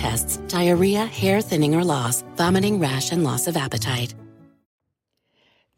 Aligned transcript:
tests, 0.00 0.38
diarrhea, 0.48 1.04
hair 1.04 1.42
thinning 1.42 1.74
or 1.74 1.84
loss, 1.84 2.24
vomiting, 2.34 2.80
rash, 2.80 3.12
and 3.12 3.22
loss 3.22 3.46
of 3.46 3.56
appetite. 3.56 4.14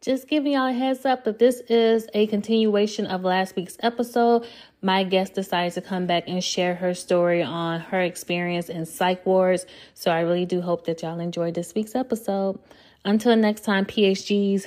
Just 0.01 0.29
giving 0.29 0.53
y'all 0.53 0.69
a 0.69 0.73
heads 0.73 1.05
up 1.05 1.25
that 1.25 1.39
this 1.39 1.61
is 1.69 2.09
a 2.15 2.27
continuation 2.29 3.07
of 3.07 3.23
last 3.23 3.55
week's 3.55 3.77
episode. 3.81 4.47
My 4.81 5.05
guest 5.05 5.35
decided 5.35 5.75
to 5.75 5.81
come 5.81 6.07
back 6.07 6.25
and 6.27 6.43
share 6.43 6.75
her 6.75 6.93
story 6.95 7.43
on 7.43 7.81
her 7.81 8.01
experience 8.01 8.69
in 8.69 8.85
psych 8.85 9.25
wards. 9.25 9.65
So 9.95 10.11
I 10.11 10.21
really 10.21 10.47
do 10.47 10.61
hope 10.61 10.87
that 10.87 11.03
y'all 11.03 11.21
enjoyed 11.21 11.55
this 11.55 11.73
week's 11.75 11.95
episode. 11.95 12.59
Until 13.05 13.37
next 13.37 13.63
time, 13.63 13.87
PHGs, 13.87 14.67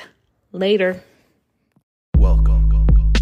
later. 0.54 1.04
Welcome. 2.18 3.14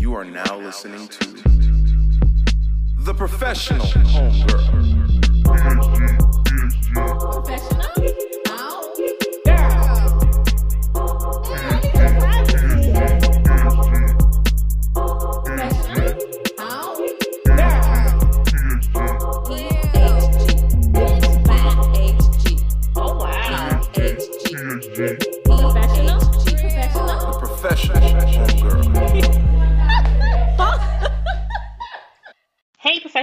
You 0.00 0.14
are 0.14 0.24
now 0.24 0.58
listening 0.58 1.06
to 1.08 1.45
The 3.06 3.14
Professional 3.14 3.86
Homegirl. 3.86 4.66
Professional? 7.04 8.15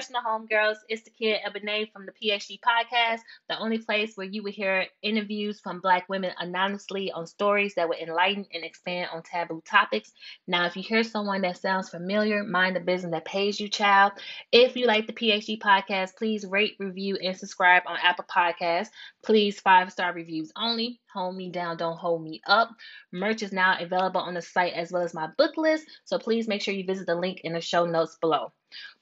Professional 0.03 0.30
homegirls, 0.30 0.80
it's 0.90 1.03
the 1.03 1.12
kid 1.12 1.40
Ebony 1.46 1.90
from 1.94 2.06
the 2.06 2.12
PHG 2.12 2.59
podcast, 2.59 3.22
the 3.47 3.58
only 3.58 3.78
place 3.78 4.18
where 4.18 4.28
you 4.28 4.44
will 4.44 4.52
hear 4.52 4.86
interviews 5.02 5.62
from 5.62 5.80
Black 5.80 6.09
women 6.09 6.31
anonymously 6.38 7.09
on 7.14 7.25
stories 7.25 7.75
that 7.75 7.88
will 7.88 7.96
enlighten 7.96 8.46
and 8.53 8.66
expand 8.66 9.08
on 9.14 9.24
taboo 9.24 9.62
topics. 9.66 10.12
Now, 10.46 10.66
if 10.66 10.75
you 10.75 10.84
hear 10.84 11.03
someone 11.03 11.44
that 11.44 11.58
sounds 11.58 11.88
familiar, 11.88 12.44
mind 12.44 12.75
the 12.75 12.81
business 12.81 13.12
that 13.12 13.24
pays 13.24 13.62
you, 13.62 13.69
child. 13.69 14.12
If 14.52 14.75
you 14.75 14.88
like 14.88 15.08
the 15.08 15.14
PHG 15.14 15.59
podcast, 15.59 16.18
please 16.18 16.46
rate, 16.46 16.75
review, 16.80 17.18
and 17.24 17.38
subscribe 17.38 17.84
on 17.88 17.97
Apple 18.03 18.25
Podcasts. 18.25 18.90
Please, 19.24 19.62
five 19.62 19.90
star 19.90 20.12
reviews 20.12 20.52
only. 20.58 21.00
Hold 21.14 21.38
me 21.38 21.50
down, 21.50 21.78
don't 21.78 21.96
hold 21.96 22.24
me 22.24 22.41
up. 22.46 22.72
Merch 23.14 23.41
is 23.41 23.53
now 23.53 23.78
available 23.80 24.20
on 24.20 24.34
the 24.34 24.41
site 24.41 24.74
as 24.74 24.91
well 24.91 25.03
as 25.03 25.14
my 25.14 25.28
book 25.38 25.56
list, 25.56 25.85
so 26.03 26.20
please 26.20 26.50
make 26.50 26.62
sure 26.62 26.74
you 26.74 26.84
visit 26.84 27.06
the 27.06 27.16
link 27.16 27.40
in 27.46 27.53
the 27.53 27.62
show 27.62 27.85
notes 27.85 28.18
below. 28.20 28.52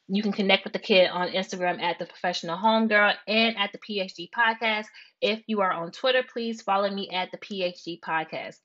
You 0.08 0.24
can 0.24 0.34
connect 0.34 0.66
with 0.66 0.74
the 0.74 0.80
kid 0.80 1.10
on 1.10 1.30
Instagram 1.30 1.82
at 1.82 2.00
the 2.00 2.06
professional 2.06 2.58
homegirl 2.58 3.16
and 3.28 3.58
at 3.58 3.72
the 3.72 3.78
PHG 3.78 4.30
podcast. 4.32 4.88
If 5.22 5.42
you 5.48 5.62
are 5.62 5.72
on 5.72 5.92
Twitter, 5.92 6.24
please 6.24 6.62
follow 6.62 6.90
me 6.90 7.10
at 7.10 7.32
the 7.32 7.38
PHG 7.38 8.02
podcast. 8.02 8.58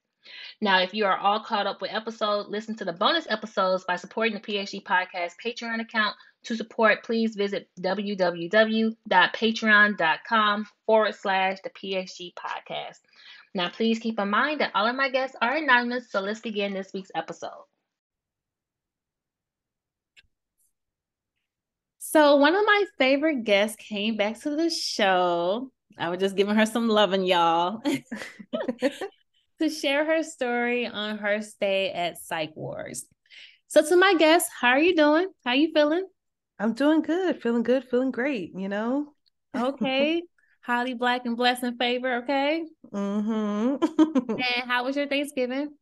Now, 0.60 0.80
if 0.80 0.92
you 0.92 1.06
are 1.06 1.16
all 1.16 1.38
caught 1.40 1.66
up 1.66 1.80
with 1.80 1.92
episodes, 1.92 2.48
listen 2.48 2.74
to 2.76 2.84
the 2.84 2.92
bonus 2.92 3.26
episodes 3.30 3.84
by 3.84 3.96
supporting 3.96 4.34
the 4.34 4.40
PHG 4.40 4.82
podcast 4.82 5.32
Patreon 5.44 5.80
account. 5.80 6.16
To 6.44 6.56
support, 6.56 7.04
please 7.04 7.34
visit 7.34 7.68
www.patreon.com 7.80 10.66
forward 10.86 11.14
slash 11.14 11.58
the 11.62 11.70
PHG 11.70 12.34
podcast. 12.34 13.00
Now, 13.54 13.70
please 13.70 13.98
keep 13.98 14.18
in 14.18 14.30
mind 14.30 14.60
that 14.60 14.72
all 14.74 14.86
of 14.86 14.96
my 14.96 15.08
guests 15.10 15.36
are 15.40 15.56
anonymous, 15.56 16.10
so 16.10 16.20
let's 16.20 16.40
begin 16.40 16.74
this 16.74 16.92
week's 16.92 17.10
episode. 17.14 17.64
So, 22.16 22.36
one 22.36 22.54
of 22.54 22.64
my 22.64 22.84
favorite 22.96 23.44
guests 23.44 23.76
came 23.76 24.16
back 24.16 24.40
to 24.40 24.56
the 24.56 24.70
show. 24.70 25.70
I 25.98 26.08
was 26.08 26.18
just 26.18 26.34
giving 26.34 26.54
her 26.54 26.64
some 26.64 26.88
loving, 26.88 27.26
y'all, 27.26 27.82
to 29.60 29.68
share 29.68 30.02
her 30.06 30.22
story 30.22 30.86
on 30.86 31.18
her 31.18 31.42
stay 31.42 31.90
at 31.92 32.16
Psych 32.16 32.52
Wards. 32.56 33.04
So, 33.66 33.86
to 33.86 33.96
my 33.98 34.14
guests, 34.14 34.48
how 34.58 34.68
are 34.68 34.78
you 34.78 34.96
doing? 34.96 35.28
How 35.44 35.52
you 35.52 35.72
feeling? 35.74 36.06
I'm 36.58 36.72
doing 36.72 37.02
good, 37.02 37.42
feeling 37.42 37.62
good, 37.62 37.84
feeling 37.84 38.12
great, 38.12 38.52
you 38.56 38.70
know? 38.70 39.12
Okay. 39.54 40.22
Holly 40.62 40.94
black 40.94 41.26
and 41.26 41.36
blessed 41.36 41.64
in 41.64 41.76
favor, 41.76 42.22
okay? 42.22 42.64
Mm-hmm. 42.94 44.30
And 44.30 44.70
how 44.70 44.86
was 44.86 44.96
your 44.96 45.06
Thanksgiving? 45.06 45.74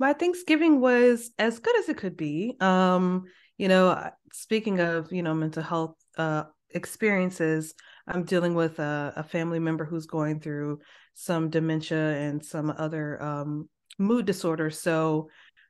My 0.00 0.14
Thanksgiving 0.14 0.80
was 0.80 1.30
as 1.38 1.60
good 1.60 1.78
as 1.78 1.88
it 1.88 1.96
could 1.96 2.16
be. 2.16 2.56
Um, 2.58 3.26
you 3.60 3.68
know, 3.68 4.10
speaking 4.32 4.80
of, 4.80 5.12
you 5.12 5.22
know, 5.22 5.34
mental 5.34 5.62
health 5.62 5.94
uh 6.16 6.44
experiences, 6.70 7.74
I'm 8.06 8.24
dealing 8.24 8.54
with 8.54 8.78
a, 8.78 9.12
a 9.16 9.22
family 9.22 9.58
member 9.58 9.84
who's 9.84 10.06
going 10.06 10.40
through 10.40 10.78
some 11.12 11.50
dementia 11.50 12.16
and 12.26 12.42
some 12.42 12.70
other 12.70 13.22
um 13.22 13.68
mood 13.98 14.24
disorders. 14.24 14.80
So 14.80 15.28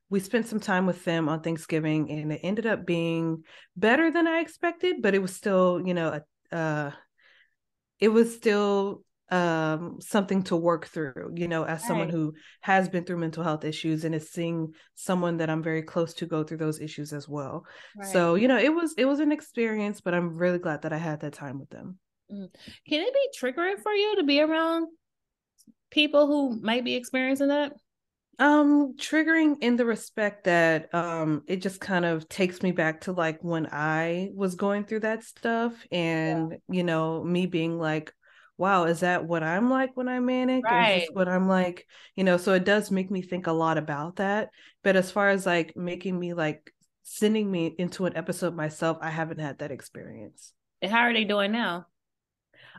we 0.08 0.20
spent 0.20 0.46
some 0.46 0.60
time 0.60 0.87
with 0.87 1.04
them 1.04 1.28
on 1.28 1.40
Thanksgiving 1.40 2.12
and 2.12 2.32
it 2.32 2.40
ended 2.44 2.66
up 2.66 2.87
being 2.87 3.42
better 3.76 4.12
than 4.12 4.28
I 4.28 4.38
expected, 4.38 5.02
but 5.02 5.16
it 5.16 5.22
was 5.22 5.34
still, 5.34 5.82
you 5.84 5.94
know, 5.94 6.20
uh 6.52 6.92
it 7.98 8.08
was 8.08 8.32
still 8.37 9.02
um 9.30 9.98
something 10.00 10.42
to 10.42 10.56
work 10.56 10.86
through 10.86 11.32
you 11.36 11.46
know 11.46 11.64
as 11.64 11.86
someone 11.86 12.08
who 12.08 12.34
has 12.60 12.88
been 12.88 13.04
through 13.04 13.16
mental 13.16 13.44
health 13.44 13.64
issues 13.64 14.04
and 14.04 14.14
is 14.14 14.30
seeing 14.30 14.72
someone 14.96 15.36
that 15.36 15.48
i'm 15.48 15.62
very 15.62 15.82
close 15.82 16.14
to 16.14 16.26
go 16.26 16.42
through 16.42 16.56
those 16.56 16.80
issues 16.80 17.12
as 17.12 17.28
well 17.28 17.64
so 18.12 18.34
you 18.34 18.48
know 18.48 18.58
it 18.58 18.74
was 18.74 18.92
it 18.98 19.04
was 19.04 19.20
an 19.20 19.30
experience 19.30 20.00
but 20.00 20.14
i'm 20.14 20.36
really 20.36 20.58
glad 20.58 20.82
that 20.82 20.92
i 20.92 20.96
had 20.96 21.20
that 21.20 21.32
time 21.32 21.60
with 21.60 21.70
them 21.70 21.98
Mm. 22.32 22.48
Can 22.88 23.00
it 23.00 23.14
be 23.14 23.28
triggering 23.38 23.80
for 23.82 23.92
you 23.92 24.16
to 24.16 24.24
be 24.24 24.40
around 24.40 24.88
people 25.90 26.26
who 26.26 26.60
might 26.60 26.84
be 26.84 26.94
experiencing 26.94 27.48
that? 27.48 27.72
Um, 28.38 28.94
triggering 28.96 29.56
in 29.60 29.76
the 29.76 29.84
respect 29.84 30.44
that 30.44 30.94
um 30.94 31.42
it 31.46 31.56
just 31.56 31.78
kind 31.78 32.06
of 32.06 32.26
takes 32.28 32.62
me 32.62 32.72
back 32.72 33.02
to 33.02 33.12
like 33.12 33.42
when 33.42 33.68
I 33.70 34.30
was 34.34 34.54
going 34.54 34.84
through 34.84 35.00
that 35.00 35.24
stuff 35.24 35.74
and 35.92 36.52
yeah. 36.52 36.56
you 36.68 36.84
know, 36.84 37.22
me 37.22 37.46
being 37.46 37.78
like, 37.78 38.14
wow, 38.60 38.84
is 38.84 39.00
that 39.00 39.24
what 39.24 39.42
I'm 39.42 39.70
like 39.70 39.96
when 39.96 40.06
I'm 40.06 40.26
manic? 40.26 40.64
Right. 40.64 40.98
Is 40.98 41.02
this 41.04 41.14
what 41.14 41.28
I'm 41.28 41.48
like? 41.48 41.86
You 42.14 42.24
know, 42.24 42.36
so 42.36 42.52
it 42.52 42.64
does 42.64 42.90
make 42.90 43.10
me 43.10 43.22
think 43.22 43.46
a 43.46 43.52
lot 43.52 43.78
about 43.78 44.16
that. 44.16 44.50
But 44.84 44.96
as 44.96 45.10
far 45.10 45.30
as 45.30 45.46
like 45.46 45.74
making 45.76 46.18
me 46.20 46.34
like 46.34 46.72
sending 47.02 47.50
me 47.50 47.74
into 47.78 48.04
an 48.04 48.16
episode 48.16 48.54
myself, 48.54 48.98
I 49.00 49.08
haven't 49.10 49.40
had 49.40 49.58
that 49.58 49.70
experience. 49.70 50.52
And 50.82 50.92
how 50.92 51.00
are 51.00 51.12
they 51.12 51.24
doing 51.24 51.52
now? 51.52 51.86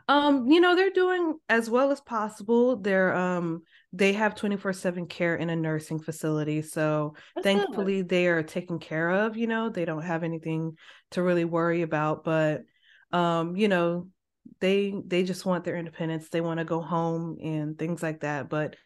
Um, 0.08 0.50
you 0.50 0.60
know, 0.60 0.74
they're 0.74 0.90
doing 0.90 1.38
as 1.48 1.68
well 1.68 1.90
as 1.90 2.00
possible. 2.00 2.76
They're 2.76 3.14
um 3.14 3.62
they 3.92 4.12
have 4.14 4.34
24/7 4.34 5.06
care 5.08 5.36
in 5.36 5.50
a 5.50 5.56
nursing 5.56 6.00
facility. 6.00 6.62
So 6.62 7.14
That's 7.34 7.44
thankfully 7.44 7.98
good. 7.98 8.08
they 8.08 8.26
are 8.28 8.42
taken 8.42 8.78
care 8.78 9.10
of, 9.10 9.36
you 9.36 9.46
know, 9.46 9.68
they 9.68 9.84
don't 9.84 10.02
have 10.02 10.22
anything 10.22 10.76
to 11.10 11.22
really 11.22 11.44
worry 11.44 11.82
about, 11.82 12.24
but 12.24 12.62
um, 13.12 13.56
you 13.56 13.68
know, 13.68 14.08
they 14.60 14.94
they 15.06 15.22
just 15.22 15.46
want 15.46 15.64
their 15.64 15.76
independence. 15.76 16.28
They 16.28 16.40
want 16.40 16.58
to 16.58 16.64
go 16.64 16.80
home 16.80 17.38
and 17.42 17.78
things 17.78 18.02
like 18.02 18.20
that, 18.20 18.48
but 18.48 18.76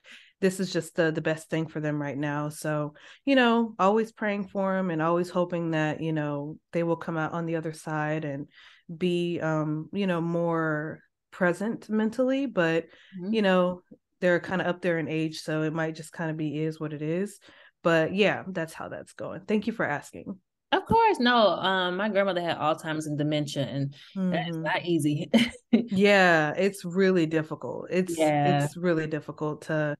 this 0.40 0.60
is 0.60 0.72
just 0.72 0.96
the 0.96 1.10
the 1.10 1.20
best 1.20 1.48
thing 1.48 1.66
for 1.66 1.80
them 1.80 2.00
right 2.00 2.16
now. 2.16 2.50
So, 2.50 2.94
you 3.24 3.36
know, 3.36 3.74
always 3.78 4.12
praying 4.12 4.48
for 4.48 4.74
them 4.74 4.90
and 4.90 5.00
always 5.00 5.30
hoping 5.30 5.70
that, 5.70 6.00
you 6.00 6.12
know, 6.12 6.58
they 6.72 6.82
will 6.82 6.96
come 6.96 7.16
out 7.16 7.32
on 7.32 7.46
the 7.46 7.56
other 7.56 7.72
side 7.72 8.24
and 8.24 8.48
be 8.94 9.40
um, 9.40 9.88
you 9.92 10.06
know, 10.06 10.20
more 10.20 11.00
present 11.30 11.88
mentally, 11.88 12.46
but 12.46 12.84
mm-hmm. 13.18 13.32
you 13.32 13.42
know, 13.42 13.82
they're 14.20 14.40
kind 14.40 14.60
of 14.60 14.66
up 14.66 14.82
there 14.82 14.98
in 14.98 15.08
age, 15.08 15.40
so 15.40 15.62
it 15.62 15.72
might 15.72 15.94
just 15.94 16.12
kind 16.12 16.30
of 16.30 16.36
be 16.36 16.58
is 16.58 16.80
what 16.80 16.92
it 16.92 17.02
is. 17.02 17.38
But 17.82 18.14
yeah, 18.14 18.42
that's 18.48 18.72
how 18.72 18.88
that's 18.88 19.12
going. 19.12 19.42
Thank 19.46 19.66
you 19.66 19.72
for 19.72 19.86
asking. 19.86 20.38
Of 20.72 20.84
course, 20.84 21.20
no. 21.20 21.36
Um, 21.36 21.96
my 21.96 22.08
grandmother 22.08 22.40
had 22.40 22.58
Alzheimer's 22.58 23.06
and 23.06 23.16
dementia, 23.16 23.64
and 23.64 23.94
mm-hmm. 24.16 24.30
that's 24.30 24.56
not 24.56 24.84
easy. 24.84 25.30
yeah, 25.70 26.52
it's 26.56 26.84
really 26.84 27.26
difficult. 27.26 27.86
It's 27.90 28.18
yeah. 28.18 28.64
it's 28.64 28.76
really 28.76 29.06
difficult 29.06 29.62
to 29.62 29.96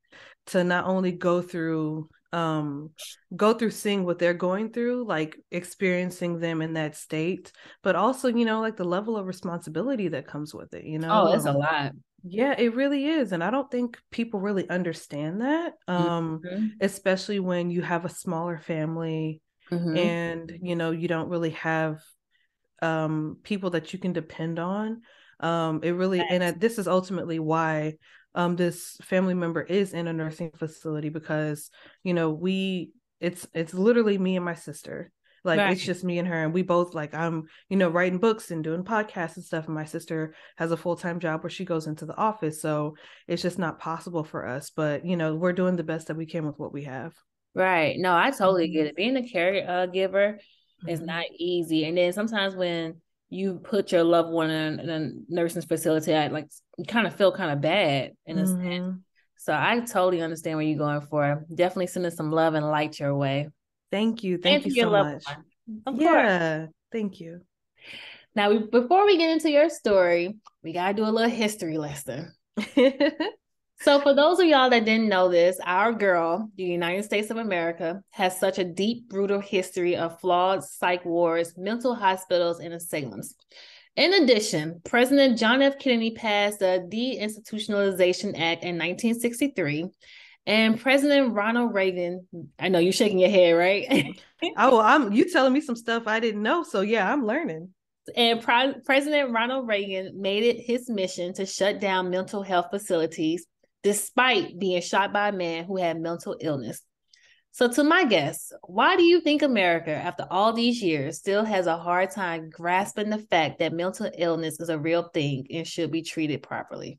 to 0.47 0.65
not 0.65 0.87
only 0.87 1.13
go 1.13 1.41
through 1.41 2.09
um 2.33 2.91
go 3.37 3.55
through 3.55 3.71
seeing 3.71 4.05
what 4.05 4.19
they're 4.19 4.35
going 4.35 4.73
through 4.73 5.05
like 5.07 5.39
experiencing 5.53 6.41
them 6.41 6.61
in 6.61 6.73
that 6.73 6.97
state 6.97 7.53
but 7.85 7.95
also 7.95 8.29
you 8.29 8.45
know 8.45 8.61
like 8.61 8.77
the 8.77 8.85
level 8.85 9.17
of 9.17 9.27
responsibility 9.27 10.09
that 10.09 10.27
comes 10.27 10.53
with 10.53 10.75
it 10.75 10.85
you 10.85 10.99
know 10.99 11.09
oh 11.09 11.33
it's 11.33 11.47
um, 11.47 11.55
a 11.55 11.59
lot 11.59 11.93
yeah 12.25 12.53
it 12.59 12.75
really 12.75 13.07
is 13.07 13.31
and 13.31 13.45
i 13.45 13.51
don't 13.51 13.71
think 13.71 13.97
people 14.11 14.41
really 14.41 14.69
understand 14.69 15.41
that 15.41 15.75
um 15.87 16.41
mm-hmm. 16.45 16.67
especially 16.81 17.39
when 17.39 17.71
you 17.71 17.81
have 17.81 18.05
a 18.05 18.11
smaller 18.11 18.59
family 18.59 19.41
mm-hmm. 19.71 19.97
and 19.97 20.59
you 20.63 20.77
know 20.77 20.91
you 20.91 21.09
don't 21.09 21.29
really 21.29 21.51
have 21.51 22.01
um 22.83 23.39
people 23.43 23.71
that 23.71 23.93
you 23.93 23.99
can 23.99 24.13
depend 24.13 24.59
on 24.59 25.01
um 25.41 25.81
it 25.83 25.93
really 25.93 26.21
and 26.21 26.45
I, 26.45 26.51
this 26.53 26.79
is 26.79 26.89
ultimately 26.89 27.39
why 27.39 27.95
um, 28.35 28.55
this 28.55 28.99
family 29.03 29.33
member 29.33 29.63
is 29.63 29.95
in 29.95 30.07
a 30.07 30.13
nursing 30.13 30.51
facility 30.57 31.09
because 31.09 31.71
you 32.05 32.13
know 32.13 32.31
we 32.31 32.93
it's 33.19 33.47
it's 33.55 33.73
literally 33.73 34.19
me 34.19 34.37
and 34.37 34.45
my 34.45 34.55
sister 34.55 35.11
like 35.43 35.59
right. 35.59 35.73
it's 35.73 35.83
just 35.85 36.05
me 36.05 36.19
and 36.19 36.29
her 36.29 36.45
and 36.45 36.53
we 36.53 36.61
both 36.61 36.95
like 36.95 37.15
i'm 37.15 37.45
you 37.71 37.77
know 37.77 37.89
writing 37.89 38.19
books 38.19 38.51
and 38.51 38.63
doing 38.63 38.85
podcasts 38.85 39.37
and 39.37 39.45
stuff 39.45 39.67
and 39.67 39.75
my 39.75 39.85
sister 39.85 40.35
has 40.57 40.71
a 40.71 40.77
full-time 40.77 41.19
job 41.19 41.43
where 41.43 41.51
she 41.51 41.65
goes 41.65 41.87
into 41.87 42.05
the 42.05 42.17
office 42.17 42.61
so 42.61 42.95
it's 43.27 43.43
just 43.43 43.59
not 43.59 43.79
possible 43.79 44.25
for 44.25 44.47
us 44.47 44.71
but 44.71 45.07
you 45.07 45.17
know 45.17 45.35
we're 45.35 45.53
doing 45.53 45.77
the 45.77 45.83
best 45.83 46.09
that 46.09 46.17
we 46.17 46.27
can 46.27 46.47
with 46.47 46.59
what 46.59 46.75
we 46.75 46.85
have 46.85 47.15
right 47.57 47.99
no 47.99 48.17
i 48.17 48.31
totally 48.31 48.69
get 48.69 48.81
mm-hmm. 48.81 48.89
it 48.89 48.97
being 48.97 49.17
a 49.17 49.23
caregiver 49.23 50.35
mm-hmm. 50.35 50.89
is 50.89 51.01
not 51.01 51.25
easy 51.39 51.85
and 51.85 51.97
then 51.97 52.13
sometimes 52.13 52.55
when 52.55 52.95
you 53.29 53.55
put 53.55 53.93
your 53.93 54.05
loved 54.05 54.31
one 54.31 54.51
in, 54.51 54.81
in 54.81 54.89
a 54.89 55.11
nursing 55.29 55.63
facility, 55.63 56.15
I 56.15 56.29
like 56.29 56.49
you 56.79 56.85
kind 56.85 57.07
of 57.07 57.17
feel 57.17 57.33
kind 57.33 57.51
of 57.51 57.61
bad 57.61 58.13
in 58.25 58.39
a 58.39 58.45
mm-hmm. 58.45 58.63
sense. 58.63 58.97
So 59.39 59.53
I 59.53 59.81
totally 59.81 60.23
understand 60.23 60.57
where 60.57 60.67
you're 60.67 60.79
going 60.79 61.03
for. 61.03 61.45
Definitely 61.53 61.89
sending 61.89 62.11
some 62.11 62.31
love 62.31 62.55
and 62.55 62.67
light 62.67 62.99
your 62.99 63.15
way. 63.15 63.49
Thank 63.91 64.25
you. 64.25 64.39
Thank 64.39 64.65
and 64.65 64.75
you 64.75 64.83
so 64.83 64.91
much. 64.91 65.25
yeah. 65.95 66.59
Course. 66.59 66.71
Thank 66.93 67.21
you. 67.21 67.41
Now, 68.35 68.51
we, 68.51 68.59
before 68.59 69.07
we 69.07 69.17
get 69.17 69.31
into 69.31 69.51
your 69.51 69.71
story, 69.71 70.37
we 70.63 70.73
got 70.73 70.89
to 70.89 70.95
do 70.95 71.05
a 71.05 71.11
little 71.11 71.31
history 71.31 71.79
lesson. 71.79 72.33
So, 73.81 74.01
for 74.01 74.15
those 74.15 74.41
of 74.41 74.47
y'all 74.47 74.71
that 74.71 74.87
didn't 74.87 75.09
know 75.09 75.29
this, 75.29 75.61
our 75.65 75.93
girl, 75.93 76.51
the 76.57 76.65
United 76.65 77.05
States 77.05 77.31
of 77.31 77.37
America, 77.37 78.03
has 78.11 78.41
such 78.41 78.59
a 78.59 78.65
deep, 78.65 79.09
brutal 79.09 79.39
history 79.39 79.97
of 79.97 80.19
flawed 80.21 80.65
psych 80.65 81.05
wards, 81.05 81.55
mental 81.59 81.95
hospitals, 81.95 82.59
and 82.59 82.73
asylums. 82.73 83.35
In 83.95 84.15
addition, 84.15 84.81
President 84.85 85.39
John 85.39 85.63
F. 85.63 85.79
Kennedy 85.79 86.13
passed 86.13 86.61
the 86.61 86.89
Deinstitutionalization 86.91 88.31
Act 88.31 88.65
in 88.65 88.77
1963, 88.77 89.89
and 90.47 90.81
President 90.81 91.35
Ronald 91.35 91.75
Reagan. 91.75 92.27
I 92.59 92.69
know 92.69 92.79
you're 92.79 92.93
shaking 92.93 93.19
your 93.19 93.31
head, 93.31 93.53
right? 93.53 94.19
oh, 94.57 94.81
I'm 94.81 95.13
you 95.13 95.31
telling 95.31 95.53
me 95.53 95.61
some 95.61 95.77
stuff 95.77 96.07
I 96.07 96.19
didn't 96.19 96.43
know. 96.43 96.63
So 96.63 96.81
yeah, 96.81 97.11
I'm 97.11 97.27
learning. 97.27 97.71
And 98.15 98.41
President 98.41 99.33
Ronald 99.33 99.67
Reagan 99.67 100.21
made 100.21 100.45
it 100.45 100.61
his 100.61 100.89
mission 100.89 101.35
to 101.35 101.45
shut 101.45 101.81
down 101.81 102.09
mental 102.09 102.43
health 102.43 102.69
facilities 102.71 103.47
despite 103.87 104.59
being 104.59 104.83
shot 104.83 105.13
by 105.13 105.29
a 105.29 105.33
man 105.33 105.65
who 105.65 105.77
had 105.77 106.01
mental 106.01 106.37
illness. 106.41 106.83
So, 107.53 107.69
to 107.69 107.85
my 107.85 108.03
guess, 108.05 108.53
why 108.67 108.97
do 108.97 109.05
you 109.05 109.21
think 109.21 109.43
America, 109.43 109.93
after 109.93 110.27
all 110.29 110.53
these 110.53 110.83
years, 110.83 111.19
still 111.19 111.45
has 111.45 111.69
a 111.69 111.77
hard 111.77 112.11
time 112.11 112.51
grasping 112.51 113.11
the 113.11 113.19
fact 113.19 113.61
that 113.61 113.73
mental 113.73 114.11
illness 114.19 114.59
is 114.59 114.71
a 114.71 114.79
real 114.79 115.05
thing 115.15 115.47
and 115.53 115.65
should 115.65 115.93
be 115.93 116.03
treated 116.03 116.43
properly? 116.43 116.99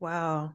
Wow. 0.00 0.54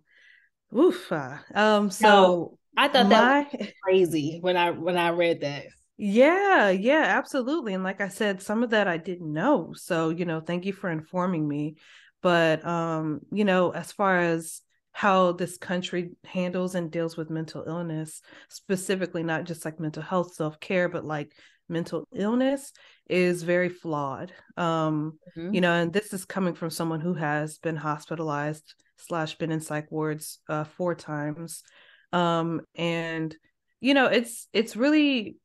Oof. 0.77 1.09
Um, 1.13 1.89
so 1.89 2.57
I 2.75 2.89
thought 2.89 3.07
that 3.07 3.53
was 3.57 3.69
crazy 3.81 4.39
when 4.41 4.57
I 4.57 4.71
when 4.71 4.97
I 4.97 5.11
read 5.11 5.39
that. 5.41 5.63
Yeah, 5.95 6.71
yeah, 6.71 7.05
absolutely. 7.07 7.73
And 7.73 7.85
like 7.85 8.01
I 8.01 8.09
said, 8.09 8.41
some 8.41 8.63
of 8.63 8.71
that 8.71 8.89
I 8.89 8.97
didn't 8.97 9.31
know. 9.31 9.71
So, 9.77 10.09
you 10.09 10.25
know, 10.25 10.41
thank 10.41 10.65
you 10.65 10.73
for 10.73 10.89
informing 10.89 11.47
me. 11.47 11.77
But 12.21 12.65
um, 12.67 13.21
you 13.31 13.45
know, 13.45 13.71
as 13.71 13.93
far 13.93 14.19
as 14.19 14.61
how 14.99 15.31
this 15.31 15.57
country 15.57 16.11
handles 16.25 16.75
and 16.75 16.91
deals 16.91 17.15
with 17.15 17.29
mental 17.29 17.63
illness, 17.65 18.21
specifically 18.49 19.23
not 19.23 19.45
just 19.45 19.63
like 19.63 19.79
mental 19.79 20.03
health, 20.03 20.33
self 20.33 20.59
care, 20.59 20.89
but 20.89 21.05
like 21.05 21.31
mental 21.69 22.05
illness 22.13 22.73
is 23.09 23.43
very 23.43 23.69
flawed. 23.69 24.33
Um, 24.57 25.17
mm-hmm. 25.37 25.53
You 25.53 25.61
know, 25.61 25.71
and 25.71 25.93
this 25.93 26.11
is 26.11 26.25
coming 26.25 26.53
from 26.53 26.69
someone 26.69 26.99
who 26.99 27.13
has 27.13 27.59
been 27.59 27.77
hospitalized 27.77 28.73
slash 28.97 29.37
been 29.37 29.53
in 29.53 29.61
psych 29.61 29.89
wards 29.89 30.39
uh, 30.49 30.65
four 30.65 30.95
times, 30.95 31.63
um, 32.11 32.59
and 32.75 33.33
you 33.79 33.93
know, 33.93 34.07
it's 34.07 34.49
it's 34.51 34.75
really. 34.75 35.37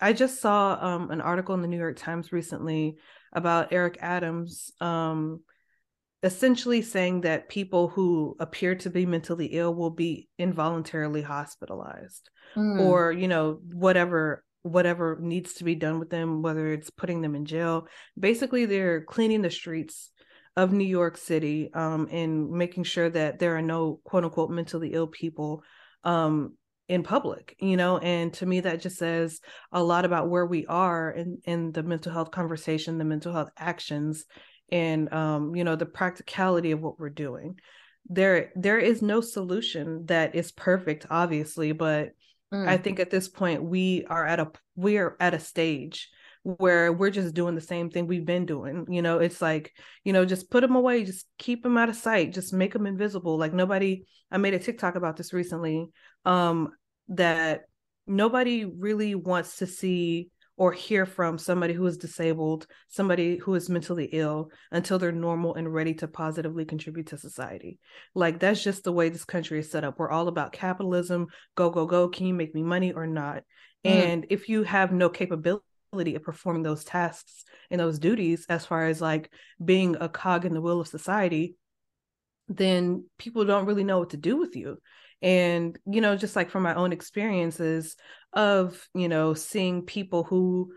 I 0.00 0.12
just 0.12 0.40
saw 0.40 0.76
um, 0.80 1.12
an 1.12 1.20
article 1.20 1.54
in 1.54 1.62
the 1.62 1.68
New 1.68 1.78
York 1.78 1.96
Times 1.96 2.32
recently 2.32 2.96
about 3.32 3.72
Eric 3.72 3.98
Adams. 4.00 4.72
Um, 4.80 5.42
essentially 6.24 6.80
saying 6.80 7.20
that 7.20 7.50
people 7.50 7.88
who 7.88 8.34
appear 8.40 8.74
to 8.74 8.88
be 8.88 9.04
mentally 9.04 9.46
ill 9.52 9.74
will 9.74 9.90
be 9.90 10.26
involuntarily 10.38 11.20
hospitalized 11.20 12.30
mm. 12.56 12.80
or 12.80 13.12
you 13.12 13.28
know 13.28 13.60
whatever 13.72 14.42
whatever 14.62 15.18
needs 15.20 15.52
to 15.52 15.64
be 15.64 15.74
done 15.74 15.98
with 15.98 16.08
them 16.08 16.40
whether 16.40 16.72
it's 16.72 16.88
putting 16.88 17.20
them 17.20 17.34
in 17.34 17.44
jail 17.44 17.86
basically 18.18 18.64
they're 18.64 19.02
cleaning 19.02 19.42
the 19.42 19.50
streets 19.50 20.10
of 20.56 20.72
New 20.72 20.86
York 20.86 21.18
City 21.18 21.70
um, 21.74 22.08
and 22.10 22.48
making 22.48 22.84
sure 22.84 23.10
that 23.10 23.38
there 23.38 23.56
are 23.56 23.62
no 23.62 24.00
quote 24.04 24.24
unquote 24.24 24.50
mentally 24.50 24.94
ill 24.94 25.08
people 25.08 25.62
um, 26.04 26.54
in 26.88 27.02
public 27.02 27.54
you 27.60 27.76
know 27.76 27.98
and 27.98 28.32
to 28.32 28.46
me 28.46 28.60
that 28.60 28.80
just 28.80 28.96
says 28.96 29.40
a 29.72 29.82
lot 29.82 30.06
about 30.06 30.30
where 30.30 30.46
we 30.46 30.64
are 30.66 31.10
in 31.10 31.38
in 31.44 31.72
the 31.72 31.82
mental 31.82 32.12
health 32.12 32.30
conversation 32.30 32.96
the 32.96 33.04
mental 33.04 33.32
health 33.32 33.50
actions 33.58 34.24
and 34.74 35.10
um, 35.12 35.54
you 35.54 35.64
know 35.64 35.76
the 35.76 35.86
practicality 35.86 36.72
of 36.72 36.82
what 36.82 36.98
we're 36.98 37.08
doing. 37.08 37.58
There 38.10 38.50
there 38.56 38.78
is 38.78 39.00
no 39.00 39.22
solution 39.22 40.04
that 40.06 40.34
is 40.34 40.52
perfect 40.52 41.06
obviously 41.08 41.72
but 41.72 42.10
mm. 42.52 42.68
i 42.68 42.76
think 42.76 43.00
at 43.00 43.10
this 43.10 43.28
point 43.28 43.64
we 43.64 44.04
are 44.10 44.26
at 44.26 44.40
a 44.40 44.52
we 44.76 44.98
are 44.98 45.16
at 45.20 45.32
a 45.32 45.40
stage 45.40 46.10
where 46.42 46.92
we're 46.92 47.08
just 47.08 47.32
doing 47.34 47.54
the 47.54 47.62
same 47.62 47.88
thing 47.88 48.06
we've 48.06 48.26
been 48.26 48.44
doing 48.44 48.84
you 48.90 49.00
know? 49.00 49.20
It's 49.20 49.40
like 49.40 49.72
you 50.04 50.12
know 50.12 50.26
just 50.26 50.50
put 50.50 50.60
them 50.60 50.74
away 50.74 51.04
just 51.04 51.26
keep 51.38 51.62
them 51.62 51.78
out 51.78 51.88
of 51.88 51.96
sight 51.96 52.34
just 52.34 52.52
make 52.52 52.74
them 52.74 52.86
invisible. 52.86 53.38
Like 53.38 53.54
nobody 53.54 54.04
i 54.30 54.36
made 54.36 54.52
a 54.52 54.58
tiktok 54.58 54.96
about 54.96 55.16
this 55.16 55.32
recently 55.32 55.88
um 56.26 56.72
that 57.08 57.62
nobody 58.06 58.66
really 58.66 59.14
wants 59.14 59.56
to 59.58 59.66
see 59.66 60.28
or 60.56 60.72
hear 60.72 61.04
from 61.04 61.36
somebody 61.36 61.74
who 61.74 61.84
is 61.86 61.96
disabled, 61.96 62.66
somebody 62.88 63.36
who 63.38 63.54
is 63.54 63.68
mentally 63.68 64.08
ill 64.12 64.50
until 64.70 64.98
they're 64.98 65.10
normal 65.10 65.54
and 65.54 65.72
ready 65.72 65.94
to 65.94 66.06
positively 66.06 66.64
contribute 66.64 67.08
to 67.08 67.18
society. 67.18 67.78
Like 68.14 68.38
that's 68.38 68.62
just 68.62 68.84
the 68.84 68.92
way 68.92 69.08
this 69.08 69.24
country 69.24 69.58
is 69.58 69.70
set 69.70 69.84
up. 69.84 69.98
We're 69.98 70.10
all 70.10 70.28
about 70.28 70.52
capitalism. 70.52 71.26
Go, 71.56 71.70
go, 71.70 71.86
go. 71.86 72.08
Can 72.08 72.26
you 72.26 72.34
make 72.34 72.54
me 72.54 72.62
money 72.62 72.92
or 72.92 73.06
not? 73.06 73.42
Mm. 73.84 73.90
And 73.90 74.26
if 74.30 74.48
you 74.48 74.62
have 74.62 74.92
no 74.92 75.08
capability 75.08 76.14
of 76.14 76.22
performing 76.22 76.62
those 76.62 76.84
tasks 76.84 77.44
and 77.70 77.80
those 77.80 77.98
duties 77.98 78.46
as 78.48 78.64
far 78.64 78.86
as 78.86 79.00
like 79.00 79.30
being 79.64 79.96
a 80.00 80.08
cog 80.08 80.44
in 80.44 80.54
the 80.54 80.60
wheel 80.60 80.80
of 80.80 80.88
society, 80.88 81.56
then 82.48 83.06
people 83.18 83.44
don't 83.44 83.66
really 83.66 83.84
know 83.84 83.98
what 83.98 84.10
to 84.10 84.16
do 84.16 84.36
with 84.36 84.54
you 84.54 84.78
and 85.24 85.78
you 85.90 86.02
know 86.02 86.16
just 86.16 86.36
like 86.36 86.50
from 86.50 86.62
my 86.62 86.74
own 86.74 86.92
experiences 86.92 87.96
of 88.34 88.88
you 88.94 89.08
know 89.08 89.34
seeing 89.34 89.82
people 89.82 90.24
who 90.24 90.72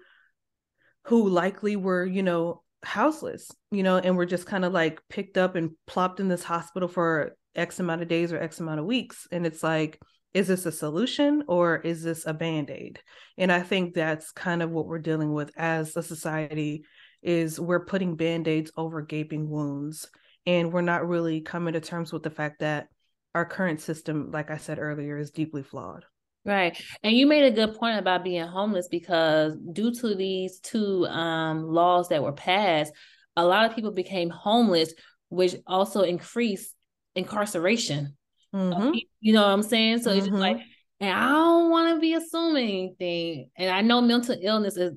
who 1.05 1.29
likely 1.29 1.75
were 1.75 2.05
you 2.05 2.23
know 2.23 2.61
houseless 2.83 3.51
you 3.71 3.83
know 3.83 3.97
and 3.97 4.15
were 4.15 4.25
just 4.25 4.45
kind 4.45 4.63
of 4.63 4.71
like 4.71 5.01
picked 5.09 5.37
up 5.37 5.55
and 5.55 5.71
plopped 5.87 6.19
in 6.19 6.27
this 6.27 6.43
hospital 6.43 6.87
for 6.87 7.35
x 7.55 7.79
amount 7.79 8.01
of 8.01 8.07
days 8.07 8.31
or 8.31 8.39
x 8.39 8.59
amount 8.59 8.79
of 8.79 8.85
weeks. 8.85 9.27
And 9.31 9.45
it's 9.45 9.63
like 9.63 9.99
is 10.33 10.47
this 10.47 10.65
a 10.67 10.71
solution 10.71 11.43
or 11.47 11.77
is 11.77 12.03
this 12.03 12.27
a 12.27 12.33
band-aid? 12.33 12.99
And 13.37 13.51
i 13.51 13.61
think 13.61 13.93
that's 13.93 14.31
kind 14.31 14.61
of 14.61 14.69
what 14.69 14.85
we're 14.85 14.99
dealing 14.99 15.33
with 15.33 15.51
as 15.57 15.97
a 15.97 16.03
society 16.03 16.85
is 17.23 17.59
we're 17.59 17.85
putting 17.85 18.15
band-aids 18.15 18.71
over 18.77 19.01
gaping 19.01 19.49
wounds. 19.49 20.07
And 20.45 20.71
we're 20.71 20.81
not 20.81 21.07
really 21.07 21.41
coming 21.41 21.73
to 21.73 21.81
terms 21.81 22.13
with 22.13 22.23
the 22.23 22.29
fact 22.29 22.59
that 22.59 22.87
our 23.35 23.45
current 23.45 23.81
system, 23.81 24.31
like 24.31 24.49
I 24.49 24.57
said 24.57 24.79
earlier, 24.79 25.17
is 25.17 25.31
deeply 25.31 25.61
flawed. 25.61 26.05
Right. 26.45 26.81
And 27.03 27.15
you 27.15 27.27
made 27.27 27.43
a 27.43 27.51
good 27.51 27.75
point 27.75 27.99
about 27.99 28.23
being 28.23 28.45
homeless 28.47 28.87
because 28.87 29.55
due 29.73 29.93
to 29.95 30.15
these 30.15 30.59
two 30.59 31.05
um, 31.07 31.63
laws 31.67 32.09
that 32.09 32.23
were 32.23 32.31
passed, 32.31 32.93
a 33.35 33.45
lot 33.45 33.65
of 33.65 33.75
people 33.75 33.91
became 33.91 34.29
homeless, 34.29 34.93
which 35.29 35.55
also 35.67 36.01
increased 36.01 36.73
incarceration. 37.15 38.15
Mm-hmm. 38.55 38.93
You 39.19 39.33
know 39.33 39.41
what 39.41 39.49
I'm 39.49 39.63
saying? 39.63 40.01
So 40.01 40.09
mm-hmm. 40.09 40.17
it's 40.19 40.27
just 40.27 40.39
like, 40.39 40.57
mm-hmm. 40.57 41.05
and 41.05 41.11
I 41.11 41.29
don't 41.31 41.69
want 41.69 41.95
to 41.95 41.99
be 41.99 42.13
assuming 42.13 42.95
anything. 42.99 43.49
And 43.57 43.69
I 43.69 43.81
know 43.81 43.99
mental 43.99 44.37
illness 44.41 44.77
is, 44.77 44.93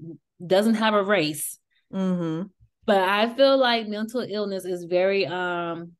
doesn't 0.46 0.74
have 0.74 0.94
a 0.94 1.02
race. 1.02 1.58
Mm-hmm. 1.92 2.46
But 2.86 3.08
I 3.08 3.28
feel 3.34 3.58
like 3.58 3.88
mental 3.88 4.24
illness 4.28 4.64
is 4.64 4.84
very 4.84 5.26
um 5.26 5.92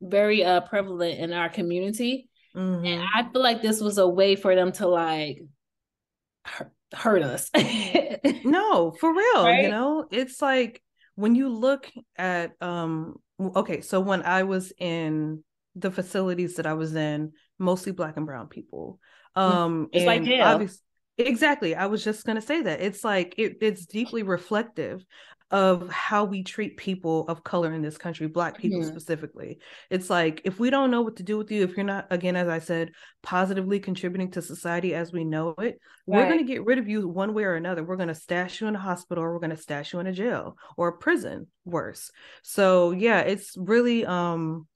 very 0.00 0.42
uh 0.44 0.60
prevalent 0.62 1.18
in 1.18 1.32
our 1.32 1.48
community. 1.48 2.29
Mm-hmm. 2.56 2.84
And 2.84 3.02
I 3.14 3.30
feel 3.30 3.42
like 3.42 3.62
this 3.62 3.80
was 3.80 3.98
a 3.98 4.08
way 4.08 4.36
for 4.36 4.54
them 4.54 4.72
to 4.72 4.88
like 4.88 5.42
hurt, 6.92 7.22
us. 7.22 7.50
no, 8.44 8.92
for 8.92 9.14
real. 9.14 9.44
Right? 9.44 9.64
You 9.64 9.70
know, 9.70 10.06
it's 10.10 10.42
like 10.42 10.82
when 11.14 11.34
you 11.34 11.48
look 11.48 11.90
at 12.16 12.52
um 12.60 13.16
okay, 13.40 13.80
so 13.80 14.00
when 14.00 14.22
I 14.22 14.42
was 14.42 14.72
in 14.78 15.44
the 15.76 15.90
facilities 15.90 16.56
that 16.56 16.66
I 16.66 16.74
was 16.74 16.94
in, 16.94 17.32
mostly 17.58 17.92
black 17.92 18.16
and 18.16 18.26
brown 18.26 18.48
people. 18.48 18.98
Mm-hmm. 19.36 19.56
Um 19.56 19.88
it's 19.92 20.06
like 20.06 20.24
jail. 20.24 20.66
Exactly. 21.18 21.74
I 21.74 21.86
was 21.86 22.02
just 22.02 22.24
gonna 22.24 22.40
say 22.40 22.62
that. 22.62 22.80
It's 22.80 23.04
like 23.04 23.34
it, 23.36 23.58
it's 23.60 23.86
deeply 23.86 24.22
reflective 24.22 25.04
of 25.50 25.90
how 25.90 26.24
we 26.24 26.44
treat 26.44 26.76
people 26.76 27.24
of 27.26 27.42
color 27.42 27.72
in 27.72 27.82
this 27.82 27.98
country, 27.98 28.28
Black 28.28 28.56
people 28.56 28.84
specifically. 28.84 29.58
It's 29.90 30.08
like 30.08 30.42
if 30.44 30.60
we 30.60 30.70
don't 30.70 30.90
know 30.90 31.02
what 31.02 31.16
to 31.16 31.22
do 31.24 31.36
with 31.36 31.50
you, 31.50 31.64
if 31.64 31.76
you're 31.76 31.84
not, 31.84 32.06
again, 32.10 32.36
as 32.36 32.48
I 32.48 32.60
said, 32.60 32.92
positively 33.22 33.80
contributing 33.80 34.30
to 34.32 34.42
society 34.42 34.94
as 34.94 35.12
we 35.12 35.24
know 35.24 35.50
it, 35.58 35.58
right. 35.58 35.78
we're 36.06 36.26
going 36.26 36.38
to 36.38 36.44
get 36.44 36.64
rid 36.64 36.78
of 36.78 36.88
you 36.88 37.08
one 37.08 37.34
way 37.34 37.44
or 37.44 37.54
another. 37.54 37.82
We're 37.82 37.96
going 37.96 38.08
to 38.08 38.14
stash 38.14 38.60
you 38.60 38.68
in 38.68 38.76
a 38.76 38.80
hospital 38.80 39.24
or 39.24 39.32
we're 39.32 39.40
going 39.40 39.50
to 39.50 39.56
stash 39.56 39.92
you 39.92 39.98
in 39.98 40.06
a 40.06 40.12
jail 40.12 40.56
or 40.76 40.88
a 40.88 40.98
prison, 40.98 41.48
worse. 41.64 42.12
So, 42.42 42.92
yeah, 42.92 43.20
it's 43.20 43.56
really, 43.56 44.06
um, 44.06 44.68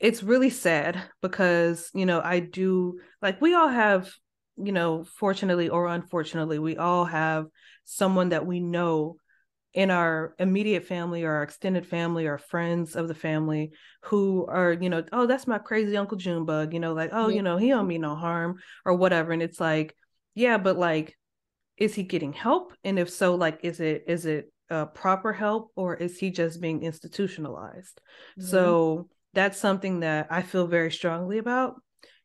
it's 0.00 0.22
really 0.22 0.50
sad 0.50 1.00
because, 1.22 1.90
you 1.94 2.06
know, 2.06 2.20
I 2.22 2.40
do 2.40 2.98
like 3.22 3.40
we 3.40 3.54
all 3.54 3.68
have 3.68 4.12
you 4.56 4.72
know, 4.72 5.04
fortunately 5.04 5.68
or 5.68 5.86
unfortunately, 5.86 6.58
we 6.58 6.76
all 6.76 7.04
have 7.04 7.46
someone 7.84 8.30
that 8.30 8.46
we 8.46 8.60
know 8.60 9.16
in 9.76 9.90
our 9.90 10.34
immediate 10.38 10.86
family 10.86 11.22
or 11.22 11.32
our 11.34 11.42
extended 11.42 11.86
family 11.86 12.26
or 12.26 12.38
friends 12.38 12.96
of 12.96 13.08
the 13.08 13.14
family 13.14 13.72
who 14.04 14.46
are, 14.46 14.72
you 14.72 14.88
know, 14.88 15.04
oh, 15.12 15.26
that's 15.26 15.46
my 15.46 15.58
crazy 15.58 15.94
Uncle 15.98 16.16
Junebug, 16.16 16.72
you 16.72 16.80
know, 16.80 16.94
like, 16.94 17.10
oh, 17.12 17.28
you 17.28 17.42
know, 17.42 17.58
he 17.58 17.68
don't 17.68 17.86
mean 17.86 18.00
no 18.00 18.16
harm 18.16 18.56
or 18.86 18.94
whatever. 18.94 19.32
And 19.32 19.42
it's 19.42 19.60
like, 19.60 19.94
yeah, 20.34 20.56
but 20.56 20.78
like, 20.78 21.14
is 21.76 21.94
he 21.94 22.04
getting 22.04 22.32
help? 22.32 22.72
And 22.84 22.98
if 22.98 23.10
so, 23.10 23.34
like, 23.34 23.60
is 23.64 23.78
it 23.80 24.04
is 24.08 24.24
it 24.24 24.50
uh, 24.70 24.86
proper 24.86 25.34
help 25.34 25.72
or 25.76 25.94
is 25.94 26.18
he 26.18 26.30
just 26.30 26.58
being 26.58 26.82
institutionalized? 26.82 28.00
Mm-hmm. 28.38 28.48
So 28.48 29.08
that's 29.34 29.58
something 29.58 30.00
that 30.00 30.28
I 30.30 30.40
feel 30.40 30.66
very 30.66 30.90
strongly 30.90 31.36
about 31.36 31.74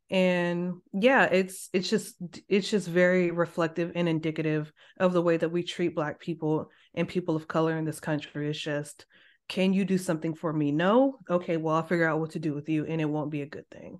and 0.09 0.73
yeah 0.91 1.23
it's 1.23 1.69
it's 1.71 1.89
just 1.89 2.15
it's 2.49 2.69
just 2.69 2.85
very 2.85 3.31
reflective 3.31 3.93
and 3.95 4.09
indicative 4.09 4.69
of 4.99 5.13
the 5.13 5.21
way 5.21 5.37
that 5.37 5.53
we 5.53 5.63
treat 5.63 5.95
black 5.95 6.19
people 6.19 6.69
and 6.95 7.07
people 7.07 7.35
of 7.35 7.47
color 7.47 7.77
in 7.77 7.85
this 7.85 7.99
country. 7.99 8.49
Is 8.49 8.59
just 8.59 9.05
can 9.47 9.73
you 9.73 9.85
do 9.85 9.97
something 9.97 10.33
for 10.33 10.51
me? 10.51 10.71
No. 10.71 11.17
Okay 11.29 11.57
well 11.57 11.75
i'll 11.75 11.83
figure 11.83 12.07
out 12.07 12.19
what 12.19 12.31
to 12.31 12.39
do 12.39 12.53
with 12.53 12.69
you 12.69 12.85
and 12.85 13.01
it 13.01 13.05
won't 13.05 13.31
be 13.31 13.41
a 13.41 13.47
good 13.47 13.69
thing. 13.69 13.99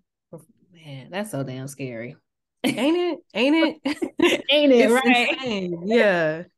Man 0.74 1.10
that's 1.12 1.32
so 1.32 1.44
damn 1.44 1.68
scary. 1.68 2.16
Ain't 2.64 2.98
it? 2.98 3.20
Ain't 3.34 3.82
it? 3.86 4.44
Ain't 4.52 4.72
it 4.72 4.92
right? 4.92 5.30
insane. 5.34 5.82
yeah. 5.86 6.44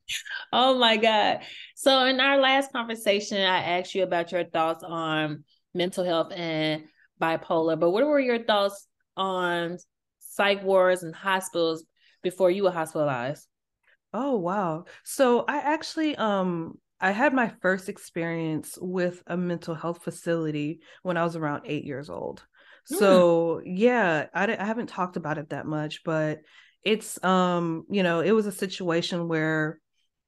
Oh 0.51 0.77
my 0.77 0.97
god. 0.97 1.39
So 1.75 2.05
in 2.05 2.19
our 2.19 2.37
last 2.37 2.71
conversation 2.73 3.37
i 3.37 3.79
asked 3.79 3.95
you 3.95 4.03
about 4.03 4.31
your 4.31 4.43
thoughts 4.43 4.83
on 4.83 5.43
mental 5.73 6.03
health 6.03 6.31
and 6.35 6.83
bipolar 7.21 7.79
but 7.79 7.91
what 7.91 8.05
were 8.05 8.19
your 8.19 8.43
thoughts 8.43 8.87
on 9.15 9.77
psych 10.33 10.63
wards 10.63 11.03
and 11.03 11.15
hospitals 11.15 11.85
before 12.21 12.49
you 12.49 12.63
were 12.63 12.71
hospitalized? 12.71 13.47
Oh 14.13 14.37
wow. 14.37 14.85
So 15.03 15.43
I 15.47 15.57
actually 15.57 16.15
um 16.15 16.77
I 16.99 17.11
had 17.11 17.33
my 17.33 17.51
first 17.61 17.89
experience 17.89 18.77
with 18.79 19.21
a 19.27 19.35
mental 19.35 19.75
health 19.75 20.03
facility 20.03 20.79
when 21.01 21.17
I 21.17 21.23
was 21.23 21.35
around 21.35 21.63
8 21.65 21.83
years 21.83 22.09
old. 22.09 22.45
Mm. 22.91 22.97
So 22.97 23.61
yeah, 23.65 24.27
I, 24.33 24.55
I 24.55 24.65
haven't 24.65 24.87
talked 24.87 25.17
about 25.17 25.37
it 25.37 25.49
that 25.49 25.65
much, 25.65 26.03
but 26.03 26.39
it's 26.83 27.21
um 27.23 27.85
you 27.89 28.03
know, 28.03 28.19
it 28.19 28.31
was 28.31 28.45
a 28.45 28.51
situation 28.51 29.27
where 29.27 29.79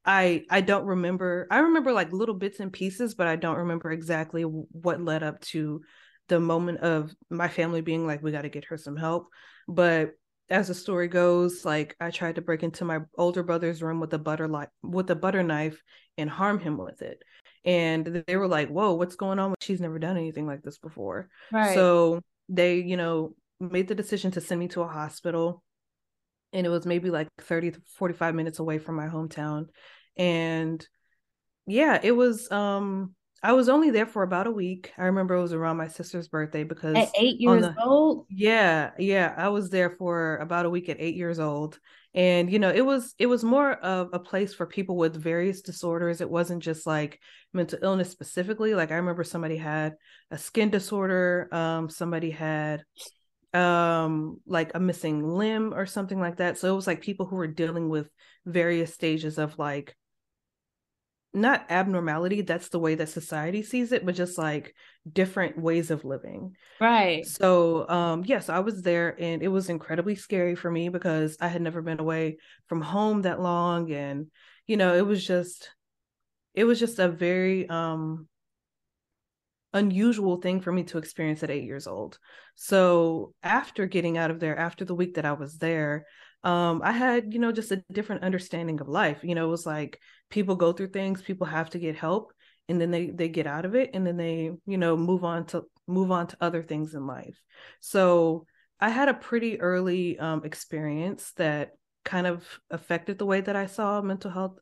I 0.06 0.44
I 0.50 0.62
don't 0.62 0.86
remember. 0.86 1.48
I 1.52 1.60
remember 1.60 1.92
like 1.94 2.12
little 2.12 2.36
bits 2.36 2.60
and 2.60 2.74
pieces, 2.74 3.16
but 3.16 3.28
I 3.28 3.36
don't 3.36 3.58
remember 3.58 3.92
exactly 3.92 4.44
what 4.44 5.02
led 5.02 5.24
up 5.24 5.42
to 5.42 5.82
the 6.28 6.40
moment 6.40 6.80
of 6.80 7.12
my 7.30 7.48
family 7.48 7.82
being 7.82 8.06
like, 8.08 8.24
we 8.24 8.32
got 8.32 8.42
to 8.42 8.50
get 8.50 8.66
her 8.66 8.78
some 8.78 8.98
help. 8.98 9.28
But 9.68 10.12
as 10.50 10.68
the 10.68 10.74
story 10.74 11.08
goes, 11.08 11.66
like 11.66 11.96
I 12.00 12.12
tried 12.12 12.36
to 12.36 12.42
break 12.42 12.64
into 12.64 12.86
my 12.86 13.00
older 13.18 13.44
brother's 13.44 13.82
room 13.82 14.00
with 14.00 14.14
a 14.14 14.20
butter 14.20 14.48
li- 14.48 14.68
with 14.84 15.10
a 15.10 15.16
butter 15.16 15.44
knife 15.44 15.82
and 16.18 16.30
harm 16.30 16.60
him 16.60 16.78
with 16.78 17.02
it. 17.02 17.24
And 17.64 18.24
they 18.28 18.38
were 18.38 18.48
like, 18.48 18.70
"Whoa, 18.70 18.94
what's 18.94 19.16
going 19.16 19.40
on? 19.40 19.56
She's 19.60 19.82
never 19.82 19.98
done 19.98 20.18
anything 20.18 20.46
like 20.46 20.62
this 20.62 20.78
before." 20.78 21.30
Right. 21.52 21.74
So 21.74 22.22
they, 22.48 22.78
you 22.78 22.96
know, 22.96 23.36
made 23.60 23.88
the 23.88 23.96
decision 23.96 24.32
to 24.32 24.42
send 24.42 24.60
me 24.60 24.68
to 24.70 24.82
a 24.82 24.88
hospital, 24.88 25.64
and 26.54 26.66
it 26.66 26.70
was 26.70 26.86
maybe 26.86 27.10
like 27.10 27.28
thirty 27.40 27.72
to 27.72 27.82
forty-five 27.96 28.36
minutes 28.36 28.60
away 28.60 28.78
from 28.78 28.96
my 28.96 29.08
hometown. 29.08 29.68
And 30.16 30.88
yeah, 31.66 32.00
it 32.02 32.12
was 32.12 32.52
um 32.52 33.16
I 33.46 33.52
was 33.54 33.70
only 33.70 33.92
there 33.92 34.08
for 34.08 34.24
about 34.24 34.48
a 34.48 34.52
week. 34.52 34.92
I 34.98 35.04
remember 35.04 35.36
it 35.36 35.42
was 35.42 35.54
around 35.54 35.78
my 35.78 35.88
sister's 35.88 36.28
birthday 36.28 36.64
because 36.64 36.96
at 36.96 37.12
eight 37.16 37.40
years 37.40 37.62
the, 37.62 37.76
old. 37.80 38.26
Yeah, 38.28 38.90
yeah, 38.98 39.36
I 39.38 39.50
was 39.50 39.70
there 39.70 39.92
for 39.92 40.38
about 40.38 40.66
a 40.66 40.70
week 40.70 40.90
at 40.90 40.98
eight 41.00 41.16
years 41.16 41.40
old, 41.40 41.80
and 42.16 42.52
you 42.52 42.58
know, 42.58 42.72
it 42.72 42.84
was 42.84 43.14
it 43.20 43.28
was 43.28 43.44
more 43.44 43.74
of 43.74 44.10
a 44.14 44.20
place 44.20 44.56
for 44.56 44.66
people 44.66 44.98
with 44.98 45.16
various 45.16 45.62
disorders. 45.62 46.22
It 46.22 46.30
wasn't 46.30 46.64
just 46.64 46.88
like 46.88 47.20
mental 47.54 47.78
illness 47.84 48.10
specifically. 48.10 48.74
Like 48.74 48.90
I 48.92 48.96
remember 48.96 49.24
somebody 49.24 49.58
had 49.58 49.94
a 50.32 50.40
skin 50.40 50.72
disorder. 50.72 51.48
Um, 51.52 51.88
somebody 51.88 52.32
had 52.32 52.84
um 53.54 54.42
like 54.48 54.72
a 54.74 54.80
missing 54.80 55.24
limb 55.24 55.72
or 55.72 55.86
something 55.86 56.20
like 56.20 56.38
that. 56.38 56.58
So 56.58 56.74
it 56.74 56.76
was 56.76 56.88
like 56.88 57.02
people 57.02 57.28
who 57.28 57.36
were 57.36 57.46
dealing 57.46 57.90
with 57.90 58.10
various 58.44 58.92
stages 58.92 59.38
of 59.38 59.60
like 59.60 59.96
not 61.36 61.66
abnormality 61.70 62.42
that's 62.42 62.70
the 62.70 62.80
way 62.80 62.96
that 62.96 63.10
society 63.10 63.62
sees 63.62 63.92
it 63.92 64.06
but 64.06 64.16
just 64.16 64.38
like 64.38 64.74
different 65.12 65.58
ways 65.58 65.92
of 65.92 66.06
living. 66.06 66.56
Right. 66.80 67.26
So 67.26 67.88
um 67.90 68.24
yes 68.26 68.50
i 68.50 68.60
was 68.60 68.82
there 68.82 69.16
and 69.20 69.44
it 69.44 69.48
was 69.50 69.70
incredibly 69.70 70.16
scary 70.16 70.56
for 70.56 70.72
me 70.72 70.90
because 70.90 71.38
i 71.42 71.48
had 71.48 71.62
never 71.62 71.82
been 71.82 72.00
away 72.00 72.38
from 72.68 72.82
home 72.82 73.22
that 73.24 73.42
long 73.42 73.92
and 73.92 74.28
you 74.68 74.78
know 74.78 74.96
it 74.96 75.06
was 75.06 75.26
just 75.26 75.70
it 76.54 76.64
was 76.64 76.80
just 76.80 77.00
a 77.00 77.10
very 77.10 77.70
um 77.70 78.28
unusual 79.74 80.38
thing 80.38 80.62
for 80.62 80.72
me 80.72 80.84
to 80.84 80.98
experience 80.98 81.44
at 81.44 81.52
8 81.52 81.66
years 81.66 81.86
old. 81.86 82.18
So 82.56 83.34
after 83.44 83.86
getting 83.86 84.18
out 84.18 84.32
of 84.32 84.40
there 84.40 84.58
after 84.58 84.86
the 84.86 84.96
week 84.96 85.16
that 85.16 85.26
i 85.26 85.34
was 85.34 85.58
there 85.58 86.06
um, 86.46 86.82
I 86.84 86.92
had, 86.92 87.34
you 87.34 87.40
know, 87.40 87.52
just 87.52 87.72
a 87.72 87.84
different 87.92 88.24
understanding 88.24 88.80
of 88.80 88.88
life. 88.88 89.20
You 89.24 89.36
know, 89.36 89.48
it 89.48 89.52
was 89.52 89.66
like 89.66 90.00
people 90.30 90.56
go 90.56 90.72
through 90.72 90.90
things, 90.90 91.22
people 91.22 91.48
have 91.48 91.72
to 91.72 91.80
get 91.80 91.96
help, 91.96 92.32
and 92.70 92.80
then 92.80 92.92
they 92.92 93.08
they 93.08 93.28
get 93.30 93.48
out 93.48 93.66
of 93.66 93.76
it, 93.76 93.90
and 93.94 94.06
then 94.06 94.16
they, 94.16 94.52
you 94.66 94.78
know, 94.78 94.96
move 94.96 95.24
on 95.24 95.48
to 95.48 95.64
move 95.88 96.12
on 96.12 96.28
to 96.28 96.38
other 96.40 96.64
things 96.64 96.94
in 96.94 97.06
life. 97.08 97.40
So 97.80 98.46
I 98.80 98.90
had 98.90 99.10
a 99.10 99.14
pretty 99.14 99.60
early 99.60 100.18
um, 100.20 100.44
experience 100.46 101.32
that 101.38 101.72
kind 102.04 102.28
of 102.28 102.48
affected 102.70 103.18
the 103.18 103.26
way 103.26 103.42
that 103.42 103.56
I 103.56 103.66
saw 103.66 104.02
mental 104.02 104.32
health 104.32 104.60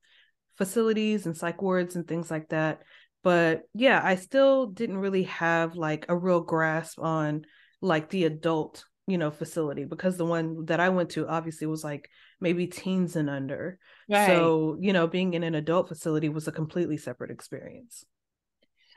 facilities 0.58 1.25
and 1.25 1.36
psych 1.36 1.62
wards 1.62 1.96
and 1.96 2.08
things 2.08 2.32
like 2.32 2.50
that. 2.50 2.84
But 3.24 3.63
yeah, 3.74 4.02
I 4.04 4.16
still 4.16 4.68
didn't 4.68 4.98
really 4.98 5.24
have 5.24 5.75
like 5.75 6.06
a 6.10 6.18
real 6.18 6.42
grasp 6.42 7.00
on 7.00 7.46
like 7.82 8.10
the 8.10 8.25
adult, 8.25 8.86
you 9.07 9.17
know, 9.17 9.31
facility 9.31 9.83
because 9.83 10.17
the 10.17 10.25
one 10.25 10.65
that 10.65 10.79
I 10.79 10.89
went 10.89 11.12
to 11.12 11.27
obviously 11.27 11.67
was 11.67 11.83
like 11.83 12.10
maybe 12.39 12.67
teens 12.67 13.15
and 13.15 13.29
under. 13.29 13.77
Right. 14.10 14.27
So, 14.27 14.77
you 14.79 14.93
know, 14.93 15.07
being 15.07 15.33
in 15.33 15.43
an 15.43 15.55
adult 15.55 15.89
facility 15.89 16.29
was 16.29 16.48
a 16.48 16.51
completely 16.51 16.98
separate 16.98 17.31
experience. 17.31 18.05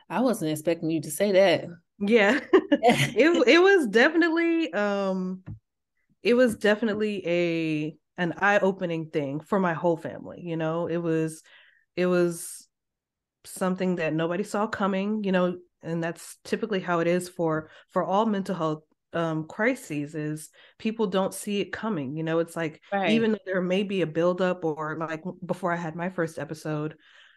I 0.09 0.21
wasn't 0.21 0.53
expecting 0.53 0.91
you 0.91 1.03
to 1.03 1.11
say 1.11 1.33
that. 1.33 1.65
Yeah. 1.99 2.39
it 2.53 3.49
it 3.49 3.59
was 3.59 3.89
definitely 3.89 4.73
um 4.73 5.43
it 6.23 6.35
was 6.35 6.57
definitely 6.57 7.27
a 7.27 7.97
an 8.19 8.35
eye-opening 8.39 9.11
thing 9.11 9.41
for 9.41 9.59
my 9.59 9.75
whole 9.75 9.97
family, 9.97 10.41
you 10.43 10.57
know. 10.57 10.87
It 10.87 10.99
was 10.99 11.43
it 11.97 12.07
was 12.07 12.69
something 13.45 13.97
that 13.97 14.15
nobody 14.15 14.45
saw 14.45 14.67
coming, 14.67 15.25
you 15.25 15.33
know, 15.33 15.57
and 15.83 16.03
that's 16.03 16.39
typically 16.45 16.81
how 16.81 17.01
it 17.01 17.07
is 17.07 17.29
for 17.29 17.71
for 17.91 18.05
all 18.05 18.27
mental 18.27 18.55
health 18.55 18.83
um 19.17 19.45
crises 19.45 20.15
is 20.15 20.51
people 20.79 21.07
don't 21.07 21.33
see 21.33 21.61
it 21.61 21.73
coming 21.73 22.15
you 22.17 22.23
know 22.23 22.39
it's 22.39 22.55
like 22.55 22.83
right. 22.93 23.11
even 23.11 23.33
though 23.33 23.39
there 23.47 23.63
may 23.63 23.83
be 23.83 24.03
a 24.03 24.07
buildup 24.07 24.63
or 24.65 24.97
like 24.99 25.25
before 25.45 25.73
i 25.73 25.77
had 25.77 25.97
my 25.97 26.11
first 26.11 26.39
episode 26.39 26.97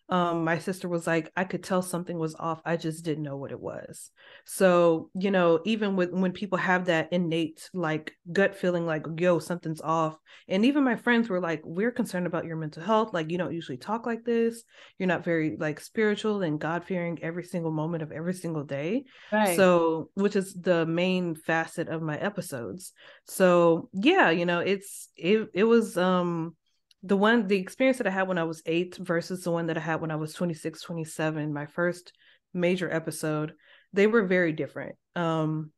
um, 0.10 0.44
my 0.44 0.58
sister 0.58 0.90
was 0.90 1.06
like, 1.06 1.32
I 1.38 1.44
could 1.44 1.64
tell 1.64 1.82
something 1.82 2.18
was 2.18 2.36
off. 2.36 2.62
I 2.66 2.78
just 2.78 3.06
didn't 3.06 3.24
know 3.24 3.38
what 3.38 3.52
it 3.52 3.60
was. 3.60 4.10
So, 4.46 5.12
you 5.14 5.30
know, 5.30 5.60
even 5.66 5.96
with 5.96 6.12
when 6.12 6.32
people 6.32 6.58
have 6.58 6.86
that 6.86 7.14
innate 7.14 7.70
like 7.74 8.14
gut 8.32 8.56
feeling 8.56 8.88
like, 8.88 9.06
yo, 9.18 9.38
something's 9.38 9.82
off. 9.82 10.18
And 10.48 10.66
even 10.66 10.84
my 10.84 10.96
friends 10.96 11.30
were 11.30 11.40
like, 11.40 11.62
We're 11.64 11.92
concerned 11.92 12.26
about 12.26 12.46
your 12.46 12.56
mental 12.56 12.82
health. 12.82 13.14
Like, 13.14 13.30
you 13.30 13.38
don't 13.38 13.54
usually 13.54 13.78
talk 13.78 14.08
like 14.08 14.26
this. 14.26 14.64
You're 14.98 15.08
not 15.08 15.24
very 15.24 15.58
like 15.60 15.80
spiritual 15.80 16.42
and 16.42 16.60
God 16.60 16.84
fearing 16.84 17.20
every 17.22 17.44
single 17.44 17.72
moment 17.72 18.02
of 18.02 18.12
every 18.12 18.34
single 18.34 18.64
day. 18.64 19.06
Right. 19.32 19.56
So, 19.56 20.10
which 20.16 20.36
is 20.36 20.56
the 20.56 20.88
main 20.88 21.36
facet 21.36 21.88
of 21.88 22.02
my 22.02 22.18
episodes. 22.18 22.94
So 23.26 23.90
yeah, 23.94 24.32
you 24.32 24.46
know, 24.46 24.60
it's 24.60 25.10
it 25.16 25.50
it 25.54 25.64
was 25.66 25.98
um 25.98 26.56
the 27.04 27.18
one 27.18 27.48
the 27.48 27.58
experience 27.58 27.98
that 27.98 28.08
I 28.08 28.12
had 28.12 28.28
when 28.28 28.38
I 28.38 28.44
was 28.44 28.62
8 28.66 28.98
versus 28.98 29.44
the 29.44 29.52
one 29.52 29.68
that 29.68 29.78
I 29.78 29.82
had 29.82 30.02
when 30.02 30.12
I 30.12 30.16
was 30.18 30.34
26 30.34 30.82
27 30.82 31.54
my 31.54 31.66
first 31.66 32.14
major 32.54 32.92
episode 32.92 33.54
they 33.94 34.08
were 34.08 34.24
very 34.24 34.52
different. 34.52 34.96
Um 35.16 35.72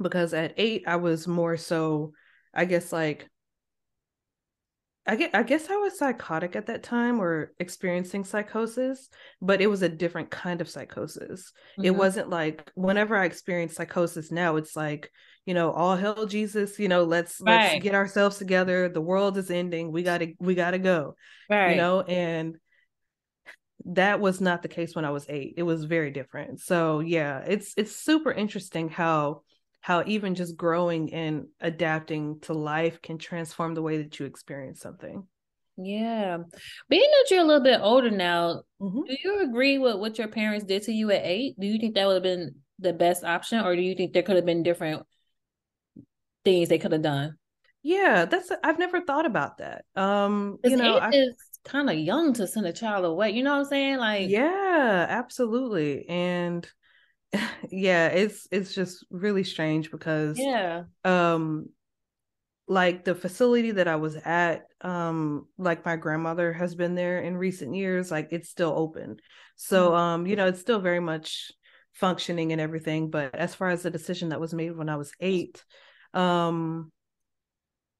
because 0.00 0.34
at 0.34 0.54
8 0.56 0.84
I 0.86 0.96
was 0.96 1.28
more 1.28 1.56
so 1.56 2.12
I 2.54 2.64
guess 2.64 2.92
like 2.92 3.28
I 5.08 5.16
get 5.16 5.34
I 5.34 5.42
guess 5.42 5.70
I 5.70 5.76
was 5.76 5.98
psychotic 5.98 6.54
at 6.54 6.66
that 6.66 6.82
time 6.82 7.18
or 7.20 7.52
experiencing 7.58 8.24
psychosis, 8.24 9.08
but 9.40 9.62
it 9.62 9.66
was 9.66 9.80
a 9.80 9.88
different 9.88 10.30
kind 10.30 10.60
of 10.60 10.68
psychosis. 10.68 11.52
Mm-hmm. 11.72 11.86
It 11.86 11.96
wasn't 11.96 12.28
like 12.28 12.70
whenever 12.74 13.16
I 13.16 13.24
experience 13.24 13.74
psychosis 13.74 14.30
now, 14.30 14.56
it's 14.56 14.76
like, 14.76 15.10
you 15.46 15.54
know, 15.54 15.72
all 15.72 15.96
hell 15.96 16.26
Jesus, 16.26 16.78
you 16.78 16.88
know, 16.88 17.04
let's 17.04 17.40
right. 17.40 17.72
let's 17.72 17.82
get 17.82 17.94
ourselves 17.94 18.36
together. 18.36 18.90
The 18.90 19.00
world 19.00 19.38
is 19.38 19.50
ending. 19.50 19.92
We 19.92 20.02
gotta 20.02 20.34
we 20.40 20.54
gotta 20.54 20.78
go. 20.78 21.16
Right. 21.48 21.70
You 21.70 21.76
know, 21.76 22.02
and 22.02 22.58
that 23.86 24.20
was 24.20 24.42
not 24.42 24.60
the 24.60 24.68
case 24.68 24.94
when 24.94 25.06
I 25.06 25.10
was 25.10 25.24
eight. 25.30 25.54
It 25.56 25.62
was 25.62 25.84
very 25.84 26.10
different. 26.10 26.60
So 26.60 27.00
yeah, 27.00 27.38
it's 27.46 27.72
it's 27.78 27.96
super 27.96 28.30
interesting 28.30 28.90
how 28.90 29.40
how 29.80 30.02
even 30.06 30.34
just 30.34 30.56
growing 30.56 31.12
and 31.14 31.46
adapting 31.60 32.40
to 32.40 32.52
life 32.52 33.00
can 33.00 33.18
transform 33.18 33.74
the 33.74 33.82
way 33.82 34.02
that 34.02 34.18
you 34.18 34.26
experience 34.26 34.80
something. 34.80 35.26
Yeah. 35.76 36.38
Being 36.88 37.10
that 37.10 37.30
you're 37.30 37.40
a 37.40 37.46
little 37.46 37.62
bit 37.62 37.80
older 37.80 38.10
now, 38.10 38.62
mm-hmm. 38.80 39.02
do 39.06 39.16
you 39.22 39.42
agree 39.42 39.78
with 39.78 39.96
what 39.96 40.18
your 40.18 40.28
parents 40.28 40.64
did 40.64 40.82
to 40.84 40.92
you 40.92 41.10
at 41.12 41.24
eight? 41.24 41.54
Do 41.58 41.66
you 41.66 41.78
think 41.78 41.94
that 41.94 42.06
would 42.06 42.14
have 42.14 42.22
been 42.22 42.56
the 42.80 42.92
best 42.92 43.24
option, 43.24 43.64
or 43.64 43.74
do 43.74 43.82
you 43.82 43.94
think 43.94 44.12
there 44.12 44.22
could 44.22 44.36
have 44.36 44.46
been 44.46 44.62
different 44.62 45.04
things 46.44 46.68
they 46.68 46.78
could 46.78 46.92
have 46.92 47.02
done? 47.02 47.36
Yeah, 47.82 48.24
that's 48.24 48.50
I've 48.62 48.78
never 48.78 49.00
thought 49.00 49.26
about 49.26 49.58
that. 49.58 49.84
Um, 49.94 50.58
you 50.64 50.76
know, 50.76 50.96
I, 50.96 51.10
is 51.10 51.34
kind 51.64 51.88
of 51.88 51.96
young 51.96 52.32
to 52.34 52.46
send 52.46 52.66
a 52.66 52.72
child 52.72 53.04
away. 53.04 53.30
You 53.30 53.42
know 53.42 53.52
what 53.52 53.60
I'm 53.60 53.64
saying? 53.66 53.98
Like, 53.98 54.28
yeah, 54.28 55.06
absolutely. 55.08 56.08
And 56.08 56.68
yeah 57.70 58.08
it's 58.08 58.48
it's 58.50 58.74
just 58.74 59.04
really 59.10 59.44
strange 59.44 59.90
because 59.90 60.38
yeah 60.38 60.84
um 61.04 61.66
like 62.66 63.04
the 63.04 63.14
facility 63.14 63.72
that 63.72 63.88
i 63.88 63.96
was 63.96 64.16
at 64.16 64.66
um 64.82 65.46
like 65.58 65.84
my 65.84 65.96
grandmother 65.96 66.52
has 66.52 66.74
been 66.74 66.94
there 66.94 67.20
in 67.20 67.36
recent 67.36 67.74
years 67.74 68.10
like 68.10 68.28
it's 68.30 68.48
still 68.48 68.72
open 68.76 69.16
so 69.56 69.88
mm-hmm. 69.88 69.96
um 69.96 70.26
you 70.26 70.36
know 70.36 70.46
it's 70.46 70.60
still 70.60 70.80
very 70.80 71.00
much 71.00 71.50
functioning 71.92 72.52
and 72.52 72.60
everything 72.60 73.10
but 73.10 73.34
as 73.34 73.54
far 73.54 73.70
as 73.70 73.82
the 73.82 73.90
decision 73.90 74.28
that 74.28 74.40
was 74.40 74.54
made 74.54 74.76
when 74.76 74.88
i 74.88 74.96
was 74.96 75.12
8 75.20 75.62
um 76.14 76.92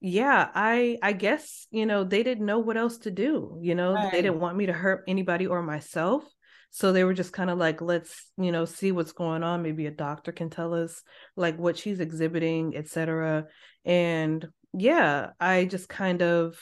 yeah 0.01 0.49
i 0.55 0.97
i 1.03 1.13
guess 1.13 1.67
you 1.71 1.85
know 1.85 2.05
they 2.05 2.23
didn't 2.23 2.47
know 2.47 2.61
what 2.61 2.77
else 2.77 2.99
to 2.99 3.11
do 3.11 3.59
you 3.61 3.75
know 3.75 3.95
right. 3.95 4.13
they 4.13 4.23
didn't 4.23 4.41
want 4.41 4.57
me 4.57 4.67
to 4.67 4.73
hurt 4.73 5.05
anybody 5.09 5.47
or 5.47 5.63
myself 5.63 6.25
so 6.71 6.93
they 6.93 7.05
were 7.05 7.15
just 7.15 7.33
kind 7.33 7.51
of 7.51 7.59
like, 7.59 7.81
let's, 7.81 8.31
you 8.37 8.53
know, 8.53 8.65
see 8.65 8.93
what's 8.93 9.13
going 9.13 9.43
on. 9.43 9.63
Maybe 9.63 9.87
a 9.87 9.91
doctor 9.91 10.33
can 10.33 10.51
tell 10.51 10.75
us 10.75 11.03
like 11.37 11.59
what 11.59 11.79
she's 11.79 12.01
exhibiting, 12.01 12.77
etc. 12.77 13.47
And 13.85 14.47
yeah, 14.73 15.31
I 15.41 15.65
just 15.65 15.89
kind 15.89 16.23
of 16.23 16.57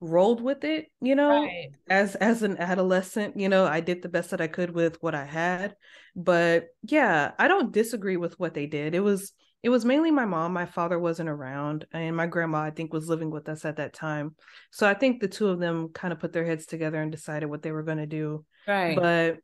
rolled 0.00 0.40
with 0.40 0.64
it, 0.64 0.86
you 1.00 1.14
know, 1.14 1.42
right. 1.42 1.70
as 1.88 2.14
as 2.16 2.42
an 2.42 2.58
adolescent, 2.58 3.38
you 3.38 3.48
know, 3.48 3.66
I 3.66 3.80
did 3.80 4.02
the 4.02 4.08
best 4.08 4.30
that 4.30 4.40
I 4.40 4.48
could 4.48 4.74
with 4.74 5.02
what 5.02 5.14
I 5.14 5.24
had. 5.24 5.76
But 6.14 6.66
yeah, 6.82 7.32
I 7.38 7.48
don't 7.48 7.72
disagree 7.72 8.16
with 8.16 8.38
what 8.38 8.54
they 8.54 8.66
did. 8.66 8.94
It 8.94 9.00
was 9.00 9.32
it 9.62 9.68
was 9.68 9.84
mainly 9.84 10.10
my 10.10 10.24
mom. 10.24 10.52
My 10.52 10.66
father 10.66 10.98
wasn't 10.98 11.28
around, 11.28 11.86
and 11.92 12.16
my 12.16 12.26
grandma, 12.26 12.58
I 12.62 12.70
think, 12.70 12.92
was 12.92 13.08
living 13.08 13.30
with 13.30 13.48
us 13.48 13.64
at 13.64 13.76
that 13.76 13.92
time. 13.92 14.34
So 14.70 14.88
I 14.88 14.94
think 14.94 15.20
the 15.20 15.28
two 15.28 15.48
of 15.48 15.60
them 15.60 15.90
kind 15.90 16.12
of 16.12 16.18
put 16.18 16.32
their 16.32 16.44
heads 16.44 16.66
together 16.66 17.00
and 17.00 17.12
decided 17.12 17.46
what 17.46 17.62
they 17.62 17.70
were 17.70 17.84
going 17.84 17.98
to 17.98 18.06
do. 18.06 18.44
Right. 18.66 18.96
But 18.96 19.38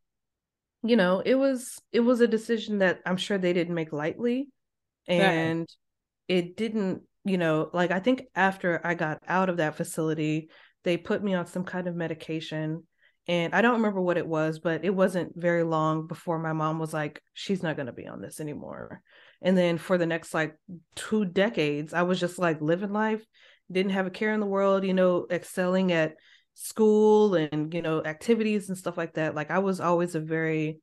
you 0.82 0.96
know, 0.96 1.20
it 1.20 1.34
was 1.34 1.80
it 1.92 2.00
was 2.00 2.20
a 2.20 2.28
decision 2.28 2.78
that 2.78 3.00
I'm 3.06 3.16
sure 3.16 3.38
they 3.38 3.52
didn't 3.52 3.74
make 3.74 3.92
lightly, 3.92 4.48
and 5.06 5.60
right. 5.60 5.66
it 6.28 6.56
didn't. 6.56 7.02
You 7.24 7.36
know, 7.36 7.70
like 7.72 7.90
I 7.90 8.00
think 8.00 8.22
after 8.34 8.80
I 8.84 8.94
got 8.94 9.22
out 9.28 9.50
of 9.50 9.58
that 9.58 9.76
facility, 9.76 10.50
they 10.84 10.96
put 10.96 11.22
me 11.22 11.34
on 11.34 11.46
some 11.46 11.64
kind 11.64 11.86
of 11.86 11.94
medication 11.94 12.84
and 13.28 13.54
I 13.54 13.60
don't 13.60 13.74
remember 13.74 14.00
what 14.00 14.16
it 14.16 14.26
was, 14.26 14.58
but 14.58 14.86
it 14.86 14.94
wasn't 14.94 15.36
very 15.36 15.62
long 15.62 16.06
before 16.06 16.38
my 16.38 16.54
mom 16.54 16.78
was 16.78 16.94
like, 16.94 17.22
she's 17.34 17.62
not 17.62 17.76
going 17.76 17.86
to 17.86 17.92
be 17.92 18.06
on 18.06 18.22
this 18.22 18.40
anymore. 18.40 19.02
And 19.42 19.56
then 19.56 19.78
for 19.78 19.98
the 19.98 20.06
next 20.06 20.34
like 20.34 20.56
two 20.94 21.24
decades, 21.24 21.94
I 21.94 22.02
was 22.02 22.18
just 22.18 22.38
like 22.38 22.60
living 22.60 22.92
life, 22.92 23.24
didn't 23.70 23.92
have 23.92 24.06
a 24.06 24.10
care 24.10 24.32
in 24.32 24.40
the 24.40 24.46
world, 24.46 24.84
you 24.84 24.94
know, 24.94 25.26
excelling 25.30 25.92
at 25.92 26.16
school 26.54 27.34
and, 27.34 27.72
you 27.72 27.82
know, 27.82 28.02
activities 28.04 28.68
and 28.68 28.76
stuff 28.76 28.96
like 28.96 29.14
that. 29.14 29.34
Like 29.34 29.50
I 29.50 29.60
was 29.60 29.80
always 29.80 30.14
a 30.14 30.20
very 30.20 30.80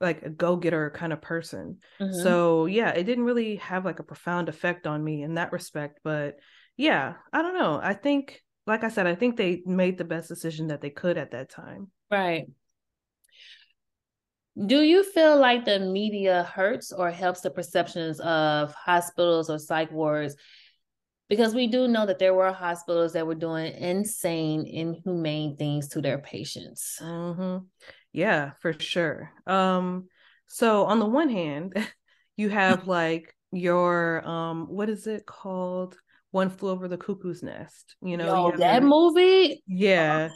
like 0.00 0.22
a 0.22 0.30
go-getter 0.30 0.90
kind 0.90 1.12
of 1.12 1.22
person. 1.22 1.78
Mm-hmm. 2.00 2.22
So 2.22 2.66
yeah, 2.66 2.90
it 2.90 3.04
didn't 3.04 3.24
really 3.24 3.56
have 3.56 3.84
like 3.84 4.00
a 4.00 4.04
profound 4.04 4.48
effect 4.48 4.86
on 4.86 5.02
me 5.02 5.22
in 5.22 5.34
that 5.34 5.52
respect. 5.52 6.00
But 6.02 6.38
yeah, 6.76 7.14
I 7.32 7.42
don't 7.42 7.54
know. 7.54 7.78
I 7.80 7.94
think, 7.94 8.42
like 8.66 8.82
I 8.82 8.88
said, 8.88 9.06
I 9.06 9.14
think 9.14 9.36
they 9.36 9.62
made 9.64 9.98
the 9.98 10.04
best 10.04 10.28
decision 10.28 10.68
that 10.68 10.80
they 10.80 10.90
could 10.90 11.18
at 11.18 11.30
that 11.30 11.50
time. 11.50 11.90
Right. 12.10 12.46
Do 14.54 14.82
you 14.82 15.02
feel 15.02 15.38
like 15.38 15.64
the 15.64 15.78
media 15.78 16.42
hurts 16.42 16.92
or 16.92 17.10
helps 17.10 17.40
the 17.40 17.50
perceptions 17.50 18.20
of 18.20 18.74
hospitals 18.74 19.48
or 19.48 19.58
psych 19.58 19.90
wards? 19.90 20.36
Because 21.28 21.54
we 21.54 21.66
do 21.66 21.88
know 21.88 22.04
that 22.04 22.18
there 22.18 22.34
were 22.34 22.52
hospitals 22.52 23.14
that 23.14 23.26
were 23.26 23.34
doing 23.34 23.72
insane, 23.72 24.66
inhumane 24.66 25.56
things 25.56 25.88
to 25.88 26.02
their 26.02 26.18
patients. 26.18 26.98
Mm-hmm. 27.02 27.64
Yeah, 28.12 28.52
for 28.60 28.74
sure. 28.78 29.32
Um, 29.46 30.08
so 30.46 30.84
on 30.84 30.98
the 30.98 31.06
one 31.06 31.30
hand, 31.30 31.74
you 32.36 32.50
have 32.50 32.86
like 32.86 33.34
your 33.50 34.26
um, 34.28 34.66
what 34.66 34.90
is 34.90 35.06
it 35.06 35.24
called? 35.24 35.96
One 36.30 36.50
flew 36.50 36.70
over 36.70 36.88
the 36.88 36.98
cuckoo's 36.98 37.42
nest. 37.42 37.96
You 38.02 38.18
know 38.18 38.50
Yo, 38.50 38.56
that 38.58 38.82
movie. 38.82 39.62
Yeah, 39.66 40.28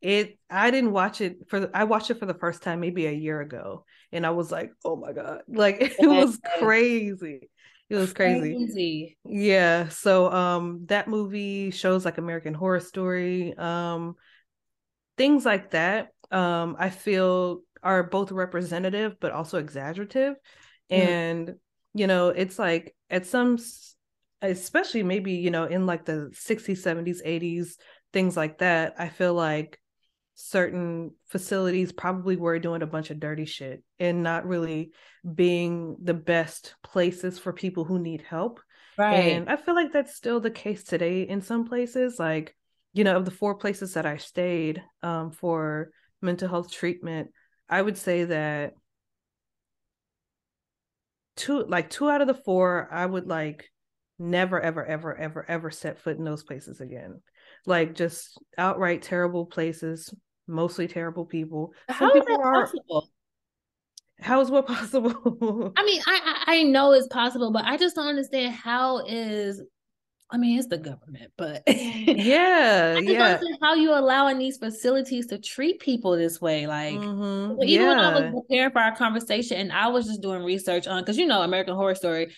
it 0.00 0.38
i 0.48 0.70
didn't 0.70 0.92
watch 0.92 1.20
it 1.20 1.36
for 1.48 1.70
i 1.74 1.84
watched 1.84 2.10
it 2.10 2.18
for 2.18 2.26
the 2.26 2.34
first 2.34 2.62
time 2.62 2.80
maybe 2.80 3.06
a 3.06 3.12
year 3.12 3.40
ago 3.40 3.84
and 4.12 4.24
i 4.26 4.30
was 4.30 4.50
like 4.50 4.72
oh 4.84 4.96
my 4.96 5.12
god 5.12 5.42
like 5.48 5.80
it 6.00 6.06
was 6.06 6.38
crazy 6.58 7.50
It 7.88 7.96
was 7.96 8.12
crazy. 8.12 8.54
Crazy. 8.54 9.18
Yeah. 9.24 9.88
So 9.88 10.30
um 10.32 10.86
that 10.86 11.08
movie 11.08 11.70
shows 11.72 12.04
like 12.04 12.18
American 12.18 12.54
Horror 12.54 12.80
Story, 12.80 13.52
um 13.58 14.14
things 15.16 15.44
like 15.44 15.70
that. 15.72 16.12
Um 16.30 16.76
I 16.78 16.90
feel 16.90 17.62
are 17.82 18.02
both 18.02 18.30
representative 18.32 19.16
but 19.20 19.32
also 19.32 19.58
exaggerative. 19.58 20.36
Mhm. 20.90 20.96
And 20.96 21.54
you 21.94 22.06
know, 22.06 22.28
it's 22.28 22.58
like 22.58 22.94
at 23.08 23.26
some 23.26 23.58
especially 24.42 25.02
maybe, 25.02 25.32
you 25.32 25.50
know, 25.50 25.64
in 25.64 25.86
like 25.86 26.04
the 26.04 26.30
60s, 26.32 26.82
70s, 26.82 27.22
80s, 27.24 27.76
things 28.12 28.36
like 28.36 28.58
that, 28.58 28.94
I 28.98 29.08
feel 29.08 29.34
like 29.34 29.79
certain 30.40 31.12
facilities 31.28 31.92
probably 31.92 32.36
were 32.36 32.58
doing 32.58 32.82
a 32.82 32.86
bunch 32.86 33.10
of 33.10 33.20
dirty 33.20 33.44
shit 33.44 33.82
and 33.98 34.22
not 34.22 34.46
really 34.46 34.92
being 35.34 35.96
the 36.02 36.14
best 36.14 36.74
places 36.82 37.38
for 37.38 37.52
people 37.52 37.84
who 37.84 37.98
need 37.98 38.22
help. 38.22 38.60
Right. 38.96 39.32
And 39.32 39.48
I 39.48 39.56
feel 39.56 39.74
like 39.74 39.92
that's 39.92 40.14
still 40.14 40.40
the 40.40 40.50
case 40.50 40.82
today 40.82 41.22
in 41.22 41.42
some 41.42 41.66
places. 41.66 42.18
Like, 42.18 42.56
you 42.92 43.04
know, 43.04 43.16
of 43.16 43.24
the 43.24 43.30
four 43.30 43.54
places 43.54 43.94
that 43.94 44.06
I 44.06 44.16
stayed 44.16 44.82
um, 45.02 45.30
for 45.30 45.90
mental 46.22 46.48
health 46.48 46.72
treatment, 46.72 47.30
I 47.68 47.82
would 47.82 47.98
say 47.98 48.24
that 48.24 48.72
two, 51.36 51.64
like 51.64 51.90
two 51.90 52.10
out 52.10 52.22
of 52.22 52.26
the 52.26 52.34
four, 52.34 52.88
I 52.90 53.04
would 53.04 53.26
like 53.26 53.70
never, 54.18 54.60
ever, 54.60 54.84
ever, 54.84 55.16
ever, 55.16 55.44
ever 55.48 55.70
set 55.70 55.98
foot 55.98 56.18
in 56.18 56.24
those 56.24 56.42
places 56.42 56.80
again. 56.80 57.20
Like 57.66 57.94
just 57.94 58.38
outright 58.56 59.02
terrible 59.02 59.46
places, 59.46 60.14
mostly 60.50 60.88
terrible 60.88 61.24
people. 61.24 61.72
How 61.88 62.06
is 62.08 62.12
people 62.24 62.38
that 62.38 62.44
are- 62.44 62.52
possible? 62.66 63.10
How 64.20 64.40
is 64.42 64.50
what 64.50 64.66
possible? 64.66 65.72
I 65.76 65.84
mean, 65.84 66.02
I, 66.06 66.44
I 66.46 66.56
I 66.58 66.62
know 66.64 66.92
it's 66.92 67.08
possible, 67.08 67.50
but 67.52 67.64
I 67.64 67.76
just 67.76 67.96
don't 67.96 68.06
understand 68.08 68.54
how 68.54 68.98
is. 69.06 69.62
I 70.32 70.36
mean, 70.36 70.58
it's 70.60 70.68
the 70.68 70.78
government, 70.78 71.32
but 71.36 71.62
yeah, 71.66 72.96
yeah. 72.98 73.40
how 73.60 73.74
you 73.74 73.92
allowing 73.92 74.38
these 74.38 74.58
facilities 74.58 75.26
to 75.28 75.38
treat 75.38 75.80
people 75.80 76.16
this 76.16 76.40
way. 76.40 76.68
Like, 76.68 76.94
Mhm, 76.94 77.56
Well, 77.56 77.68
even 77.68 77.88
when 77.88 77.98
I 77.98 78.14
was 78.20 78.32
preparing 78.46 78.70
for 78.70 78.78
our 78.78 78.94
conversation 78.94 79.56
and 79.56 79.72
I 79.72 79.88
was 79.88 80.06
just 80.06 80.20
doing 80.20 80.44
research 80.44 80.86
on 80.86 81.02
because 81.02 81.18
you 81.18 81.26
know 81.26 81.42
American 81.42 81.74
Horror 81.74 81.96
Story, 81.96 82.32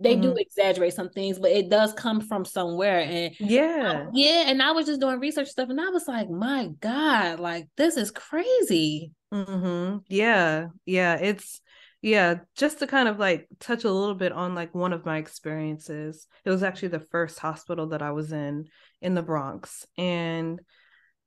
they 0.00 0.16
do 0.16 0.34
Mhm. 0.34 0.38
exaggerate 0.38 0.94
some 0.94 1.10
things, 1.10 1.38
but 1.38 1.50
it 1.50 1.68
does 1.70 1.92
come 1.92 2.20
from 2.20 2.44
somewhere. 2.44 3.00
And 3.00 3.34
Yeah. 3.38 4.08
yeah, 4.12 4.44
and 4.48 4.62
I 4.62 4.72
was 4.72 4.86
just 4.86 5.00
doing 5.00 5.20
research 5.20 5.48
stuff, 5.48 5.68
and 5.70 5.80
I 5.80 5.88
was 5.90 6.08
like, 6.08 6.30
my 6.30 6.68
God, 6.80 7.40
like 7.40 7.68
this 7.76 7.96
is 7.96 8.10
crazy. 8.10 9.12
hmm 9.32 9.98
Yeah. 10.08 10.68
Yeah. 10.86 11.16
It's 11.16 11.60
yeah, 12.02 12.40
just 12.54 12.80
to 12.80 12.86
kind 12.86 13.08
of 13.08 13.18
like 13.18 13.48
touch 13.60 13.84
a 13.84 13.90
little 13.90 14.14
bit 14.14 14.30
on 14.32 14.54
like 14.54 14.74
one 14.74 14.92
of 14.92 15.06
my 15.06 15.16
experiences. 15.16 16.26
It 16.44 16.50
was 16.50 16.62
actually 16.62 16.88
the 16.88 17.00
first 17.00 17.38
hospital 17.38 17.88
that 17.88 18.02
I 18.02 18.10
was 18.10 18.30
in 18.30 18.66
in 19.00 19.14
the 19.14 19.22
Bronx. 19.22 19.86
And 19.96 20.60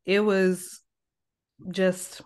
it 0.06 0.20
was 0.20 0.82
just 1.72 2.22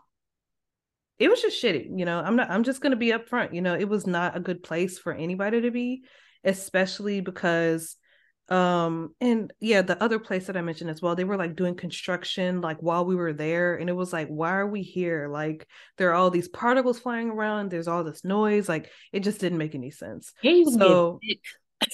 it 1.22 1.30
was 1.30 1.42
just 1.42 1.62
shitty, 1.64 1.88
you 2.00 2.06
know. 2.06 2.20
I'm 2.20 2.36
not 2.36 2.50
I'm 2.50 2.64
just 2.64 2.82
gonna 2.82 2.96
be 2.96 3.12
upfront, 3.12 3.54
you 3.54 3.62
know, 3.62 3.76
it 3.76 3.88
was 3.88 4.06
not 4.08 4.36
a 4.36 4.40
good 4.40 4.64
place 4.64 4.98
for 5.00 5.14
anybody 5.14 5.62
to 5.62 5.72
be, 5.72 6.04
especially 6.44 7.22
because 7.22 7.96
um 8.50 9.16
and 9.22 9.54
yeah 9.62 9.82
the 9.82 10.02
other 10.04 10.20
place 10.20 10.48
that 10.48 10.58
i 10.58 10.62
mentioned 10.62 10.90
as 10.90 11.02
well 11.02 11.16
they 11.16 11.24
were 11.24 11.38
like 11.38 11.56
doing 11.56 11.76
construction 11.76 12.60
like 12.60 12.76
while 12.82 13.06
we 13.06 13.16
were 13.16 13.32
there 13.32 13.76
and 13.76 13.88
it 13.90 13.94
was 13.94 14.12
like 14.12 14.28
why 14.28 14.52
are 14.52 14.68
we 14.68 14.82
here 14.82 15.30
like 15.32 15.66
there 15.98 16.10
are 16.10 16.16
all 16.16 16.30
these 16.32 16.50
particles 16.50 17.00
flying 17.00 17.30
around 17.30 17.70
there's 17.70 17.88
all 17.88 18.04
this 18.04 18.26
noise 18.26 18.68
like 18.68 18.90
it 19.14 19.22
just 19.22 19.40
didn't 19.40 19.60
make 19.60 19.74
any 19.76 19.92
sense 19.92 20.34
Yeah, 20.42 20.52
you 20.54 20.66
can 20.66 20.74
get 20.74 20.82
So- 20.88 21.20
sick. 21.26 21.40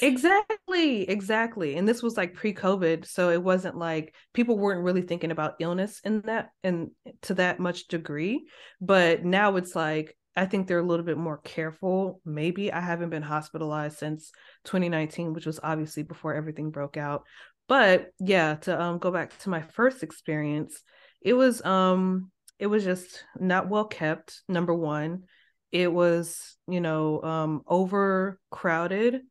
Exactly 0.02 1.10
exactly 1.10 1.76
and 1.76 1.88
this 1.88 2.04
was 2.04 2.17
like 2.17 2.34
pre-covid 2.34 3.06
so 3.06 3.30
it 3.30 3.41
wasn't 3.41 3.78
like 3.78 4.13
people 4.34 4.58
weren't 4.58 4.84
really 4.84 5.02
thinking 5.02 5.32
about 5.32 5.56
illness 5.60 6.02
in 6.04 6.21
that 6.21 6.50
and 6.63 6.91
to 7.21 7.34
that 7.34 7.60
much 7.60 7.88
degree 7.88 8.45
but 8.82 9.23
now 9.23 9.56
it's 9.56 9.76
like 9.76 10.15
i 10.36 10.45
think 10.45 10.67
they're 10.67 10.80
a 10.80 10.84
little 10.84 11.06
bit 11.06 11.17
more 11.17 11.38
careful 11.39 12.21
maybe 12.26 12.71
i 12.71 12.80
haven't 12.80 13.10
been 13.10 13.23
hospitalized 13.23 13.97
since 13.97 14.32
2019 14.65 15.34
which 15.34 15.45
was 15.45 15.60
obviously 15.63 16.04
before 16.04 16.34
everything 16.34 16.69
broke 16.69 16.97
out 16.97 17.23
but 17.67 18.12
yeah 18.19 18.56
to 18.56 18.80
um 18.80 19.00
go 19.00 19.10
back 19.10 19.38
to 19.39 19.50
my 19.50 19.62
first 19.62 20.04
experience 20.04 20.82
it 21.21 21.34
was 21.34 21.63
um 21.65 22.30
it 22.60 22.67
was 22.67 22.84
just 22.84 23.23
not 23.39 23.69
well 23.69 23.86
kept 23.86 24.41
number 24.47 24.73
one 24.73 25.23
it 25.71 25.91
was 25.91 26.56
you 26.67 26.82
know 26.82 27.21
um 27.23 27.62
overcrowded 27.67 29.21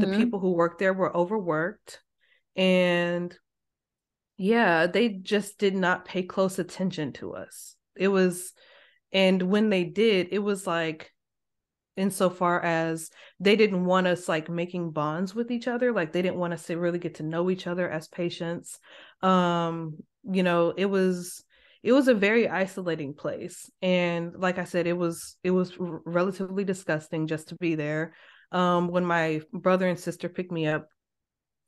the 0.00 0.06
Mhm. 0.06 0.16
people 0.16 0.38
who 0.40 0.52
worked 0.52 0.78
there 0.78 0.92
were 0.94 1.14
overworked 1.16 2.00
and 2.56 3.36
yeah 4.36 4.86
they 4.86 5.08
just 5.08 5.58
did 5.58 5.74
not 5.74 6.04
pay 6.04 6.22
close 6.22 6.58
attention 6.58 7.12
to 7.14 7.34
us. 7.34 7.76
It 7.96 8.08
was 8.08 8.52
and 9.12 9.42
when 9.42 9.70
they 9.70 9.84
did 9.84 10.28
it 10.32 10.38
was 10.38 10.66
like 10.66 11.12
insofar 11.96 12.60
as 12.62 13.10
they 13.38 13.54
didn't 13.54 13.84
want 13.84 14.06
us 14.06 14.26
like 14.28 14.48
making 14.48 14.90
bonds 14.92 15.34
with 15.34 15.50
each 15.50 15.68
other 15.68 15.92
like 15.92 16.10
they 16.12 16.22
didn't 16.22 16.38
want 16.38 16.54
us 16.54 16.64
to 16.66 16.76
really 16.78 16.98
get 16.98 17.16
to 17.16 17.22
know 17.22 17.50
each 17.50 17.66
other 17.66 17.88
as 17.88 18.08
patients. 18.08 18.78
Um 19.22 19.98
you 20.30 20.42
know 20.42 20.70
it 20.76 20.86
was 20.86 21.44
it 21.82 21.92
was 21.92 22.08
a 22.08 22.14
very 22.14 22.48
isolating 22.48 23.12
place 23.12 23.68
and 23.82 24.32
like 24.38 24.56
i 24.58 24.62
said 24.64 24.86
it 24.86 24.96
was 24.96 25.36
it 25.42 25.50
was 25.50 25.72
relatively 25.78 26.62
disgusting 26.64 27.26
just 27.26 27.48
to 27.48 27.56
be 27.56 27.74
there 27.74 28.14
um 28.52 28.88
when 28.88 29.04
my 29.04 29.40
brother 29.52 29.88
and 29.88 29.98
sister 29.98 30.28
picked 30.28 30.52
me 30.52 30.66
up 30.66 30.88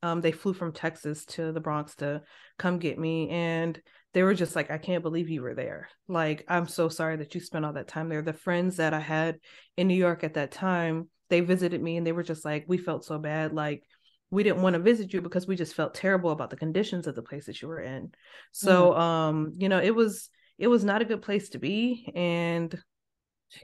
um 0.03 0.21
they 0.21 0.33
flew 0.33 0.53
from 0.53 0.73
texas 0.73 1.25
to 1.25 1.53
the 1.53 1.61
bronx 1.61 1.97
to 1.97 2.23
come 2.59 2.79
get 2.79 2.99
me 2.99 3.29
and 3.31 3.81
they 4.13 4.23
were 4.23 4.35
just 4.35 4.55
like 4.55 4.71
i 4.71 4.79
can't 4.79 5.03
believe 5.03 5.29
you 5.29 5.43
were 5.43 5.55
there. 5.55 5.89
Like 6.07 6.45
i'm 6.49 6.69
so 6.69 6.89
sorry 6.89 7.17
that 7.17 7.35
you 7.35 7.41
spent 7.41 7.65
all 7.65 7.73
that 7.73 7.89
time 7.89 8.09
there. 8.09 8.23
The 8.23 8.33
friends 8.33 8.77
that 8.77 8.95
i 8.95 9.01
had 9.01 9.39
in 9.77 9.89
new 9.89 9.95
york 9.95 10.23
at 10.25 10.35
that 10.35 10.53
time 10.53 11.09
they 11.31 11.41
visited 11.41 11.83
me 11.83 11.97
and 11.97 12.07
they 12.07 12.13
were 12.13 12.23
just 12.23 12.45
like 12.45 12.65
we 12.69 12.79
felt 12.79 13.05
so 13.05 13.19
bad. 13.19 13.53
Like 13.53 13.83
we 14.31 14.43
didn't 14.43 14.63
want 14.63 14.75
to 14.75 14.81
visit 14.81 15.13
you 15.13 15.21
because 15.21 15.47
we 15.47 15.57
just 15.57 15.75
felt 15.75 15.95
terrible 15.95 16.31
about 16.31 16.51
the 16.51 16.57
conditions 16.57 17.07
of 17.07 17.15
the 17.15 17.23
place 17.23 17.47
that 17.47 17.61
you 17.61 17.69
were 17.69 17.81
in. 17.81 18.13
So 18.53 18.95
um 18.95 19.55
you 19.59 19.69
know 19.69 19.81
it 19.81 19.95
was 19.95 20.29
it 20.59 20.69
was 20.69 20.85
not 20.85 21.03
a 21.03 21.07
good 21.07 21.23
place 21.23 21.49
to 21.51 21.59
be 21.59 22.13
and 22.15 22.79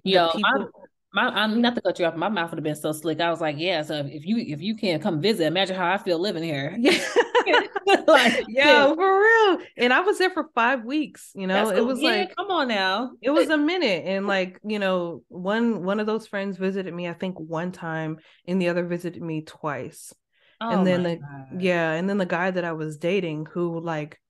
yeah, 0.05 0.29
people 0.35 0.71
my, 1.13 1.27
I'm 1.29 1.61
not 1.61 1.75
to 1.75 1.81
cut 1.81 1.99
you 1.99 2.05
off. 2.07 2.17
My 2.17 2.29
mouth 2.29 2.51
would 2.51 2.59
have 2.59 2.65
been 2.65 2.77
so 2.77 2.93
slick. 2.93 3.21
I 3.21 3.31
was 3.31 3.41
like, 3.41 3.57
yeah. 3.59 3.83
So 3.83 4.07
if 4.07 4.25
you 4.27 4.37
if 4.39 4.61
you 4.61 4.77
can't 4.77 5.03
come 5.03 5.21
visit, 5.21 5.47
imagine 5.47 5.77
how 5.77 5.91
I 5.93 5.99
feel 5.99 6.19
living 6.19 6.43
here. 6.43 6.77
yeah 6.81 7.61
like, 8.07 8.45
yeah 8.49 8.95
for 8.95 9.21
real 9.21 9.59
and 9.77 9.93
i 9.93 10.01
was 10.01 10.19
there 10.19 10.31
for 10.31 10.49
five 10.55 10.85
weeks 10.85 11.33
you 11.35 11.47
know 11.47 11.69
that's 11.69 11.79
it 11.79 11.85
was 11.85 12.01
Yeah, 12.01 12.11
like 12.21 12.37
come 12.37 12.51
on 12.51 12.69
now. 12.69 13.13
it 13.23 13.31
was 13.31 13.49
a 13.49 13.57
minute 13.57 14.05
and 14.07 14.27
like 14.27 14.61
you 14.63 14.79
know 14.79 15.23
one 15.29 15.83
one 15.85 16.01
of 16.01 16.07
those 16.07 16.27
friends 16.27 16.57
visited 16.59 16.93
me 16.93 17.09
i 17.09 17.13
think 17.15 17.39
one 17.41 17.73
time 17.73 18.19
and 18.47 18.61
the 18.61 18.69
other 18.69 18.85
visited 18.87 19.23
me 19.23 19.43
twice 19.43 20.13
Oh 20.61 20.71
and 20.71 20.87
then 20.87 21.03
the 21.03 21.17
God. 21.17 21.61
yeah 21.63 21.93
and 21.93 22.09
then 22.09 22.19
the 22.19 22.27
guy 22.27 22.51
that 22.51 22.65
i 22.65 22.73
was 22.73 22.99
dating 22.99 23.47
who 23.47 23.81
like 23.81 24.21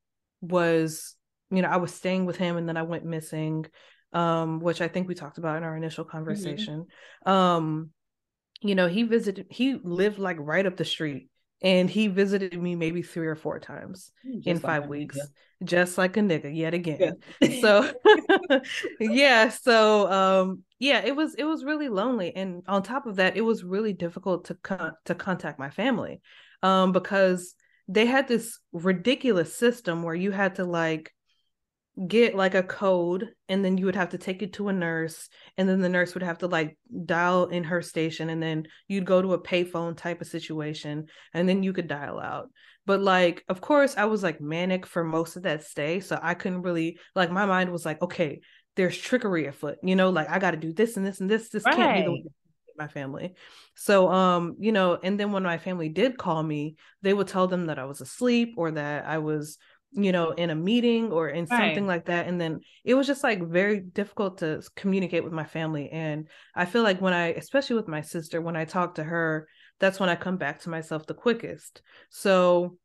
was 0.40 1.16
you 1.50 1.60
know 1.62 1.68
i 1.68 1.76
was 1.76 1.92
staying 1.92 2.24
with 2.26 2.36
him 2.36 2.56
and 2.56 2.68
then 2.68 2.76
i 2.76 2.82
went 2.82 3.04
missing 3.04 3.66
um 4.12 4.60
which 4.60 4.80
i 4.80 4.88
think 4.88 5.08
we 5.08 5.14
talked 5.14 5.38
about 5.38 5.56
in 5.56 5.62
our 5.62 5.76
initial 5.76 6.04
Mm-hmm. 6.28 6.64
conversation 6.64 6.86
um 7.26 7.90
you 8.62 8.74
know 8.74 8.88
he 8.88 9.02
visited 9.04 9.46
he 9.50 9.74
lived 9.82 10.18
like 10.18 10.36
right 10.40 10.66
up 10.66 10.76
the 10.76 10.84
street 10.84 11.28
and 11.62 11.90
he 11.90 12.08
visited 12.08 12.60
me 12.60 12.74
maybe 12.74 13.02
three 13.02 13.26
or 13.26 13.36
four 13.36 13.58
times 13.58 14.12
Just 14.24 14.46
in 14.46 14.58
five 14.60 14.86
a 14.86 14.88
weeks 14.88 15.30
just 15.64 15.98
like 15.98 16.16
a 16.16 16.20
nigga 16.20 16.54
yet 16.54 16.74
again 16.74 17.16
Yeah. 17.40 17.50
so 17.50 17.90
yeah 19.00 19.48
so 19.48 20.10
um 20.10 20.60
yeah 20.78 21.00
it 21.04 21.14
was 21.14 21.34
it 21.34 21.44
was 21.44 21.64
really 21.64 21.88
lonely 21.88 22.34
and 22.34 22.62
on 22.66 22.82
top 22.82 23.06
of 23.06 23.16
that 23.16 23.36
it 23.36 23.40
was 23.42 23.64
really 23.64 23.92
difficult 23.92 24.46
to 24.46 24.54
con- 24.56 24.94
to 25.04 25.14
contact 25.14 25.58
my 25.58 25.70
family 25.70 26.20
um 26.62 26.92
because 26.92 27.54
they 27.88 28.06
had 28.06 28.28
this 28.28 28.58
ridiculous 28.72 29.54
system 29.54 30.02
where 30.02 30.14
you 30.14 30.30
had 30.30 30.54
to 30.56 30.64
like 30.64 31.12
get 32.06 32.34
like 32.34 32.54
a 32.54 32.62
code 32.62 33.28
and 33.48 33.64
then 33.64 33.76
you 33.76 33.84
would 33.84 33.96
have 33.96 34.10
to 34.10 34.18
take 34.18 34.42
it 34.42 34.54
to 34.54 34.68
a 34.68 34.72
nurse 34.72 35.28
and 35.56 35.68
then 35.68 35.80
the 35.80 35.88
nurse 35.88 36.14
would 36.14 36.22
have 36.22 36.38
to 36.38 36.46
like 36.46 36.78
dial 37.04 37.46
in 37.46 37.64
her 37.64 37.82
station 37.82 38.30
and 38.30 38.42
then 38.42 38.66
you'd 38.88 39.04
go 39.04 39.20
to 39.20 39.34
a 39.34 39.42
payphone 39.42 39.96
type 39.96 40.20
of 40.20 40.26
situation 40.26 41.06
and 41.34 41.48
then 41.48 41.62
you 41.62 41.72
could 41.72 41.88
dial 41.88 42.18
out. 42.18 42.48
But 42.86 43.02
like 43.02 43.44
of 43.48 43.60
course 43.60 43.94
i 43.96 44.06
was 44.06 44.22
like 44.22 44.40
manic 44.40 44.86
for 44.86 45.04
most 45.04 45.36
of 45.36 45.44
that 45.44 45.62
stay 45.62 46.00
so 46.00 46.18
i 46.20 46.34
couldn't 46.34 46.62
really 46.62 46.98
like 47.14 47.30
my 47.30 47.46
mind 47.46 47.70
was 47.70 47.84
like 47.84 48.02
okay 48.02 48.40
there's 48.74 48.96
trickery 48.98 49.46
afoot 49.46 49.76
you 49.82 49.94
know 49.94 50.10
like 50.10 50.28
i 50.28 50.38
got 50.40 50.52
to 50.52 50.56
do 50.56 50.72
this 50.72 50.96
and 50.96 51.06
this 51.06 51.20
and 51.20 51.30
this 51.30 51.50
this 51.50 51.62
can't 51.62 51.94
be 51.94 52.02
the 52.02 52.10
way 52.12 52.24
my 52.80 52.88
family. 52.88 53.34
So 53.74 54.10
um 54.10 54.56
you 54.58 54.72
know 54.72 54.98
and 55.00 55.20
then 55.20 55.30
when 55.32 55.42
my 55.42 55.58
family 55.58 55.88
did 55.88 56.16
call 56.16 56.42
me 56.42 56.76
they 57.02 57.12
would 57.12 57.28
tell 57.28 57.46
them 57.46 57.66
that 57.66 57.78
i 57.78 57.84
was 57.84 58.00
asleep 58.00 58.54
or 58.56 58.70
that 58.72 59.06
i 59.06 59.18
was 59.18 59.58
you 59.92 60.12
know 60.12 60.31
in 60.31 60.50
a 60.50 60.55
meeting 60.55 61.11
or 61.11 61.29
in 61.29 61.46
something 61.46 61.85
like 61.87 62.07
that 62.07 62.29
and 62.29 62.40
then 62.40 62.61
it 62.85 62.94
was 62.94 63.09
just 63.09 63.24
like 63.24 63.42
very 63.42 63.81
difficult 63.81 64.38
to 64.38 64.62
communicate 64.76 65.24
with 65.24 65.33
my 65.33 65.42
family 65.42 65.88
and 65.90 66.29
i 66.55 66.64
feel 66.64 66.85
like 66.85 67.00
when 67.00 67.12
i 67.12 67.31
especially 67.31 67.74
with 67.74 67.88
my 67.88 68.00
sister 68.00 68.40
when 68.40 68.55
i 68.55 68.64
talk 68.64 68.94
to 68.94 69.03
her 69.03 69.48
that's 69.81 69.98
when 69.98 70.09
I 70.11 70.14
come 70.14 70.37
back 70.37 70.61
to 70.61 70.70
myself 70.70 71.07
the 71.07 71.14
quickest. 71.14 71.83
So 72.11 72.76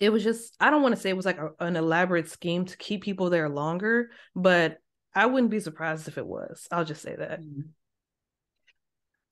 it 0.00 0.10
was 0.10 0.24
just 0.24 0.56
I 0.58 0.70
don't 0.70 0.82
want 0.82 0.96
to 0.96 1.00
say 1.00 1.10
it 1.10 1.16
was 1.16 1.26
like 1.26 1.38
a, 1.38 1.50
an 1.60 1.76
elaborate 1.76 2.28
scheme 2.28 2.64
to 2.64 2.76
keep 2.76 3.02
people 3.02 3.30
there 3.30 3.48
longer, 3.48 4.10
but 4.34 4.78
I 5.14 5.26
wouldn't 5.26 5.50
be 5.50 5.60
surprised 5.60 6.08
if 6.08 6.18
it 6.18 6.26
was. 6.26 6.66
I'll 6.72 6.86
just 6.86 7.02
say 7.02 7.14
that. 7.14 7.40
Mm-hmm. 7.40 7.60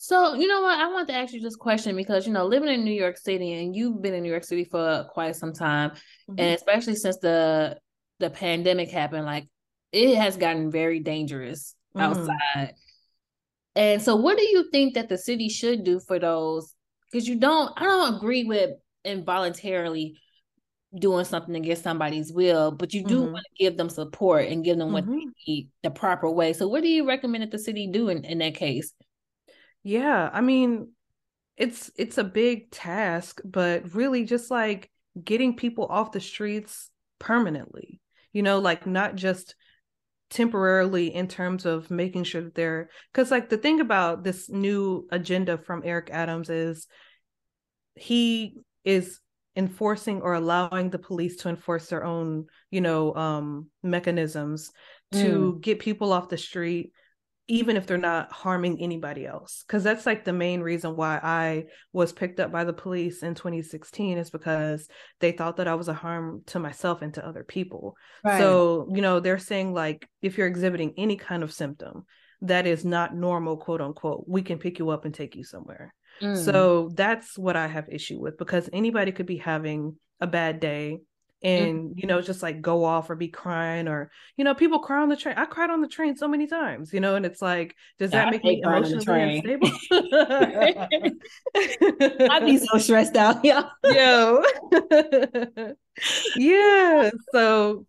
So, 0.02 0.32
you 0.32 0.48
know 0.48 0.62
what? 0.62 0.78
I 0.78 0.86
want 0.90 1.08
to 1.08 1.14
ask 1.14 1.34
you 1.34 1.42
this 1.42 1.56
question 1.56 1.94
because, 1.94 2.26
you 2.26 2.32
know, 2.32 2.46
living 2.46 2.70
in 2.70 2.84
New 2.84 2.90
York 2.90 3.18
City 3.18 3.52
and 3.52 3.76
you've 3.76 4.00
been 4.00 4.14
in 4.14 4.22
New 4.22 4.30
York 4.30 4.44
City 4.44 4.64
for 4.64 5.06
quite 5.12 5.36
some 5.36 5.52
time, 5.52 5.90
mm-hmm. 5.90 6.36
and 6.38 6.54
especially 6.54 6.94
since 6.94 7.18
the 7.18 7.78
the 8.18 8.30
pandemic 8.30 8.90
happened, 8.90 9.26
like 9.26 9.46
it 9.92 10.16
has 10.16 10.38
gotten 10.38 10.70
very 10.70 11.00
dangerous 11.00 11.74
mm-hmm. 11.94 12.00
outside. 12.00 12.72
And 13.76 14.00
so 14.00 14.16
what 14.16 14.38
do 14.38 14.44
you 14.44 14.70
think 14.70 14.94
that 14.94 15.10
the 15.10 15.18
city 15.18 15.50
should 15.50 15.84
do 15.84 16.00
for 16.00 16.18
those? 16.18 16.74
Because 17.12 17.28
you 17.28 17.38
don't 17.38 17.70
I 17.76 17.84
don't 17.84 18.14
agree 18.14 18.44
with 18.44 18.70
involuntarily 19.04 20.18
doing 20.98 21.26
something 21.26 21.54
against 21.56 21.82
somebody's 21.82 22.32
will, 22.32 22.70
but 22.70 22.94
you 22.94 23.04
do 23.04 23.20
mm-hmm. 23.20 23.32
want 23.34 23.44
to 23.44 23.62
give 23.62 23.76
them 23.76 23.90
support 23.90 24.48
and 24.48 24.64
give 24.64 24.78
them 24.78 24.92
what 24.92 25.04
mm-hmm. 25.04 25.18
they 25.18 25.26
need 25.46 25.68
the 25.82 25.90
proper 25.90 26.30
way. 26.30 26.54
So 26.54 26.68
what 26.68 26.82
do 26.82 26.88
you 26.88 27.06
recommend 27.06 27.42
that 27.42 27.50
the 27.50 27.58
city 27.58 27.86
do 27.86 28.08
in, 28.08 28.24
in 28.24 28.38
that 28.38 28.54
case? 28.54 28.94
Yeah, 29.82 30.28
I 30.32 30.40
mean, 30.40 30.92
it's 31.56 31.90
it's 31.96 32.18
a 32.18 32.24
big 32.24 32.70
task, 32.70 33.40
but 33.44 33.94
really 33.94 34.24
just 34.24 34.50
like 34.50 34.90
getting 35.22 35.56
people 35.56 35.86
off 35.86 36.12
the 36.12 36.20
streets 36.20 36.90
permanently. 37.18 38.00
You 38.32 38.42
know, 38.42 38.58
like 38.58 38.86
not 38.86 39.16
just 39.16 39.54
temporarily 40.30 41.12
in 41.12 41.26
terms 41.26 41.66
of 41.66 41.90
making 41.90 42.22
sure 42.24 42.42
that 42.42 42.54
they're 42.54 42.88
because 43.12 43.30
like 43.30 43.48
the 43.48 43.58
thing 43.58 43.80
about 43.80 44.22
this 44.22 44.48
new 44.48 45.06
agenda 45.10 45.58
from 45.58 45.82
Eric 45.84 46.08
Adams 46.12 46.48
is 46.48 46.86
he 47.96 48.56
is 48.84 49.18
enforcing 49.56 50.22
or 50.22 50.34
allowing 50.34 50.88
the 50.90 50.98
police 50.98 51.36
to 51.36 51.48
enforce 51.48 51.88
their 51.88 52.04
own 52.04 52.46
you 52.70 52.80
know 52.80 53.12
um 53.16 53.66
mechanisms 53.82 54.70
to 55.10 55.54
mm. 55.54 55.60
get 55.60 55.80
people 55.80 56.12
off 56.12 56.28
the 56.28 56.38
street 56.38 56.92
even 57.50 57.76
if 57.76 57.86
they're 57.86 57.98
not 57.98 58.30
harming 58.32 58.80
anybody 58.80 59.26
else 59.26 59.64
because 59.66 59.82
that's 59.82 60.06
like 60.06 60.24
the 60.24 60.32
main 60.32 60.60
reason 60.60 60.96
why 60.96 61.18
i 61.22 61.64
was 61.92 62.12
picked 62.12 62.38
up 62.38 62.52
by 62.52 62.64
the 62.64 62.72
police 62.72 63.22
in 63.22 63.34
2016 63.34 64.18
is 64.18 64.30
because 64.30 64.88
they 65.18 65.32
thought 65.32 65.56
that 65.56 65.68
i 65.68 65.74
was 65.74 65.88
a 65.88 65.94
harm 65.94 66.42
to 66.46 66.58
myself 66.58 67.02
and 67.02 67.14
to 67.14 67.26
other 67.26 67.44
people 67.44 67.96
right. 68.24 68.38
so 68.38 68.88
you 68.94 69.02
know 69.02 69.20
they're 69.20 69.38
saying 69.38 69.74
like 69.74 70.08
if 70.22 70.38
you're 70.38 70.46
exhibiting 70.46 70.94
any 70.96 71.16
kind 71.16 71.42
of 71.42 71.52
symptom 71.52 72.06
that 72.40 72.66
is 72.66 72.84
not 72.84 73.14
normal 73.14 73.56
quote 73.56 73.80
unquote 73.80 74.24
we 74.28 74.42
can 74.42 74.58
pick 74.58 74.78
you 74.78 74.88
up 74.90 75.04
and 75.04 75.14
take 75.14 75.34
you 75.34 75.44
somewhere 75.44 75.92
mm. 76.22 76.42
so 76.42 76.88
that's 76.94 77.36
what 77.36 77.56
i 77.56 77.66
have 77.66 77.88
issue 77.88 78.18
with 78.20 78.38
because 78.38 78.70
anybody 78.72 79.10
could 79.12 79.26
be 79.26 79.36
having 79.36 79.96
a 80.20 80.26
bad 80.26 80.60
day. 80.60 81.00
And 81.42 81.90
mm-hmm. 81.90 81.98
you 81.98 82.06
know 82.06 82.20
just 82.20 82.42
like 82.42 82.60
go 82.60 82.84
off 82.84 83.08
or 83.08 83.16
be 83.16 83.28
crying 83.28 83.88
or 83.88 84.10
you 84.36 84.44
know 84.44 84.54
people 84.54 84.78
cry 84.78 85.00
on 85.00 85.08
the 85.08 85.16
train 85.16 85.34
i 85.38 85.46
cried 85.46 85.70
on 85.70 85.80
the 85.80 85.88
train 85.88 86.16
so 86.16 86.28
many 86.28 86.46
times 86.46 86.92
you 86.92 87.00
know 87.00 87.14
and 87.14 87.24
it's 87.24 87.40
like 87.40 87.74
does 87.98 88.10
that 88.10 88.26
yeah, 88.26 88.30
make 88.30 88.44
me 88.44 88.60
emotionally 88.62 89.38
unstable? 89.38 89.70
I'd 92.30 92.44
be 92.44 92.58
so 92.58 92.78
stressed 92.78 93.16
out 93.16 93.38
yeah 93.44 93.70
yo. 93.84 94.42
Yeah 96.36 97.10
so 97.32 97.86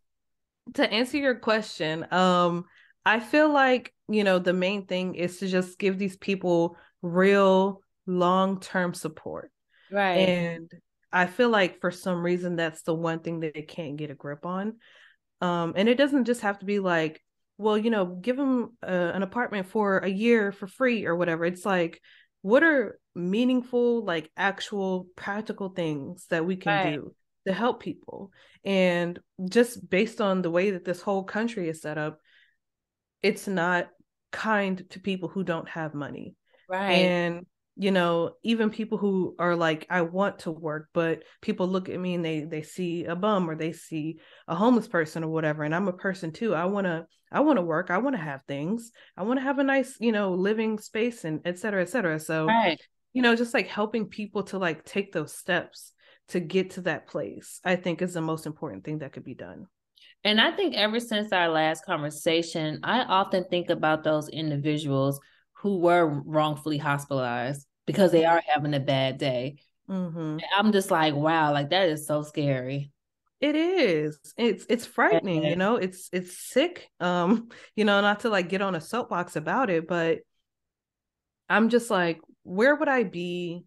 to 0.75 0.89
answer 0.89 1.17
your 1.17 1.35
question 1.35 2.07
um 2.11 2.63
i 3.05 3.19
feel 3.19 3.51
like 3.51 3.93
you 4.07 4.23
know 4.23 4.39
the 4.39 4.53
main 4.53 4.85
thing 4.85 5.15
is 5.15 5.39
to 5.39 5.47
just 5.47 5.77
give 5.77 5.97
these 5.97 6.15
people 6.15 6.77
real 7.01 7.81
long-term 8.05 8.93
support 8.93 9.51
right. 9.91 10.17
and 10.17 10.71
I 11.13 11.25
feel 11.25 11.49
like 11.49 11.81
for 11.81 11.91
some 11.91 12.23
reason 12.23 12.55
that's 12.55 12.83
the 12.83 12.93
one 12.93 13.19
thing 13.19 13.41
that 13.41 13.53
they 13.53 13.63
can't 13.63 13.97
get 13.97 14.11
a 14.11 14.15
grip 14.15 14.45
on. 14.45 14.77
Um, 15.41 15.73
and 15.75 15.89
it 15.89 15.95
doesn't 15.95 16.25
just 16.25 16.41
have 16.41 16.59
to 16.59 16.65
be 16.65 16.79
like, 16.79 17.21
well, 17.57 17.77
you 17.77 17.89
know, 17.89 18.05
give 18.05 18.37
them 18.37 18.77
uh, 18.81 19.11
an 19.13 19.23
apartment 19.23 19.67
for 19.67 19.99
a 19.99 20.09
year 20.09 20.51
for 20.51 20.67
free 20.67 21.05
or 21.05 21.15
whatever. 21.15 21.45
It's 21.45 21.65
like, 21.65 22.01
what 22.41 22.63
are 22.63 22.99
meaningful, 23.13 24.03
like 24.03 24.31
actual 24.35 25.07
practical 25.15 25.69
things 25.69 26.25
that 26.29 26.45
we 26.45 26.55
can 26.55 26.85
right. 26.85 26.95
do 26.95 27.13
to 27.45 27.53
help 27.53 27.81
people? 27.81 28.31
And 28.63 29.19
just 29.49 29.89
based 29.89 30.21
on 30.21 30.41
the 30.41 30.51
way 30.51 30.71
that 30.71 30.85
this 30.85 31.01
whole 31.01 31.23
country 31.23 31.69
is 31.69 31.81
set 31.81 31.97
up, 31.97 32.19
it's 33.21 33.47
not 33.47 33.89
kind 34.31 34.83
to 34.91 34.99
people 34.99 35.29
who 35.29 35.43
don't 35.43 35.69
have 35.69 35.93
money. 35.93 36.35
Right. 36.69 36.91
And 36.91 37.45
you 37.81 37.89
know 37.89 38.35
even 38.43 38.69
people 38.69 38.99
who 38.99 39.35
are 39.39 39.55
like 39.55 39.87
i 39.89 40.01
want 40.01 40.37
to 40.37 40.51
work 40.51 40.89
but 40.93 41.23
people 41.41 41.67
look 41.67 41.89
at 41.89 41.99
me 41.99 42.13
and 42.13 42.23
they 42.23 42.41
they 42.41 42.61
see 42.61 43.05
a 43.05 43.15
bum 43.15 43.49
or 43.49 43.55
they 43.55 43.71
see 43.71 44.19
a 44.47 44.53
homeless 44.53 44.87
person 44.87 45.23
or 45.23 45.29
whatever 45.29 45.63
and 45.63 45.73
i'm 45.73 45.87
a 45.87 45.93
person 45.93 46.31
too. 46.31 46.53
I 46.53 46.65
want 46.65 46.85
to 46.85 47.07
i 47.31 47.39
want 47.39 47.57
to 47.57 47.63
work. 47.63 47.89
I 47.89 47.97
want 47.97 48.15
to 48.15 48.21
have 48.21 48.43
things. 48.47 48.91
I 49.17 49.23
want 49.23 49.39
to 49.39 49.43
have 49.43 49.57
a 49.57 49.63
nice 49.63 49.95
you 49.99 50.11
know 50.11 50.35
living 50.35 50.77
space 50.77 51.25
and 51.25 51.41
et 51.43 51.57
cetera 51.57 51.81
et 51.81 51.89
cetera. 51.89 52.19
So 52.19 52.45
right. 52.45 52.79
you 53.13 53.23
know 53.23 53.35
just 53.35 53.55
like 53.55 53.67
helping 53.67 54.05
people 54.05 54.43
to 54.43 54.59
like 54.59 54.85
take 54.85 55.11
those 55.11 55.33
steps 55.33 55.91
to 56.27 56.39
get 56.39 56.69
to 56.71 56.81
that 56.81 57.07
place 57.07 57.59
i 57.65 57.75
think 57.75 58.01
is 58.01 58.13
the 58.13 58.21
most 58.21 58.45
important 58.45 58.85
thing 58.85 58.99
that 58.99 59.11
could 59.11 59.25
be 59.25 59.33
done. 59.33 59.65
And 60.23 60.39
i 60.39 60.51
think 60.51 60.75
ever 60.75 60.99
since 60.99 61.33
our 61.33 61.49
last 61.49 61.83
conversation 61.83 62.79
i 62.83 62.99
often 63.01 63.45
think 63.49 63.71
about 63.71 64.03
those 64.03 64.29
individuals 64.29 65.19
who 65.61 65.79
were 65.79 66.05
wrongfully 66.05 66.77
hospitalized 66.77 67.65
because 67.85 68.11
they 68.11 68.25
are 68.25 68.41
having 68.47 68.73
a 68.73 68.79
bad 68.79 69.17
day. 69.17 69.57
Mm-hmm. 69.89 70.37
I'm 70.57 70.71
just 70.71 70.91
like, 70.91 71.13
wow, 71.13 71.51
like 71.51 71.69
that 71.71 71.89
is 71.89 72.07
so 72.07 72.23
scary. 72.23 72.91
It 73.41 73.55
is. 73.55 74.19
It's 74.37 74.65
it's 74.69 74.85
frightening, 74.85 75.43
you 75.43 75.55
know. 75.55 75.75
It's 75.75 76.09
it's 76.13 76.37
sick. 76.37 76.89
Um, 76.99 77.49
you 77.75 77.85
know, 77.85 77.99
not 77.99 78.21
to 78.21 78.29
like 78.29 78.49
get 78.49 78.61
on 78.61 78.75
a 78.75 78.81
soapbox 78.81 79.35
about 79.35 79.69
it, 79.69 79.87
but 79.87 80.19
I'm 81.49 81.69
just 81.69 81.89
like, 81.89 82.21
where 82.43 82.75
would 82.75 82.87
I 82.87 83.03
be? 83.03 83.63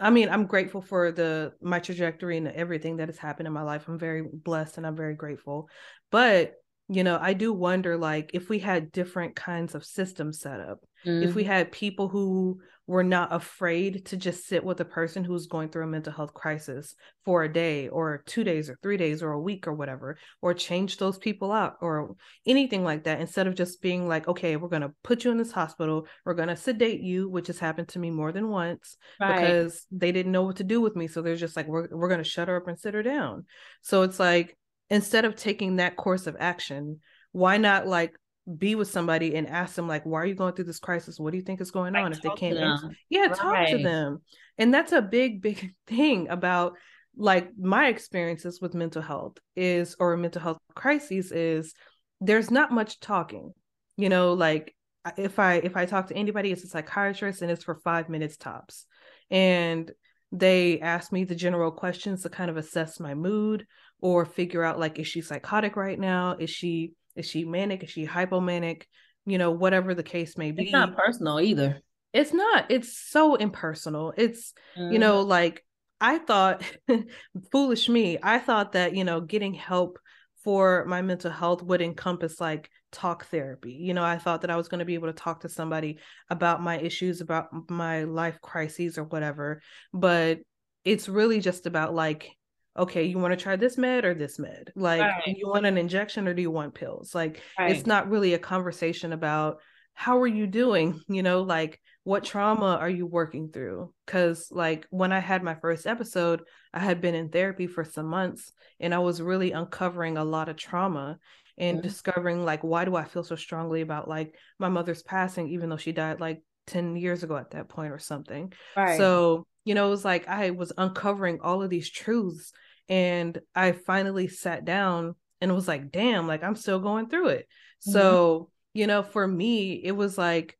I 0.00 0.10
mean, 0.10 0.28
I'm 0.28 0.46
grateful 0.46 0.82
for 0.82 1.12
the 1.12 1.52
my 1.62 1.78
trajectory 1.78 2.36
and 2.36 2.48
everything 2.48 2.96
that 2.96 3.08
has 3.08 3.16
happened 3.16 3.46
in 3.46 3.52
my 3.52 3.62
life. 3.62 3.86
I'm 3.88 3.98
very 3.98 4.22
blessed 4.22 4.78
and 4.78 4.86
I'm 4.86 4.96
very 4.96 5.14
grateful. 5.14 5.68
But 6.10 6.54
you 6.88 7.04
know, 7.04 7.18
I 7.20 7.32
do 7.32 7.52
wonder 7.52 7.96
like 7.96 8.32
if 8.34 8.48
we 8.48 8.58
had 8.58 8.92
different 8.92 9.36
kinds 9.36 9.74
of 9.74 9.86
systems 9.86 10.40
set 10.40 10.60
up, 10.60 10.84
mm-hmm. 11.06 11.22
if 11.22 11.34
we 11.34 11.42
mm-hmm. 11.42 11.52
had 11.52 11.72
people 11.72 12.08
who 12.08 12.60
were 12.86 13.04
not 13.04 13.32
afraid 13.32 14.04
to 14.04 14.16
just 14.16 14.46
sit 14.46 14.62
with 14.62 14.78
a 14.80 14.84
person 14.84 15.24
who's 15.24 15.46
going 15.46 15.70
through 15.70 15.84
a 15.84 15.86
mental 15.86 16.12
health 16.12 16.34
crisis 16.34 16.94
for 17.24 17.42
a 17.42 17.52
day 17.52 17.88
or 17.88 18.22
two 18.26 18.44
days 18.44 18.68
or 18.68 18.78
three 18.82 18.98
days 18.98 19.22
or 19.22 19.32
a 19.32 19.40
week 19.40 19.66
or 19.66 19.72
whatever, 19.72 20.18
or 20.42 20.52
change 20.52 20.98
those 20.98 21.16
people 21.16 21.50
out 21.50 21.76
or 21.80 22.14
anything 22.46 22.84
like 22.84 23.04
that, 23.04 23.20
instead 23.20 23.46
of 23.46 23.54
just 23.54 23.80
being 23.80 24.06
like, 24.06 24.28
okay, 24.28 24.56
we're 24.56 24.68
going 24.68 24.82
to 24.82 24.92
put 25.02 25.24
you 25.24 25.30
in 25.30 25.38
this 25.38 25.52
hospital, 25.52 26.06
we're 26.26 26.34
going 26.34 26.48
to 26.48 26.56
sedate 26.56 27.00
you, 27.00 27.28
which 27.28 27.46
has 27.46 27.58
happened 27.58 27.88
to 27.88 27.98
me 27.98 28.10
more 28.10 28.32
than 28.32 28.48
once 28.50 28.98
right. 29.18 29.40
because 29.40 29.86
they 29.90 30.12
didn't 30.12 30.32
know 30.32 30.42
what 30.42 30.56
to 30.56 30.64
do 30.64 30.80
with 30.80 30.94
me. 30.94 31.06
So 31.06 31.22
they're 31.22 31.36
just 31.36 31.56
like, 31.56 31.66
we're, 31.66 31.88
we're 31.90 32.08
going 32.08 32.22
to 32.22 32.28
shut 32.28 32.48
her 32.48 32.56
up 32.56 32.68
and 32.68 32.78
sit 32.78 32.92
her 32.92 33.02
down. 33.02 33.46
So 33.80 34.02
it's 34.02 34.20
like, 34.20 34.58
instead 34.90 35.24
of 35.24 35.36
taking 35.36 35.76
that 35.76 35.96
course 35.96 36.26
of 36.26 36.36
action, 36.38 37.00
why 37.32 37.56
not 37.56 37.86
like 37.86 38.14
be 38.58 38.74
with 38.74 38.90
somebody 38.90 39.34
and 39.36 39.48
ask 39.48 39.74
them 39.74 39.88
like 39.88 40.04
why 40.04 40.20
are 40.20 40.26
you 40.26 40.34
going 40.34 40.54
through 40.54 40.66
this 40.66 40.78
crisis? 40.78 41.18
What 41.18 41.30
do 41.30 41.38
you 41.38 41.42
think 41.42 41.60
is 41.60 41.70
going 41.70 41.96
on? 41.96 42.12
If 42.12 42.20
they 42.20 42.28
can't 42.30 42.58
answer 42.58 42.90
yeah 43.08 43.26
right. 43.26 43.36
talk 43.36 43.68
to 43.68 43.78
them. 43.82 44.20
And 44.58 44.72
that's 44.72 44.92
a 44.92 45.02
big 45.02 45.40
big 45.40 45.72
thing 45.86 46.28
about 46.28 46.74
like 47.16 47.50
my 47.58 47.88
experiences 47.88 48.60
with 48.60 48.74
mental 48.74 49.00
health 49.00 49.38
is 49.56 49.96
or 49.98 50.16
mental 50.16 50.42
health 50.42 50.58
crises 50.74 51.32
is 51.32 51.74
there's 52.20 52.50
not 52.50 52.72
much 52.72 53.00
talking. 53.00 53.52
You 53.96 54.08
know 54.08 54.34
like 54.34 54.74
if 55.18 55.38
i 55.38 55.56
if 55.56 55.76
i 55.76 55.84
talk 55.84 56.06
to 56.08 56.16
anybody 56.16 56.50
it's 56.50 56.64
a 56.64 56.66
psychiatrist 56.66 57.42
and 57.42 57.50
it's 57.50 57.64
for 57.64 57.76
five 57.76 58.08
minutes 58.08 58.36
tops. 58.36 58.86
And 59.30 59.90
they 60.32 60.80
ask 60.80 61.12
me 61.12 61.24
the 61.24 61.34
general 61.34 61.70
questions 61.70 62.22
to 62.22 62.28
kind 62.28 62.50
of 62.50 62.56
assess 62.56 63.00
my 63.00 63.14
mood 63.14 63.66
or 64.00 64.26
figure 64.26 64.64
out 64.64 64.78
like 64.78 64.98
is 64.98 65.06
she 65.06 65.22
psychotic 65.22 65.76
right 65.76 65.98
now? 65.98 66.36
Is 66.38 66.50
she 66.50 66.92
is 67.16 67.26
she 67.26 67.44
manic 67.44 67.82
is 67.82 67.90
she 67.90 68.06
hypomanic 68.06 68.84
you 69.26 69.38
know 69.38 69.50
whatever 69.50 69.94
the 69.94 70.02
case 70.02 70.36
may 70.36 70.50
be 70.50 70.64
it's 70.64 70.72
not 70.72 70.96
personal 70.96 71.40
either 71.40 71.80
it's 72.12 72.32
not 72.32 72.66
it's 72.70 72.96
so 72.96 73.34
impersonal 73.34 74.12
it's 74.16 74.52
mm. 74.76 74.92
you 74.92 74.98
know 74.98 75.22
like 75.22 75.64
i 76.00 76.18
thought 76.18 76.62
foolish 77.52 77.88
me 77.88 78.18
i 78.22 78.38
thought 78.38 78.72
that 78.72 78.94
you 78.94 79.04
know 79.04 79.20
getting 79.20 79.54
help 79.54 79.98
for 80.44 80.84
my 80.86 81.00
mental 81.00 81.30
health 81.30 81.62
would 81.62 81.80
encompass 81.80 82.38
like 82.38 82.70
talk 82.94 83.26
therapy. 83.26 83.72
You 83.72 83.92
know, 83.92 84.04
I 84.04 84.18
thought 84.18 84.42
that 84.42 84.50
I 84.50 84.56
was 84.56 84.68
going 84.68 84.78
to 84.78 84.84
be 84.84 84.94
able 84.94 85.08
to 85.08 85.14
talk 85.14 85.40
to 85.40 85.48
somebody 85.48 85.98
about 86.30 86.62
my 86.62 86.78
issues, 86.78 87.20
about 87.20 87.48
my 87.68 88.04
life 88.04 88.38
crises 88.40 88.96
or 88.96 89.04
whatever. 89.04 89.60
But 89.92 90.38
it's 90.84 91.08
really 91.08 91.40
just 91.40 91.66
about 91.66 91.94
like 91.94 92.30
okay, 92.76 93.04
you 93.04 93.18
want 93.18 93.32
to 93.32 93.42
try 93.42 93.56
this 93.56 93.78
med 93.78 94.04
or 94.04 94.14
this 94.14 94.38
med? 94.38 94.72
Like, 94.74 95.00
right. 95.00 95.36
you 95.36 95.48
want 95.48 95.66
an 95.66 95.78
injection 95.78 96.26
or 96.26 96.34
do 96.34 96.42
you 96.42 96.50
want 96.50 96.74
pills? 96.74 97.14
Like, 97.14 97.42
right. 97.58 97.70
it's 97.70 97.86
not 97.86 98.10
really 98.10 98.34
a 98.34 98.38
conversation 98.38 99.12
about 99.12 99.58
how 99.94 100.20
are 100.20 100.26
you 100.26 100.46
doing? 100.46 101.00
You 101.08 101.22
know, 101.22 101.42
like, 101.42 101.80
what 102.04 102.22
trauma 102.22 102.76
are 102.76 102.88
you 102.88 103.06
working 103.06 103.48
through 103.48 103.92
because 104.06 104.48
like 104.50 104.86
when 104.90 105.10
i 105.10 105.18
had 105.18 105.42
my 105.42 105.54
first 105.54 105.86
episode 105.86 106.42
i 106.72 106.78
had 106.78 107.00
been 107.00 107.14
in 107.14 107.30
therapy 107.30 107.66
for 107.66 107.82
some 107.82 108.06
months 108.06 108.52
and 108.78 108.94
i 108.94 108.98
was 108.98 109.20
really 109.20 109.52
uncovering 109.52 110.16
a 110.16 110.24
lot 110.24 110.48
of 110.48 110.56
trauma 110.56 111.18
and 111.56 111.78
mm-hmm. 111.78 111.88
discovering 111.88 112.44
like 112.44 112.62
why 112.62 112.84
do 112.84 112.94
i 112.94 113.04
feel 113.04 113.24
so 113.24 113.34
strongly 113.34 113.80
about 113.80 114.06
like 114.06 114.34
my 114.58 114.68
mother's 114.68 115.02
passing 115.02 115.48
even 115.48 115.68
though 115.68 115.76
she 115.76 115.92
died 115.92 116.20
like 116.20 116.42
10 116.66 116.96
years 116.96 117.22
ago 117.22 117.36
at 117.36 117.50
that 117.50 117.68
point 117.68 117.92
or 117.92 117.98
something 117.98 118.52
right 118.76 118.98
so 118.98 119.46
you 119.64 119.74
know 119.74 119.86
it 119.86 119.90
was 119.90 120.04
like 120.04 120.28
i 120.28 120.50
was 120.50 120.72
uncovering 120.76 121.40
all 121.40 121.62
of 121.62 121.70
these 121.70 121.90
truths 121.90 122.52
and 122.88 123.40
i 123.54 123.72
finally 123.72 124.28
sat 124.28 124.64
down 124.64 125.14
and 125.40 125.50
it 125.50 125.54
was 125.54 125.68
like 125.68 125.90
damn 125.90 126.26
like 126.26 126.42
i'm 126.42 126.56
still 126.56 126.80
going 126.80 127.08
through 127.08 127.28
it 127.28 127.46
mm-hmm. 127.46 127.92
so 127.92 128.50
you 128.72 128.86
know 128.86 129.02
for 129.02 129.26
me 129.26 129.72
it 129.72 129.92
was 129.92 130.18
like 130.18 130.56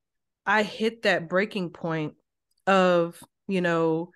I 0.46 0.62
hit 0.62 1.02
that 1.02 1.28
breaking 1.28 1.70
point 1.70 2.14
of, 2.66 3.18
you 3.48 3.60
know, 3.60 4.10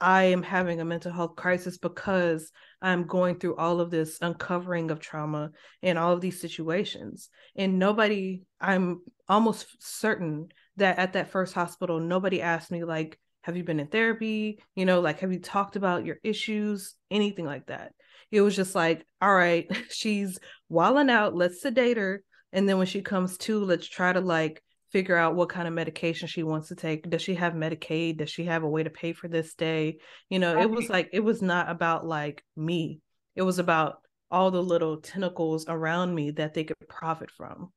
I 0.00 0.24
am 0.24 0.42
having 0.42 0.80
a 0.80 0.84
mental 0.84 1.12
health 1.12 1.36
crisis 1.36 1.76
because 1.76 2.50
I'm 2.80 3.06
going 3.06 3.38
through 3.38 3.56
all 3.56 3.80
of 3.80 3.90
this 3.90 4.18
uncovering 4.22 4.90
of 4.90 5.00
trauma 5.00 5.50
in 5.82 5.96
all 5.96 6.12
of 6.12 6.20
these 6.20 6.40
situations. 6.40 7.28
And 7.56 7.78
nobody, 7.78 8.42
I'm 8.60 9.02
almost 9.28 9.66
certain 9.80 10.48
that 10.76 10.98
at 10.98 11.14
that 11.14 11.30
first 11.30 11.52
hospital, 11.52 11.98
nobody 11.98 12.40
asked 12.40 12.70
me, 12.70 12.84
like, 12.84 13.18
have 13.48 13.56
you 13.56 13.64
been 13.64 13.80
in 13.80 13.86
therapy? 13.86 14.58
You 14.74 14.84
know, 14.84 15.00
like, 15.00 15.20
have 15.20 15.32
you 15.32 15.38
talked 15.38 15.76
about 15.76 16.04
your 16.04 16.18
issues? 16.22 16.94
Anything 17.10 17.46
like 17.46 17.68
that. 17.68 17.92
It 18.30 18.42
was 18.42 18.54
just 18.54 18.74
like, 18.74 19.06
all 19.22 19.34
right, 19.34 19.66
she's 19.90 20.38
walling 20.68 21.08
out, 21.08 21.34
let's 21.34 21.62
sedate 21.62 21.96
her. 21.96 22.22
And 22.52 22.68
then 22.68 22.76
when 22.76 22.86
she 22.86 23.00
comes 23.00 23.38
to, 23.38 23.64
let's 23.64 23.88
try 23.88 24.12
to 24.12 24.20
like 24.20 24.62
figure 24.92 25.16
out 25.16 25.34
what 25.34 25.48
kind 25.48 25.66
of 25.66 25.72
medication 25.72 26.28
she 26.28 26.42
wants 26.42 26.68
to 26.68 26.74
take. 26.74 27.08
Does 27.08 27.22
she 27.22 27.36
have 27.36 27.54
Medicaid? 27.54 28.18
Does 28.18 28.28
she 28.28 28.44
have 28.44 28.64
a 28.64 28.68
way 28.68 28.82
to 28.82 28.90
pay 28.90 29.14
for 29.14 29.28
this 29.28 29.54
day? 29.54 29.96
You 30.28 30.40
know, 30.40 30.60
it 30.60 30.68
was 30.68 30.90
like 30.90 31.08
it 31.14 31.20
was 31.20 31.40
not 31.40 31.70
about 31.70 32.06
like 32.06 32.44
me. 32.54 33.00
It 33.34 33.42
was 33.42 33.58
about 33.58 34.02
all 34.30 34.50
the 34.50 34.62
little 34.62 34.98
tentacles 34.98 35.64
around 35.68 36.14
me 36.14 36.32
that 36.32 36.52
they 36.52 36.64
could 36.64 36.76
profit 36.86 37.30
from. 37.30 37.72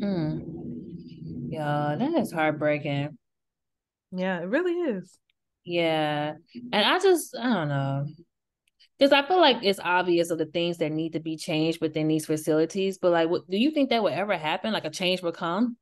Mm. 0.00 0.44
Yeah, 1.48 1.96
that 1.98 2.14
is 2.14 2.30
heartbreaking. 2.30 3.18
Yeah, 4.12 4.40
it 4.40 4.48
really 4.48 4.72
is. 4.72 5.18
Yeah. 5.64 6.34
And 6.72 6.84
I 6.84 6.98
just 6.98 7.36
I 7.36 7.54
don't 7.54 7.68
know. 7.68 8.06
Because 8.98 9.12
I 9.12 9.26
feel 9.26 9.40
like 9.40 9.58
it's 9.62 9.80
obvious 9.82 10.30
of 10.30 10.38
the 10.38 10.46
things 10.46 10.76
that 10.78 10.92
need 10.92 11.14
to 11.14 11.20
be 11.20 11.36
changed 11.36 11.80
within 11.80 12.06
these 12.06 12.26
facilities, 12.26 12.98
but 12.98 13.12
like, 13.12 13.30
what, 13.30 13.48
do 13.48 13.56
you 13.56 13.70
think 13.70 13.88
that 13.90 14.02
would 14.02 14.12
ever 14.12 14.36
happen? 14.36 14.74
Like 14.74 14.84
a 14.84 14.90
change 14.90 15.22
will 15.22 15.32
come? 15.32 15.78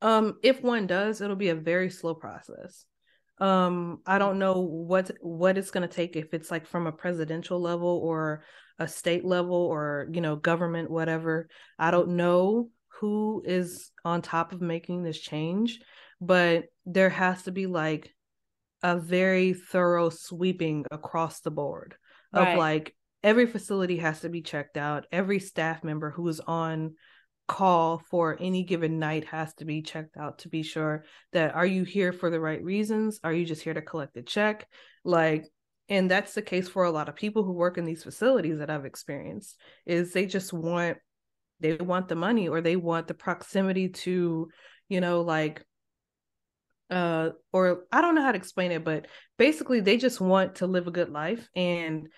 Um, 0.00 0.38
if 0.42 0.62
one 0.62 0.86
does, 0.86 1.20
it'll 1.20 1.36
be 1.36 1.50
a 1.50 1.54
very 1.54 1.90
slow 1.90 2.14
process. 2.14 2.86
Um, 3.38 4.00
I 4.06 4.18
don't 4.18 4.38
know 4.38 4.60
what 4.60 5.10
what 5.20 5.58
it's 5.58 5.70
gonna 5.70 5.88
take 5.88 6.16
if 6.16 6.32
it's 6.34 6.50
like 6.50 6.66
from 6.66 6.86
a 6.86 6.92
presidential 6.92 7.60
level 7.60 8.00
or 8.02 8.44
a 8.78 8.88
state 8.88 9.24
level 9.24 9.54
or 9.54 10.08
you 10.10 10.20
know 10.20 10.36
government 10.36 10.90
whatever. 10.90 11.48
I 11.78 11.90
don't 11.90 12.16
know 12.16 12.70
who 13.00 13.42
is 13.44 13.92
on 14.04 14.22
top 14.22 14.52
of 14.52 14.60
making 14.60 15.02
this 15.02 15.20
change, 15.20 15.80
but 16.20 16.64
there 16.86 17.10
has 17.10 17.42
to 17.44 17.52
be 17.52 17.66
like 17.66 18.12
a 18.82 18.96
very 18.96 19.52
thorough 19.52 20.10
sweeping 20.10 20.84
across 20.90 21.40
the 21.40 21.50
board 21.50 21.96
of 22.32 22.44
right. 22.44 22.58
like 22.58 22.94
every 23.22 23.46
facility 23.46 23.96
has 23.98 24.20
to 24.20 24.28
be 24.28 24.42
checked 24.42 24.76
out. 24.76 25.06
Every 25.10 25.40
staff 25.40 25.82
member 25.82 26.10
who 26.10 26.26
is 26.28 26.40
on 26.40 26.94
call 27.48 28.02
for 28.10 28.36
any 28.38 28.62
given 28.62 28.98
night 28.98 29.24
has 29.24 29.54
to 29.54 29.64
be 29.64 29.80
checked 29.80 30.16
out 30.18 30.40
to 30.40 30.48
be 30.48 30.62
sure 30.62 31.04
that 31.32 31.54
are 31.54 31.66
you 31.66 31.82
here 31.82 32.12
for 32.12 32.28
the 32.28 32.38
right 32.38 32.62
reasons 32.62 33.18
are 33.24 33.32
you 33.32 33.46
just 33.46 33.62
here 33.62 33.72
to 33.72 33.80
collect 33.80 34.18
a 34.18 34.22
check 34.22 34.68
like 35.02 35.46
and 35.88 36.10
that's 36.10 36.34
the 36.34 36.42
case 36.42 36.68
for 36.68 36.84
a 36.84 36.90
lot 36.90 37.08
of 37.08 37.16
people 37.16 37.42
who 37.42 37.52
work 37.52 37.78
in 37.78 37.86
these 37.86 38.04
facilities 38.04 38.58
that 38.58 38.68
I've 38.68 38.84
experienced 38.84 39.58
is 39.86 40.12
they 40.12 40.26
just 40.26 40.52
want 40.52 40.98
they 41.60 41.76
want 41.76 42.08
the 42.08 42.14
money 42.14 42.48
or 42.48 42.60
they 42.60 42.76
want 42.76 43.08
the 43.08 43.14
proximity 43.14 43.88
to 43.88 44.48
you 44.90 45.00
know 45.00 45.22
like 45.22 45.64
uh 46.90 47.30
or 47.52 47.84
I 47.92 48.00
don't 48.00 48.14
know 48.14 48.22
how 48.22 48.32
to 48.32 48.38
explain 48.38 48.72
it 48.72 48.84
but 48.84 49.06
basically 49.36 49.80
they 49.80 49.96
just 49.96 50.20
want 50.20 50.56
to 50.56 50.66
live 50.66 50.86
a 50.86 50.92
good 50.92 51.10
life 51.10 51.48
and 51.54 52.08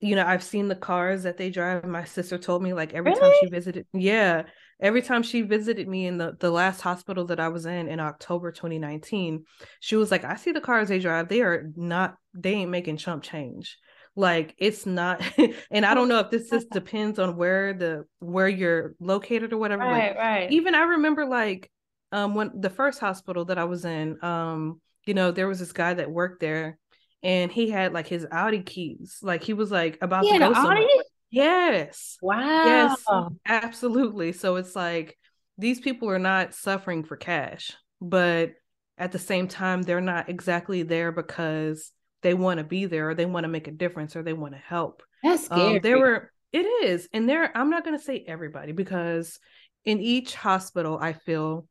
you 0.00 0.16
know 0.16 0.26
I've 0.26 0.42
seen 0.42 0.68
the 0.68 0.76
cars 0.76 1.22
that 1.22 1.36
they 1.36 1.50
drive 1.50 1.84
my 1.84 2.04
sister 2.04 2.38
told 2.38 2.62
me 2.62 2.72
like 2.74 2.92
every 2.92 3.12
really? 3.12 3.20
time 3.20 3.32
she 3.40 3.48
visited 3.48 3.86
yeah 3.92 4.44
every 4.80 5.02
time 5.02 5.22
she 5.22 5.42
visited 5.42 5.88
me 5.88 6.06
in 6.06 6.18
the, 6.18 6.36
the 6.40 6.50
last 6.50 6.80
hospital 6.80 7.26
that 7.26 7.40
I 7.40 7.48
was 7.48 7.66
in 7.66 7.88
in 7.88 8.00
October 8.00 8.50
2019, 8.50 9.44
she 9.80 9.96
was 9.96 10.10
like, 10.10 10.24
I 10.24 10.36
see 10.36 10.52
the 10.52 10.60
cars 10.60 10.88
they 10.88 10.98
drive. 10.98 11.28
They 11.28 11.42
are 11.42 11.70
not, 11.76 12.16
they 12.34 12.52
ain't 12.52 12.70
making 12.70 12.96
chump 12.96 13.22
change. 13.22 13.78
Like 14.16 14.54
it's 14.58 14.86
not, 14.86 15.22
and 15.70 15.86
I 15.86 15.94
don't 15.94 16.08
know 16.08 16.18
if 16.18 16.30
this 16.30 16.50
just 16.50 16.70
depends 16.72 17.18
on 17.18 17.36
where 17.36 17.72
the 17.72 18.04
where 18.18 18.48
you're 18.48 18.94
located 18.98 19.52
or 19.52 19.58
whatever. 19.58 19.82
Right, 19.82 20.16
right. 20.16 20.50
Even 20.50 20.74
I 20.74 20.82
remember 20.82 21.26
like 21.26 21.70
um 22.12 22.34
when 22.34 22.60
the 22.60 22.70
first 22.70 23.00
hospital 23.00 23.44
that 23.46 23.58
I 23.58 23.64
was 23.64 23.84
in, 23.84 24.22
um, 24.24 24.80
you 25.06 25.14
know, 25.14 25.30
there 25.30 25.48
was 25.48 25.58
this 25.58 25.72
guy 25.72 25.94
that 25.94 26.10
worked 26.10 26.40
there 26.40 26.78
and 27.22 27.50
he 27.50 27.70
had 27.70 27.92
like 27.92 28.06
his 28.06 28.26
Audi 28.30 28.62
keys. 28.62 29.18
Like 29.22 29.42
he 29.42 29.52
was 29.52 29.70
like 29.70 29.98
about 30.00 30.24
he 30.24 30.32
to 30.32 30.38
go 30.38 30.54
somewhere. 30.54 30.86
Yes. 31.30 32.16
Wow. 32.20 32.64
Yes, 32.64 33.04
absolutely. 33.46 34.32
So 34.32 34.56
it's 34.56 34.74
like 34.74 35.16
these 35.58 35.80
people 35.80 36.08
are 36.08 36.18
not 36.18 36.54
suffering 36.54 37.04
for 37.04 37.16
cash, 37.16 37.72
but 38.00 38.52
at 38.98 39.12
the 39.12 39.18
same 39.18 39.48
time, 39.48 39.82
they're 39.82 40.00
not 40.00 40.28
exactly 40.28 40.82
there 40.82 41.12
because 41.12 41.92
they 42.22 42.34
want 42.34 42.58
to 42.58 42.64
be 42.64 42.86
there 42.86 43.10
or 43.10 43.14
they 43.14 43.26
want 43.26 43.44
to 43.44 43.48
make 43.48 43.68
a 43.68 43.72
difference 43.72 44.16
or 44.16 44.22
they 44.22 44.32
want 44.32 44.54
to 44.54 44.60
help. 44.60 45.02
That's 45.22 45.46
scary. 45.46 45.76
Um, 45.76 45.80
there 45.82 45.98
were, 45.98 46.30
it 46.52 46.66
is. 46.84 47.08
And 47.12 47.28
there, 47.28 47.56
I'm 47.56 47.70
not 47.70 47.84
going 47.84 47.96
to 47.96 48.04
say 48.04 48.24
everybody 48.26 48.72
because 48.72 49.38
in 49.84 50.00
each 50.00 50.34
hospital, 50.34 50.98
I 51.00 51.14
feel 51.14 51.66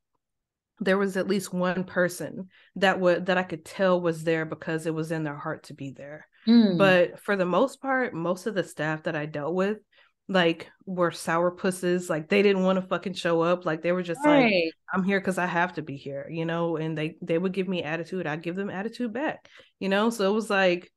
there 0.80 0.98
was 0.98 1.18
at 1.18 1.28
least 1.28 1.54
one 1.54 1.84
person 1.84 2.50
that 2.76 3.00
would 3.00 3.26
that 3.26 3.38
I 3.38 3.44
could 3.44 3.66
tell 3.66 4.00
was 4.00 4.24
there 4.24 4.46
because 4.46 4.86
it 4.86 4.94
was 4.94 5.12
in 5.12 5.24
their 5.24 5.38
heart 5.38 5.64
to 5.64 5.74
be 5.74 5.92
there. 5.92 6.28
Mm. 6.48 6.78
But 6.78 7.20
for 7.20 7.36
the 7.36 7.46
most 7.46 7.82
part, 7.82 8.14
most 8.14 8.48
of 8.48 8.56
the 8.56 8.64
staff 8.64 9.04
that 9.04 9.16
I 9.16 9.26
dealt 9.26 9.54
with, 9.54 9.80
like, 10.28 10.70
were 10.86 11.12
sour 11.12 11.52
pusses. 11.52 12.10
Like 12.10 12.30
they 12.30 12.42
didn't 12.42 12.64
want 12.64 12.80
to 12.80 12.88
fucking 12.88 13.14
show 13.14 13.42
up. 13.42 13.66
Like 13.66 13.82
they 13.82 13.92
were 13.92 14.04
just 14.04 14.22
right. 14.24 14.44
like, 14.44 14.74
I'm 14.94 15.04
here 15.04 15.20
because 15.20 15.38
I 15.38 15.46
have 15.46 15.74
to 15.74 15.82
be 15.82 15.98
here, 15.98 16.28
you 16.30 16.46
know. 16.46 16.78
And 16.78 16.98
they 16.98 17.18
they 17.22 17.38
would 17.38 17.54
give 17.54 17.68
me 17.68 17.84
attitude. 17.84 18.26
I'd 18.26 18.44
give 18.44 18.56
them 18.56 18.70
attitude 18.70 19.14
back, 19.14 19.48
you 19.80 19.90
know. 19.90 20.10
So 20.10 20.30
it 20.30 20.34
was 20.34 20.50
like, 20.50 20.92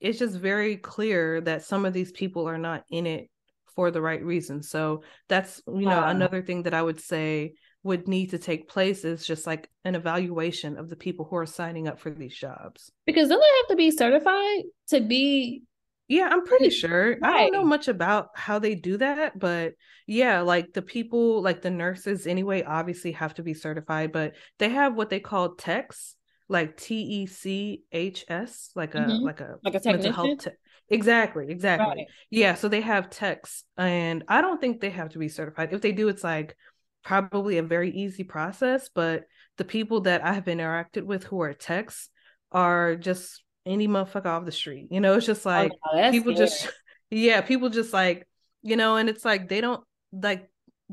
it's 0.00 0.18
just 0.18 0.36
very 0.36 0.76
clear 0.76 1.40
that 1.42 1.64
some 1.64 1.84
of 1.84 1.92
these 1.92 2.12
people 2.12 2.48
are 2.48 2.58
not 2.58 2.84
in 2.90 3.06
it 3.06 3.28
for 3.74 3.90
the 3.90 4.02
right 4.02 4.22
reason. 4.22 4.62
So 4.62 5.02
that's 5.28 5.62
you 5.66 5.86
know 5.86 6.04
another 6.04 6.42
thing 6.42 6.64
that 6.64 6.74
I 6.74 6.82
would 6.82 7.00
say 7.00 7.54
would 7.82 8.06
need 8.06 8.30
to 8.30 8.38
take 8.38 8.68
place 8.68 9.04
is 9.04 9.26
just 9.26 9.46
like 9.46 9.68
an 9.84 9.94
evaluation 9.94 10.78
of 10.78 10.88
the 10.88 10.96
people 10.96 11.26
who 11.28 11.36
are 11.36 11.46
signing 11.46 11.88
up 11.88 11.98
for 11.98 12.10
these 12.10 12.36
jobs. 12.36 12.92
Because 13.06 13.28
don't 13.28 13.40
they 13.40 13.56
have 13.58 13.68
to 13.68 13.76
be 13.76 13.90
certified 13.90 14.62
to 14.88 15.00
be? 15.00 15.64
Yeah, 16.08 16.28
I'm 16.30 16.44
pretty 16.44 16.70
sure. 16.70 17.16
Right. 17.20 17.22
I 17.22 17.42
don't 17.42 17.52
know 17.52 17.64
much 17.64 17.88
about 17.88 18.28
how 18.34 18.58
they 18.58 18.74
do 18.74 18.98
that, 18.98 19.38
but 19.38 19.72
yeah, 20.06 20.40
like 20.42 20.72
the 20.74 20.82
people, 20.82 21.40
like 21.40 21.62
the 21.62 21.70
nurses 21.70 22.26
anyway, 22.26 22.62
obviously 22.62 23.12
have 23.12 23.34
to 23.34 23.42
be 23.42 23.54
certified, 23.54 24.12
but 24.12 24.34
they 24.58 24.68
have 24.68 24.94
what 24.94 25.10
they 25.10 25.20
call 25.20 25.54
techs, 25.54 26.16
like 26.48 26.76
T 26.76 26.96
E 27.00 27.26
C 27.26 27.82
H 27.92 28.26
S, 28.28 28.70
like 28.74 28.94
a 28.94 28.98
mm-hmm. 28.98 29.24
like 29.24 29.40
a 29.40 29.56
like 29.64 29.74
a 29.74 29.80
mental 29.84 30.12
health. 30.12 30.44
Te- 30.44 30.50
exactly, 30.90 31.46
exactly. 31.48 31.86
Right. 31.86 32.06
Yeah, 32.30 32.54
so 32.56 32.68
they 32.68 32.82
have 32.82 33.08
techs, 33.08 33.64
and 33.78 34.22
I 34.28 34.42
don't 34.42 34.60
think 34.60 34.80
they 34.80 34.90
have 34.90 35.10
to 35.10 35.18
be 35.18 35.28
certified. 35.28 35.72
If 35.72 35.80
they 35.80 35.92
do, 35.92 36.08
it's 36.08 36.24
like 36.24 36.56
probably 37.04 37.58
a 37.58 37.62
very 37.62 37.90
easy 37.90 38.24
process, 38.24 38.88
but 38.94 39.24
the 39.58 39.64
people 39.64 40.02
that 40.02 40.24
I 40.24 40.32
have 40.32 40.44
interacted 40.44 41.04
with 41.04 41.24
who 41.24 41.40
are 41.42 41.52
techs 41.52 42.08
are 42.50 42.96
just 42.96 43.42
any 43.66 43.88
motherfucker 43.88 44.26
off 44.26 44.44
the 44.44 44.52
street. 44.52 44.88
You 44.90 45.00
know, 45.00 45.14
it's 45.14 45.26
just 45.26 45.46
oh, 45.46 45.50
like 45.50 45.72
oh, 45.92 46.10
people 46.10 46.34
scary. 46.34 46.48
just 46.48 46.68
yeah, 47.10 47.40
people 47.40 47.68
just 47.68 47.92
like, 47.92 48.26
you 48.62 48.76
know, 48.76 48.96
and 48.96 49.08
it's 49.08 49.24
like 49.24 49.48
they 49.48 49.60
don't 49.60 49.82
like 50.12 50.48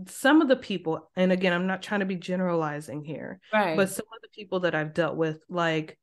some 0.08 0.42
of 0.42 0.48
the 0.48 0.56
people, 0.56 1.10
and 1.16 1.32
again, 1.32 1.54
I'm 1.54 1.68
not 1.68 1.82
trying 1.82 2.00
to 2.00 2.06
be 2.06 2.16
generalizing 2.16 3.04
here, 3.04 3.40
right. 3.54 3.76
but 3.76 3.90
some 3.90 4.06
of 4.06 4.22
the 4.22 4.30
people 4.34 4.62
that 4.62 4.76
I've 4.76 4.94
dealt 4.94 5.18
with, 5.18 5.44
like 5.50 5.98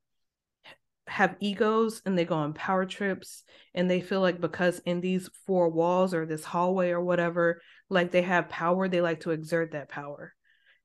have 1.08 1.36
egos 1.40 2.02
and 2.04 2.18
they 2.18 2.24
go 2.24 2.34
on 2.34 2.52
power 2.52 2.84
trips 2.84 3.44
and 3.74 3.88
they 3.88 4.00
feel 4.00 4.20
like 4.20 4.40
because 4.40 4.80
in 4.80 5.00
these 5.00 5.30
four 5.46 5.68
walls 5.68 6.12
or 6.12 6.26
this 6.26 6.44
hallway 6.44 6.90
or 6.90 7.00
whatever 7.00 7.62
like 7.88 8.10
they 8.10 8.22
have 8.22 8.48
power 8.48 8.88
they 8.88 9.00
like 9.00 9.20
to 9.20 9.30
exert 9.30 9.72
that 9.72 9.88
power 9.88 10.34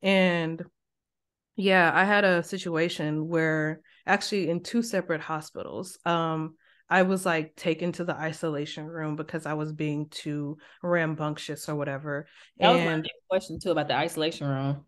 and 0.02 0.64
yeah 1.56 1.92
i 1.94 2.04
had 2.04 2.24
a 2.24 2.44
situation 2.44 3.28
where 3.28 3.82
actually 4.06 4.50
in 4.50 4.62
two 4.62 4.82
separate 4.82 5.22
hospitals 5.22 5.98
um 6.06 6.56
i 6.90 7.02
was 7.04 7.26
like 7.26 7.56
taken 7.56 7.92
to 7.92 8.04
the 8.04 8.16
isolation 8.16 8.86
room 8.86 9.16
because 9.16 9.46
i 9.46 9.54
was 9.54 9.72
being 9.74 10.08
too 10.10 10.58
rambunctious 10.82 11.68
or 11.70 11.76
whatever 11.76 12.28
that 12.60 12.70
and 12.70 12.86
was 12.86 13.04
my 13.04 13.10
question 13.30 13.60
too 13.60 13.72
about 13.72 13.88
the 13.88 13.96
isolation 13.96 14.48
room 14.48 14.86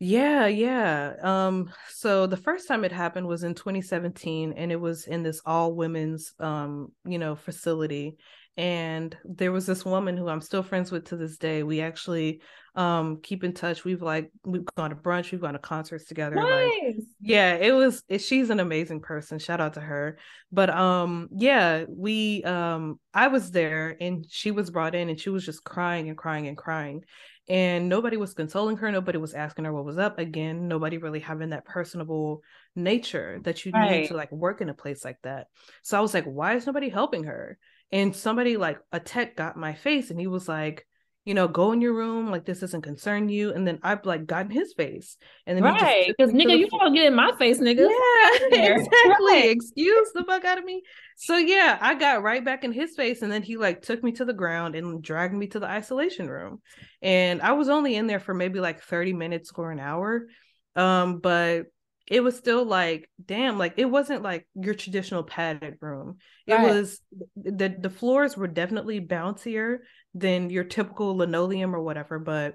Yeah, 0.00 0.46
yeah. 0.46 1.14
Um, 1.22 1.72
so 1.88 2.28
the 2.28 2.36
first 2.36 2.68
time 2.68 2.84
it 2.84 2.92
happened 2.92 3.26
was 3.26 3.42
in 3.42 3.54
2017, 3.54 4.52
and 4.52 4.70
it 4.70 4.80
was 4.80 5.06
in 5.06 5.24
this 5.24 5.40
all 5.44 5.74
women's 5.74 6.34
um, 6.38 6.92
you 7.04 7.18
know, 7.18 7.34
facility. 7.34 8.16
And 8.58 9.16
there 9.24 9.52
was 9.52 9.66
this 9.66 9.84
woman 9.84 10.16
who 10.16 10.28
I'm 10.28 10.40
still 10.40 10.64
friends 10.64 10.90
with 10.90 11.04
to 11.06 11.16
this 11.16 11.36
day. 11.38 11.62
We 11.62 11.80
actually 11.80 12.42
um 12.74 13.20
keep 13.22 13.44
in 13.44 13.54
touch. 13.54 13.84
We've 13.84 14.02
like 14.02 14.32
we've 14.44 14.64
gone 14.76 14.90
to 14.90 14.96
brunch, 14.96 15.30
we've 15.30 15.40
gone 15.40 15.52
to 15.52 15.60
concerts 15.60 16.06
together. 16.06 16.34
Nice. 16.34 16.72
Like, 16.84 16.96
yeah, 17.20 17.54
it 17.54 17.70
was 17.70 18.02
it, 18.08 18.18
she's 18.18 18.50
an 18.50 18.58
amazing 18.58 19.00
person. 19.00 19.38
Shout 19.38 19.60
out 19.60 19.74
to 19.74 19.80
her. 19.80 20.18
But 20.50 20.70
um, 20.70 21.28
yeah, 21.30 21.84
we 21.88 22.42
um 22.42 22.98
I 23.14 23.28
was 23.28 23.52
there 23.52 23.96
and 24.00 24.26
she 24.28 24.50
was 24.50 24.70
brought 24.70 24.96
in 24.96 25.08
and 25.08 25.20
she 25.20 25.30
was 25.30 25.46
just 25.46 25.62
crying 25.62 26.08
and 26.08 26.18
crying 26.18 26.48
and 26.48 26.56
crying 26.58 27.04
and 27.48 27.88
nobody 27.88 28.16
was 28.18 28.34
consoling 28.34 28.76
her 28.76 28.92
nobody 28.92 29.16
was 29.16 29.32
asking 29.32 29.64
her 29.64 29.72
what 29.72 29.84
was 29.84 29.96
up 29.96 30.18
again 30.18 30.68
nobody 30.68 30.98
really 30.98 31.20
having 31.20 31.50
that 31.50 31.64
personable 31.64 32.42
nature 32.76 33.40
that 33.42 33.64
you 33.64 33.72
right. 33.72 33.90
need 33.90 34.08
to 34.08 34.14
like 34.14 34.30
work 34.30 34.60
in 34.60 34.68
a 34.68 34.74
place 34.74 35.04
like 35.04 35.16
that 35.22 35.46
so 35.82 35.96
i 35.96 36.00
was 36.00 36.12
like 36.12 36.24
why 36.24 36.54
is 36.54 36.66
nobody 36.66 36.88
helping 36.88 37.24
her 37.24 37.56
and 37.92 38.14
somebody 38.14 38.56
like 38.56 38.78
a 38.92 39.00
tech 39.00 39.36
got 39.36 39.56
my 39.56 39.74
face 39.74 40.10
and 40.10 40.20
he 40.20 40.26
was 40.26 40.48
like 40.48 40.86
you 41.28 41.34
know, 41.34 41.46
go 41.46 41.72
in 41.72 41.82
your 41.82 41.92
room, 41.92 42.30
like 42.30 42.46
this 42.46 42.60
doesn't 42.60 42.80
concern 42.80 43.28
you. 43.28 43.52
And 43.52 43.68
then 43.68 43.80
I've 43.82 44.06
like 44.06 44.24
gotten 44.24 44.50
his 44.50 44.72
face. 44.72 45.18
And 45.46 45.58
then 45.58 45.62
right, 45.62 46.06
because 46.06 46.32
nigga, 46.32 46.58
you 46.58 46.68
don't 46.80 46.94
get 46.94 47.04
in 47.04 47.14
my 47.14 47.32
face, 47.38 47.58
nigga. 47.58 47.86
Yeah, 47.86 48.58
exactly. 48.70 49.32
Right. 49.32 49.50
Excuse 49.50 50.10
the 50.14 50.24
fuck 50.24 50.46
out 50.46 50.56
of 50.56 50.64
me. 50.64 50.80
So 51.18 51.36
yeah, 51.36 51.76
I 51.82 51.96
got 51.96 52.22
right 52.22 52.42
back 52.42 52.64
in 52.64 52.72
his 52.72 52.96
face, 52.96 53.20
and 53.20 53.30
then 53.30 53.42
he 53.42 53.58
like 53.58 53.82
took 53.82 54.02
me 54.02 54.12
to 54.12 54.24
the 54.24 54.32
ground 54.32 54.74
and 54.74 55.02
dragged 55.02 55.34
me 55.34 55.48
to 55.48 55.60
the 55.60 55.66
isolation 55.66 56.30
room. 56.30 56.62
And 57.02 57.42
I 57.42 57.52
was 57.52 57.68
only 57.68 57.94
in 57.96 58.06
there 58.06 58.20
for 58.20 58.32
maybe 58.32 58.58
like 58.58 58.80
30 58.80 59.12
minutes 59.12 59.52
or 59.54 59.70
an 59.70 59.80
hour. 59.80 60.28
Um, 60.76 61.18
but 61.18 61.64
it 62.10 62.20
was 62.20 62.36
still 62.36 62.64
like 62.64 63.08
damn 63.24 63.58
like 63.58 63.74
it 63.76 63.84
wasn't 63.84 64.22
like 64.22 64.46
your 64.54 64.74
traditional 64.74 65.22
padded 65.22 65.76
room. 65.80 66.16
It 66.46 66.54
right. 66.54 66.74
was 66.74 67.00
the 67.36 67.74
the 67.78 67.90
floors 67.90 68.36
were 68.36 68.46
definitely 68.46 69.00
bouncier 69.00 69.78
than 70.14 70.50
your 70.50 70.64
typical 70.64 71.16
linoleum 71.16 71.74
or 71.74 71.82
whatever 71.82 72.18
but 72.18 72.54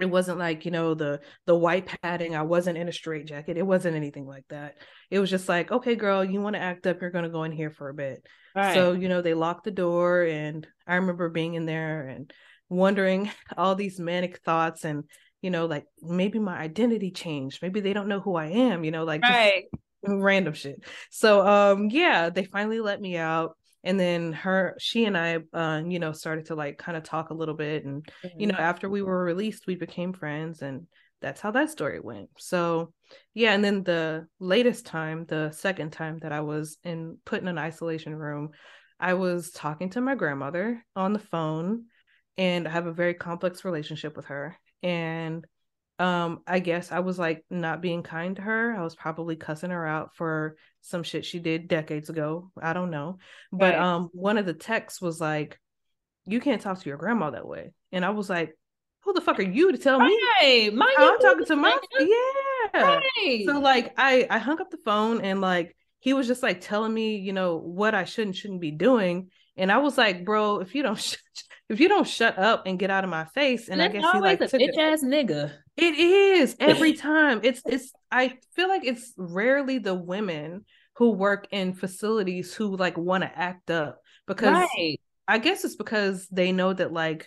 it 0.00 0.06
wasn't 0.06 0.38
like 0.38 0.64
you 0.64 0.70
know 0.70 0.94
the 0.94 1.20
the 1.46 1.54
white 1.54 1.88
padding. 2.02 2.34
I 2.34 2.42
wasn't 2.42 2.78
in 2.78 2.88
a 2.88 2.92
straight 2.92 3.26
jacket 3.26 3.58
it 3.58 3.66
wasn't 3.66 3.96
anything 3.96 4.26
like 4.26 4.44
that. 4.48 4.76
It 5.10 5.18
was 5.18 5.30
just 5.30 5.48
like 5.48 5.70
okay 5.70 5.94
girl 5.94 6.24
you 6.24 6.40
want 6.40 6.56
to 6.56 6.62
act 6.62 6.86
up 6.86 7.00
you're 7.00 7.10
going 7.10 7.24
to 7.24 7.30
go 7.30 7.44
in 7.44 7.52
here 7.52 7.70
for 7.70 7.88
a 7.88 7.94
bit. 7.94 8.26
Right. 8.56 8.74
so 8.74 8.92
you 8.92 9.08
know 9.08 9.20
they 9.20 9.34
locked 9.34 9.64
the 9.64 9.72
door 9.72 10.22
and 10.22 10.64
i 10.86 10.94
remember 10.94 11.28
being 11.28 11.54
in 11.54 11.66
there 11.66 12.06
and 12.06 12.32
wondering 12.68 13.28
all 13.56 13.74
these 13.74 13.98
manic 13.98 14.38
thoughts 14.44 14.84
and 14.84 15.02
you 15.44 15.50
know, 15.50 15.66
like 15.66 15.84
maybe 16.00 16.38
my 16.38 16.56
identity 16.56 17.10
changed. 17.10 17.60
Maybe 17.60 17.80
they 17.80 17.92
don't 17.92 18.08
know 18.08 18.18
who 18.18 18.34
I 18.34 18.46
am, 18.46 18.82
you 18.82 18.90
know, 18.90 19.04
like 19.04 19.20
right. 19.20 19.64
random 20.02 20.54
shit. 20.54 20.82
So 21.10 21.46
um 21.46 21.90
yeah, 21.90 22.30
they 22.30 22.44
finally 22.44 22.80
let 22.80 22.98
me 22.98 23.18
out. 23.18 23.54
And 23.82 24.00
then 24.00 24.32
her, 24.32 24.74
she 24.78 25.04
and 25.04 25.18
I, 25.18 25.40
uh, 25.52 25.82
you 25.86 25.98
know, 25.98 26.12
started 26.12 26.46
to 26.46 26.54
like 26.54 26.78
kind 26.78 26.96
of 26.96 27.04
talk 27.04 27.28
a 27.28 27.34
little 27.34 27.54
bit. 27.54 27.84
And, 27.84 28.02
mm-hmm. 28.24 28.40
you 28.40 28.46
know, 28.46 28.56
after 28.56 28.88
we 28.88 29.02
were 29.02 29.22
released, 29.22 29.66
we 29.66 29.74
became 29.74 30.14
friends. 30.14 30.62
And 30.62 30.86
that's 31.20 31.42
how 31.42 31.50
that 31.50 31.68
story 31.68 32.00
went. 32.00 32.30
So, 32.38 32.94
yeah. 33.34 33.52
And 33.52 33.62
then 33.62 33.82
the 33.82 34.26
latest 34.40 34.86
time, 34.86 35.26
the 35.26 35.50
second 35.50 35.90
time 35.92 36.20
that 36.20 36.32
I 36.32 36.40
was 36.40 36.78
in 36.82 37.18
put 37.26 37.42
in 37.42 37.48
an 37.48 37.58
isolation 37.58 38.16
room, 38.16 38.52
I 38.98 39.12
was 39.12 39.50
talking 39.50 39.90
to 39.90 40.00
my 40.00 40.14
grandmother 40.14 40.82
on 40.96 41.12
the 41.12 41.18
phone 41.18 41.84
and 42.38 42.66
I 42.66 42.70
have 42.70 42.86
a 42.86 42.92
very 42.92 43.12
complex 43.12 43.66
relationship 43.66 44.16
with 44.16 44.24
her 44.26 44.56
and 44.84 45.44
um 45.98 46.40
i 46.46 46.58
guess 46.58 46.92
i 46.92 47.00
was 47.00 47.18
like 47.18 47.44
not 47.50 47.80
being 47.80 48.02
kind 48.02 48.36
to 48.36 48.42
her. 48.42 48.76
I 48.76 48.82
was 48.82 48.94
probably 48.94 49.36
cussing 49.36 49.70
her 49.70 49.86
out 49.86 50.14
for 50.14 50.56
some 50.82 51.02
shit 51.02 51.24
she 51.24 51.38
did 51.38 51.66
decades 51.66 52.10
ago. 52.10 52.50
I 52.60 52.74
don't 52.74 52.90
know. 52.90 53.18
But 53.50 53.74
right. 53.74 53.78
um 53.80 54.10
one 54.12 54.38
of 54.38 54.46
the 54.46 54.54
techs 54.54 55.00
was 55.00 55.20
like 55.20 55.58
you 56.26 56.40
can't 56.40 56.60
talk 56.60 56.78
to 56.78 56.88
your 56.88 56.98
grandma 56.98 57.30
that 57.30 57.48
way. 57.48 57.72
And 57.90 58.04
i 58.04 58.10
was 58.10 58.28
like 58.28 58.56
who 59.04 59.12
the 59.12 59.20
fuck 59.20 59.38
are 59.38 59.42
you 59.42 59.70
to 59.70 59.78
tell 59.78 60.00
me 60.00 60.18
hey, 60.40 60.70
how 60.70 61.12
i'm 61.12 61.18
talking 61.18 61.44
to 61.44 61.56
my 61.56 61.78
yeah. 62.00 63.00
So 63.46 63.60
like 63.60 63.94
i 63.96 64.26
i 64.30 64.38
hung 64.38 64.60
up 64.60 64.70
the 64.70 64.78
phone 64.84 65.20
and 65.20 65.40
like 65.40 65.76
he 66.00 66.12
was 66.12 66.26
just 66.26 66.42
like 66.42 66.60
telling 66.60 66.92
me 66.92 67.16
you 67.16 67.32
know 67.32 67.56
what 67.56 67.94
i 67.94 68.04
should 68.04 68.26
and 68.26 68.36
shouldn't 68.36 68.60
be 68.60 68.70
doing 68.70 69.30
and 69.56 69.70
i 69.70 69.78
was 69.78 69.96
like 69.96 70.24
bro 70.24 70.60
if 70.60 70.74
you 70.74 70.82
don't 70.82 70.98
sh- 71.00 71.16
if 71.68 71.80
you 71.80 71.88
don't 71.88 72.06
shut 72.06 72.38
up 72.38 72.66
and 72.66 72.78
get 72.78 72.90
out 72.90 73.04
of 73.04 73.10
my 73.10 73.24
face, 73.24 73.68
and, 73.68 73.80
and 73.80 73.90
I 73.90 73.92
guess 73.92 74.12
he 74.12 74.20
like 74.20 74.40
a 74.40 74.44
bitch 74.44 74.78
ass 74.78 75.02
nigga. 75.02 75.52
It 75.76 75.94
is 75.94 76.56
every 76.60 76.92
time. 76.94 77.40
It's 77.42 77.62
it's. 77.64 77.92
I 78.10 78.38
feel 78.54 78.68
like 78.68 78.84
it's 78.84 79.12
rarely 79.16 79.78
the 79.78 79.94
women 79.94 80.64
who 80.96 81.10
work 81.10 81.48
in 81.50 81.74
facilities 81.74 82.54
who 82.54 82.76
like 82.76 82.96
want 82.98 83.24
to 83.24 83.38
act 83.38 83.70
up 83.70 84.00
because 84.26 84.68
right. 84.76 85.00
I 85.26 85.38
guess 85.38 85.64
it's 85.64 85.76
because 85.76 86.28
they 86.28 86.52
know 86.52 86.72
that 86.72 86.92
like 86.92 87.26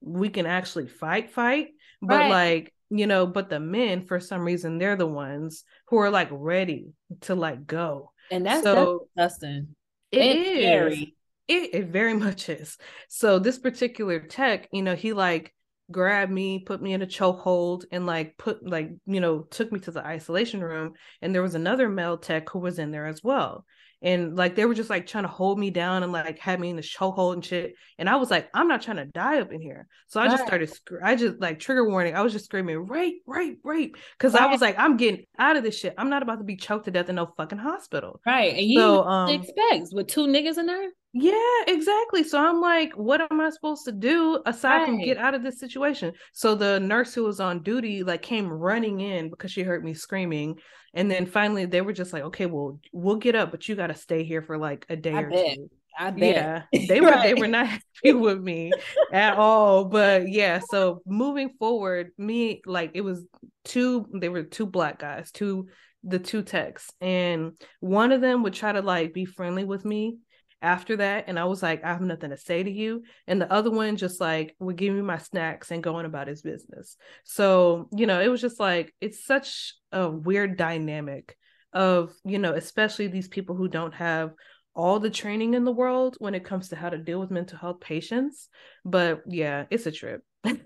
we 0.00 0.30
can 0.30 0.46
actually 0.46 0.88
fight, 0.88 1.30
fight, 1.30 1.68
but 2.00 2.16
right. 2.16 2.30
like 2.30 2.74
you 2.88 3.06
know, 3.06 3.26
but 3.26 3.50
the 3.50 3.60
men 3.60 4.06
for 4.06 4.18
some 4.18 4.42
reason 4.42 4.78
they're 4.78 4.96
the 4.96 5.06
ones 5.06 5.64
who 5.88 5.98
are 5.98 6.10
like 6.10 6.28
ready 6.30 6.92
to 7.22 7.34
like 7.34 7.66
go, 7.66 8.12
and 8.30 8.46
that's 8.46 8.64
so 8.64 9.08
disgusting. 9.14 9.76
It 10.10 10.36
it's 10.36 10.48
is. 10.48 10.56
Scary. 10.56 11.16
It, 11.48 11.74
it 11.74 11.86
very 11.88 12.14
much 12.26 12.48
is. 12.48 12.76
So 13.08 13.38
this 13.38 13.58
particular 13.58 14.20
tech, 14.20 14.68
you 14.72 14.82
know, 14.82 14.94
he 14.94 15.12
like 15.12 15.52
grabbed 15.90 16.32
me, 16.32 16.60
put 16.60 16.82
me 16.82 16.92
in 16.92 17.02
a 17.02 17.06
chokehold, 17.06 17.84
and 17.90 18.06
like 18.06 18.36
put 18.38 18.66
like 18.66 18.90
you 19.06 19.20
know 19.20 19.40
took 19.42 19.70
me 19.72 19.80
to 19.80 19.90
the 19.90 20.04
isolation 20.04 20.62
room. 20.62 20.94
And 21.20 21.34
there 21.34 21.42
was 21.42 21.54
another 21.54 21.88
male 21.88 22.18
tech 22.18 22.48
who 22.50 22.58
was 22.58 22.78
in 22.78 22.90
there 22.90 23.06
as 23.06 23.22
well. 23.22 23.64
And 24.04 24.36
like 24.36 24.56
they 24.56 24.64
were 24.64 24.74
just 24.74 24.90
like 24.90 25.06
trying 25.06 25.24
to 25.24 25.28
hold 25.28 25.58
me 25.58 25.70
down 25.70 26.02
and 26.02 26.10
like 26.10 26.38
had 26.40 26.58
me 26.58 26.70
in 26.70 26.76
the 26.76 26.82
chokehold 26.82 27.34
and 27.34 27.44
shit. 27.44 27.74
And 27.98 28.08
I 28.08 28.16
was 28.16 28.32
like, 28.32 28.48
I'm 28.52 28.66
not 28.66 28.82
trying 28.82 28.96
to 28.96 29.04
die 29.04 29.40
up 29.40 29.52
in 29.52 29.60
here. 29.60 29.86
So 30.08 30.20
I 30.20 30.26
just 30.26 30.44
started. 30.44 30.72
I 31.02 31.14
just 31.14 31.40
like 31.40 31.60
trigger 31.60 31.88
warning. 31.88 32.16
I 32.16 32.22
was 32.22 32.32
just 32.32 32.46
screaming 32.46 32.88
rape, 32.88 33.22
rape, 33.26 33.60
rape, 33.62 33.96
because 34.18 34.34
right. 34.34 34.42
I 34.42 34.46
was 34.48 34.60
like, 34.60 34.76
I'm 34.76 34.96
getting 34.96 35.24
out 35.38 35.56
of 35.56 35.62
this 35.62 35.78
shit. 35.78 35.94
I'm 35.96 36.10
not 36.10 36.22
about 36.22 36.38
to 36.38 36.44
be 36.44 36.56
choked 36.56 36.86
to 36.86 36.90
death 36.90 37.08
in 37.10 37.14
no 37.14 37.32
fucking 37.36 37.58
hospital. 37.58 38.20
Right. 38.26 38.54
And 38.54 38.66
you 38.66 38.80
so, 38.80 39.04
um, 39.04 39.28
expect 39.28 39.92
with 39.92 40.08
two 40.08 40.26
niggas 40.26 40.58
in 40.58 40.66
there. 40.66 40.90
Yeah, 41.14 41.34
exactly. 41.66 42.24
So 42.24 42.38
I'm 42.38 42.60
like, 42.60 42.92
what 42.94 43.20
am 43.20 43.40
I 43.40 43.50
supposed 43.50 43.84
to 43.84 43.92
do 43.92 44.40
aside 44.46 44.78
right. 44.78 44.86
from 44.86 44.98
get 44.98 45.18
out 45.18 45.34
of 45.34 45.42
this 45.42 45.60
situation? 45.60 46.12
So 46.32 46.54
the 46.54 46.80
nurse 46.80 47.12
who 47.12 47.24
was 47.24 47.38
on 47.38 47.62
duty 47.62 48.02
like 48.02 48.22
came 48.22 48.48
running 48.48 49.00
in 49.00 49.28
because 49.28 49.50
she 49.52 49.62
heard 49.62 49.84
me 49.84 49.92
screaming. 49.92 50.58
And 50.94 51.10
then 51.10 51.26
finally 51.26 51.66
they 51.66 51.82
were 51.82 51.92
just 51.92 52.14
like, 52.14 52.22
okay, 52.24 52.46
well, 52.46 52.78
we'll 52.92 53.16
get 53.16 53.34
up, 53.34 53.50
but 53.50 53.68
you 53.68 53.74
gotta 53.74 53.94
stay 53.94 54.24
here 54.24 54.42
for 54.42 54.56
like 54.56 54.86
a 54.88 54.96
day 54.96 55.12
I 55.12 55.20
or 55.20 55.30
bet. 55.30 55.54
two. 55.56 55.70
I 55.98 56.10
bet. 56.10 56.66
Yeah, 56.72 56.86
they 56.88 57.00
were 57.00 57.08
right. 57.08 57.22
they 57.22 57.34
were 57.34 57.46
not 57.46 57.66
happy 57.66 57.82
with 58.12 58.40
me 58.40 58.72
at 59.12 59.36
all. 59.36 59.84
But 59.84 60.30
yeah, 60.30 60.60
so 60.70 61.02
moving 61.06 61.50
forward, 61.58 62.12
me 62.16 62.62
like 62.66 62.92
it 62.94 63.02
was 63.02 63.24
two. 63.64 64.06
They 64.14 64.28
were 64.28 64.42
two 64.44 64.66
black 64.66 64.98
guys, 64.98 65.30
two 65.30 65.68
the 66.04 66.18
two 66.18 66.42
techs, 66.42 66.90
and 67.00 67.52
one 67.80 68.12
of 68.12 68.20
them 68.20 68.42
would 68.42 68.54
try 68.54 68.72
to 68.72 68.80
like 68.80 69.12
be 69.12 69.24
friendly 69.24 69.64
with 69.64 69.84
me, 69.84 70.16
after 70.62 70.96
that 70.96 71.24
and 71.26 71.38
i 71.38 71.44
was 71.44 71.62
like 71.62 71.84
i 71.84 71.88
have 71.88 72.00
nothing 72.00 72.30
to 72.30 72.36
say 72.36 72.62
to 72.62 72.70
you. 72.70 73.02
And 73.26 73.40
the 73.40 73.52
other 73.52 73.70
one 73.70 73.96
just 73.96 74.20
like 74.20 74.54
would 74.58 74.76
give 74.76 74.94
me 74.94 75.02
my 75.02 75.18
snacks 75.18 75.70
and 75.70 75.82
going 75.82 76.06
about 76.06 76.28
his 76.28 76.42
business. 76.42 76.96
So 77.24 77.88
you 77.96 78.06
know 78.06 78.20
it 78.20 78.28
was 78.28 78.40
just 78.40 78.60
like 78.60 78.94
it's 79.00 79.24
such 79.24 79.74
a 79.92 80.08
weird 80.08 80.56
dynamic 80.56 81.36
of 81.72 82.12
you 82.24 82.38
know 82.38 82.52
especially 82.52 83.06
these 83.06 83.28
people 83.28 83.56
who 83.56 83.68
don't 83.68 83.94
have 83.94 84.32
all 84.74 84.98
the 84.98 85.10
training 85.10 85.54
in 85.54 85.64
the 85.64 85.72
world 85.72 86.16
when 86.18 86.34
it 86.34 86.44
comes 86.44 86.68
to 86.68 86.76
how 86.76 86.88
to 86.88 86.98
deal 86.98 87.20
with 87.20 87.30
mental 87.30 87.58
health 87.58 87.80
patients. 87.80 88.48
But 88.84 89.22
yeah 89.26 89.64
it's 89.70 89.86
a 89.86 89.92
trip. 89.92 90.22
And 90.44 90.60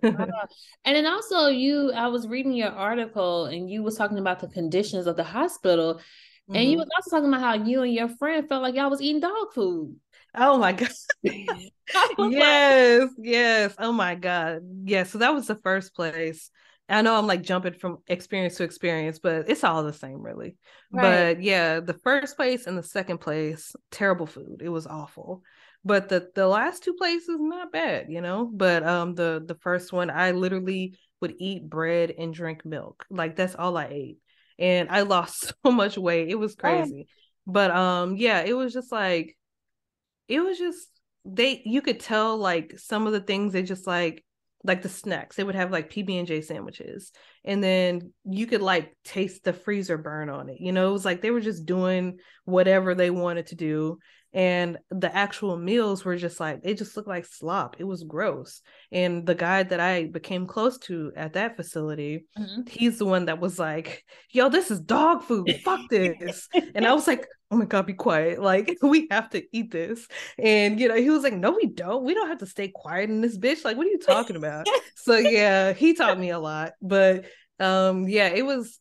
then 0.85 1.07
also 1.07 1.49
you 1.49 1.93
i 1.93 2.07
was 2.07 2.27
reading 2.27 2.53
your 2.53 2.71
article 2.71 3.47
and 3.47 3.69
you 3.71 3.83
was 3.83 3.97
talking 3.97 4.19
about 4.19 4.41
the 4.41 4.49
conditions 4.49 5.07
of 5.07 5.17
the 5.17 5.25
hospital 5.25 6.01
Mm-hmm. 6.49 6.57
And 6.57 6.71
you 6.71 6.79
was 6.79 6.89
also 6.97 7.11
talking 7.11 7.29
about 7.29 7.41
how 7.41 7.55
you 7.65 7.83
and 7.83 7.93
your 7.93 8.09
friend 8.09 8.49
felt 8.49 8.63
like 8.63 8.77
y'all 8.77 8.91
was 8.91 9.03
eating 9.03 9.21
dog 9.21 9.53
food. 9.53 9.97
Oh 10.35 10.59
my 10.59 10.73
god. 10.73 10.91
yes, 11.23 11.71
like... 12.19 13.11
yes. 13.19 13.75
Oh 13.79 13.93
my 13.93 14.15
god. 14.15 14.61
Yeah, 14.85 15.05
so 15.05 15.19
that 15.19 15.35
was 15.35 15.47
the 15.47 15.57
first 15.57 15.95
place. 15.95 16.51
I 16.89 17.03
know 17.03 17.17
I'm 17.17 17.27
like 17.27 17.43
jumping 17.43 17.73
from 17.73 17.99
experience 18.07 18.57
to 18.57 18.65
experience, 18.65 19.19
but 19.19 19.49
it's 19.49 19.65
all 19.65 19.83
the 19.83 19.93
same 19.93 20.21
really. 20.23 20.57
Right. 20.93 21.35
But 21.35 21.43
yeah, 21.43 21.81
the 21.81 21.99
first 22.05 22.37
place 22.37 22.67
and 22.69 22.79
the 22.79 22.83
second 22.83 23.19
place, 23.19 23.75
terrible 23.91 24.27
food. 24.27 24.61
It 24.63 24.69
was 24.69 24.87
awful. 24.87 25.43
But 25.85 26.09
the 26.09 26.31
the 26.35 26.47
last 26.47 26.85
two 26.85 26.95
places 26.95 27.39
not 27.41 27.73
bad, 27.73 28.07
you 28.09 28.21
know? 28.21 28.49
But 28.53 28.87
um 28.87 29.15
the 29.17 29.43
the 29.45 29.57
first 29.57 29.93
one 29.93 30.11
I 30.11 30.31
literally 30.31 30.97
would 31.21 31.35
eat 31.39 31.69
bread 31.69 32.13
and 32.17 32.33
drink 32.33 32.65
milk. 32.65 33.05
Like 33.11 33.35
that's 33.35 33.57
all 33.57 33.77
I 33.77 33.87
ate 33.91 34.19
and 34.59 34.89
I 34.91 35.03
lost 35.03 35.53
so 35.65 35.73
much 35.73 35.99
weight. 35.99 36.29
It 36.29 36.39
was 36.39 36.55
crazy. 36.55 37.09
But 37.47 37.71
um 37.71 38.17
yeah, 38.17 38.41
it 38.41 38.55
was 38.55 38.73
just 38.73 38.93
like 38.93 39.37
it 40.29 40.41
was 40.41 40.59
just 40.59 40.89
they 41.25 41.63
you 41.65 41.83
could 41.83 42.01
tell 42.01 42.37
like 42.37 42.75
some 42.79 43.07
of 43.07 43.13
the 43.13 43.21
things 43.21 43.53
they 43.53 43.63
just 43.63 43.87
like 43.87 44.25
like 44.65 44.83
the 44.83 44.89
snacks 44.89 45.37
they 45.37 45.45
would 45.45 45.55
have 45.55 45.71
like 45.71 45.93
pb&j 45.93 46.41
sandwiches 46.41 47.13
and 47.45 47.63
then 47.63 48.13
you 48.25 48.47
could 48.47 48.63
like 48.63 48.97
taste 49.05 49.45
the 49.45 49.53
freezer 49.53 49.97
burn 49.97 50.29
on 50.29 50.49
it. 50.49 50.57
You 50.61 50.73
know, 50.73 50.89
it 50.89 50.93
was 50.93 51.05
like 51.05 51.23
they 51.23 51.31
were 51.31 51.41
just 51.41 51.67
doing 51.67 52.19
whatever 52.45 52.95
they 52.95 53.11
wanted 53.11 53.47
to 53.49 53.55
do 53.55 53.99
and 54.33 54.79
the 54.91 55.15
actual 55.15 55.57
meals 55.57 56.05
were 56.05 56.17
just 56.17 56.41
like 56.41 56.61
it 56.63 56.79
just 56.79 56.97
looked 56.97 57.09
like 57.09 57.25
slop. 57.25 57.77
It 57.79 57.85
was 57.85 58.03
gross. 58.03 58.61
And 58.93 59.27
the 59.27 59.35
guy 59.35 59.63
that 59.63 59.81
i 59.81 60.05
became 60.05 60.47
close 60.47 60.79
to 60.81 61.13
at 61.17 61.35
that 61.35 61.57
facility 61.57 62.27
mm-hmm. 62.39 62.63
he's 62.69 62.99
the 62.99 63.07
one 63.07 63.27
that 63.27 63.41
was 63.41 63.59
like 63.59 64.05
yo 64.31 64.49
this 64.49 64.71
is 64.71 64.81
dog 64.81 65.23
food. 65.23 65.51
Fuck 65.65 65.81
this. 65.91 66.49
And 66.75 66.87
i 66.87 66.93
was 66.93 67.07
like 67.07 67.27
oh 67.51 67.57
my 67.57 67.65
god 67.65 67.87
be 67.87 67.95
quiet. 67.95 68.41
Like 68.47 68.79
we 68.83 69.09
have 69.11 69.31
to 69.31 69.43
eat 69.53 69.71
this. 69.71 70.07
And 70.39 70.79
you 70.79 70.89
know 70.89 70.97
he 70.97 71.11
was 71.11 71.23
like 71.23 71.35
no 71.35 71.53
we 71.53 71.67
don't. 71.67 72.05
We 72.05 72.15
don't 72.15 72.29
have 72.29 72.39
to 72.39 72.47
stay 72.47 72.69
quiet 72.69 73.11
in 73.11 73.21
this 73.21 73.39
bitch. 73.39 73.65
Like 73.65 73.77
what 73.77 73.87
are 73.87 73.91
you 73.91 73.99
talking 73.99 74.37
about? 74.37 74.67
So 74.97 75.17
yeah 75.17 75.73
he 75.73 75.95
taught 75.95 76.19
me 76.19 76.31
a 76.31 76.39
lot. 76.39 76.73
But 76.83 77.27
um 77.61 78.09
yeah 78.09 78.29
it 78.29 78.45
was 78.45 78.81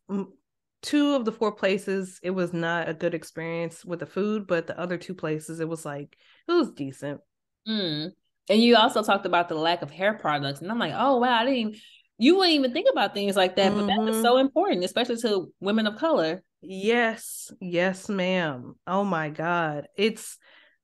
two 0.85 1.15
of 1.15 1.25
the 1.25 1.31
four 1.31 1.51
places 1.51 2.19
it 2.21 2.29
was 2.29 2.53
not 2.53 2.87
a 2.87 2.93
good 2.93 3.15
experience 3.15 3.83
with 3.83 3.99
the 3.99 4.05
food 4.05 4.45
but 4.45 4.67
the 4.67 4.79
other 4.79 4.97
two 4.97 5.15
places 5.15 5.59
it 5.59 5.67
was 5.67 5.83
like 5.83 6.15
it 6.47 6.51
was 6.51 6.71
decent. 6.71 7.19
Mm. 7.67 8.11
and 8.47 8.61
you 8.61 8.75
also 8.75 9.01
talked 9.01 9.25
about 9.25 9.49
the 9.49 9.55
lack 9.55 9.81
of 9.81 9.89
hair 9.89 10.13
products 10.13 10.61
and 10.61 10.69
i'm 10.69 10.77
like 10.77 10.93
oh 10.95 11.17
wow 11.17 11.39
i 11.39 11.43
didn't 11.43 11.57
even, 11.57 11.75
you 12.19 12.37
wouldn't 12.37 12.53
even 12.53 12.71
think 12.71 12.87
about 12.91 13.15
things 13.15 13.35
like 13.35 13.55
that 13.55 13.71
mm-hmm. 13.71 13.87
but 13.87 14.05
that 14.05 14.07
is 14.07 14.21
so 14.21 14.37
important 14.37 14.83
especially 14.83 15.17
to 15.17 15.51
women 15.59 15.87
of 15.87 15.97
color. 15.97 16.43
Yes 16.61 17.51
yes 17.59 18.07
ma'am. 18.09 18.75
Oh 18.87 19.03
my 19.03 19.29
god. 19.29 19.87
It's 19.97 20.37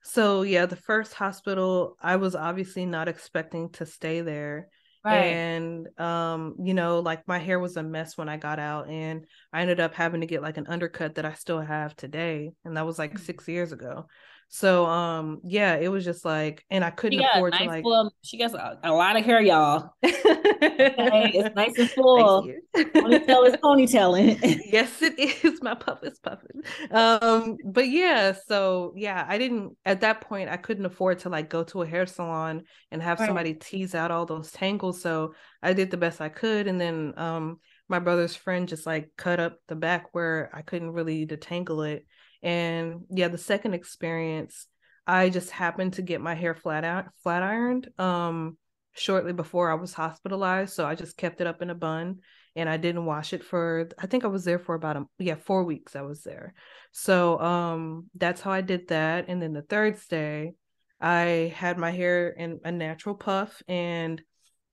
so 0.04 0.42
yeah 0.42 0.66
the 0.66 0.76
first 0.76 1.14
hospital 1.14 1.96
i 2.02 2.16
was 2.16 2.36
obviously 2.36 2.86
not 2.86 3.08
expecting 3.08 3.70
to 3.70 3.86
stay 3.86 4.22
there 4.22 4.68
Right. 5.04 5.34
And 5.34 5.88
um, 6.00 6.56
you 6.62 6.74
know, 6.76 7.00
like 7.00 7.28
my 7.28 7.40
hair 7.40 7.60
was 7.60 7.76
a 7.76 7.84
mess 7.84 8.18
when 8.18 8.30
I 8.30 8.38
got 8.38 8.60
out 8.60 8.88
and 8.88 9.26
I 9.52 9.62
ended 9.62 9.80
up 9.80 9.96
having 9.96 10.22
to 10.22 10.28
get 10.28 10.44
like 10.44 10.58
an 10.58 10.68
undercut 10.68 11.16
that 11.16 11.26
I 11.26 11.34
still 11.34 11.60
have 11.60 11.96
today. 11.96 12.52
And 12.66 12.78
that 12.78 12.86
was 12.86 13.00
like 13.00 13.14
mm-hmm. 13.14 13.24
six 13.24 13.48
years 13.48 13.72
ago. 13.72 14.06
So 14.54 14.86
um 14.86 15.40
yeah, 15.46 15.76
it 15.78 15.88
was 15.88 16.04
just 16.04 16.26
like 16.26 16.66
and 16.70 16.84
I 16.84 16.90
couldn't 16.90 17.22
afford 17.22 17.54
nice 17.54 17.62
to 17.62 17.68
like 17.68 17.84
full, 17.84 18.14
she 18.22 18.38
got 18.38 18.54
a, 18.54 18.80
a, 18.84 18.92
lot 18.92 19.16
of 19.16 19.24
hair, 19.24 19.42
y'all. 19.42 19.94
okay, 20.04 21.32
it's 21.34 21.56
nice 21.56 21.72
and 21.80 21.90
full. 21.92 22.52
Ponytail 22.76 23.48
is 23.48 23.56
ponytailing. 23.64 24.60
yes, 24.66 25.02
it 25.02 25.18
is. 25.18 25.62
My 25.62 25.74
puff 25.74 26.00
is 26.04 26.20
puffing. 26.20 26.64
Um, 26.92 27.56
but 27.64 27.88
yeah, 27.88 28.34
so 28.46 28.94
yeah, 28.98 29.26
I 29.26 29.38
didn't 29.38 29.78
at 29.86 30.02
that 30.02 30.20
point 30.20 30.50
I 30.50 30.58
couldn't 30.58 30.86
afford 30.86 31.20
to 31.20 31.30
like 31.30 31.50
go 31.50 31.64
to 31.64 31.84
a 31.84 31.88
hair 31.88 32.06
salon 32.06 32.64
and 32.92 33.02
have 33.02 33.22
right. 33.22 33.28
somebody 33.28 33.54
tease 33.54 33.96
out 33.96 34.12
all 34.12 34.26
those 34.26 34.52
tangles. 34.52 35.02
So 35.02 35.34
I 35.64 35.72
did 35.72 35.92
the 35.92 35.98
best 35.98 36.20
I 36.20 36.28
could. 36.28 36.68
And 36.68 36.80
then 36.80 37.14
um 37.16 37.62
my 37.88 38.00
brother's 38.00 38.36
friend 38.36 38.68
just 38.68 38.86
like 38.86 39.12
cut 39.16 39.40
up 39.40 39.60
the 39.70 39.76
back 39.76 40.08
where 40.12 40.52
I 40.54 40.62
couldn't 40.62 40.92
really 40.92 41.26
detangle 41.26 41.90
it 41.90 42.06
and 42.44 43.02
yeah, 43.10 43.28
the 43.28 43.38
second 43.38 43.74
experience, 43.74 44.68
I 45.06 45.30
just 45.30 45.52
happened 45.52 45.94
to 45.94 46.02
get 46.02 46.22
my 46.22 46.36
hair 46.36 46.56
flat 46.56 46.84
out 46.84 47.06
flat 47.24 47.44
ironed 47.44 47.90
um 48.00 48.58
shortly 48.94 49.34
before 49.34 49.72
I 49.72 49.76
was 49.76 49.94
hospitalized. 49.94 50.74
So 50.74 50.86
I 50.86 50.96
just 50.96 51.18
kept 51.18 51.42
it 51.42 51.48
up 51.48 51.62
in 51.62 51.70
a 51.70 51.76
bun 51.76 52.20
and 52.56 52.68
I 52.68 52.78
didn't 52.78 53.06
wash 53.06 53.34
it 53.34 53.44
for 53.44 53.90
I 53.98 54.08
think 54.08 54.24
I 54.24 54.28
was 54.28 54.44
there 54.44 54.60
for 54.60 54.76
about 54.76 54.98
a 54.98 55.06
yeah, 55.20 55.36
four 55.36 55.64
weeks 55.64 55.96
I 55.96 56.02
was 56.02 56.24
there. 56.24 56.54
So 56.92 57.40
um 57.40 58.08
that's 58.16 58.42
how 58.42 58.52
I 58.52 58.62
did 58.62 58.90
that. 58.90 59.26
And 59.28 59.42
then 59.42 59.54
the 59.54 59.62
third 59.62 59.98
stay, 59.98 60.54
I 61.00 61.54
had 61.56 61.78
my 61.78 61.92
hair 61.92 62.30
in 62.30 62.60
a 62.64 62.72
natural 62.72 63.16
puff 63.16 63.62
and 63.68 64.22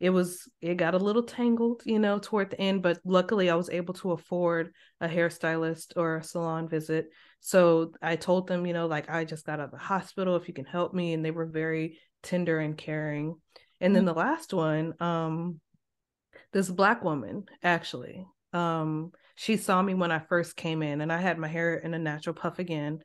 it 0.01 0.11
was 0.11 0.49
it 0.61 0.76
got 0.76 0.94
a 0.94 0.99
little 0.99 1.22
tangled 1.22 1.82
you 1.84 1.99
know 1.99 2.18
toward 2.18 2.51
the 2.51 2.61
end 2.61 2.82
but 2.82 2.99
luckily 3.05 3.51
i 3.51 3.55
was 3.55 3.70
able 3.70 3.94
to 3.94 4.12
afford 4.12 4.72
a 5.01 5.09
hairstylist 5.09 5.96
or 5.96 6.16
a 6.16 6.22
salon 6.22 6.68
visit. 6.68 7.11
So 7.40 7.92
i 8.03 8.16
told 8.16 8.46
them 8.46 8.66
you 8.66 8.72
know 8.72 8.86
like 8.86 9.09
i 9.11 9.24
just 9.24 9.46
got 9.46 9.61
out 9.61 9.66
of 9.66 9.70
the 9.72 9.78
hospital 9.78 10.36
if 10.36 10.49
you 10.49 10.55
can 10.55 10.64
help 10.64 10.94
me 10.94 11.12
and 11.12 11.24
they 11.24 11.30
were 11.30 11.46
very 11.46 11.99
tender 12.22 12.59
and 12.59 12.76
caring. 12.76 13.36
And 13.80 13.94
then 13.94 14.05
mm-hmm. 14.05 14.14
the 14.14 14.20
last 14.20 14.53
one 14.53 14.94
um 15.01 15.61
this 16.53 16.70
black 16.70 17.05
woman 17.05 17.44
actually 17.62 18.26
um 18.53 19.12
she 19.36 19.57
saw 19.57 19.80
me 19.82 19.94
when 19.94 20.11
i 20.11 20.18
first 20.18 20.57
came 20.57 20.82
in 20.82 21.01
and 21.01 21.12
i 21.12 21.20
had 21.20 21.38
my 21.38 21.49
hair 21.49 21.76
in 21.76 21.94
a 21.94 21.99
natural 21.99 22.34
puff 22.34 22.59
again. 22.59 23.01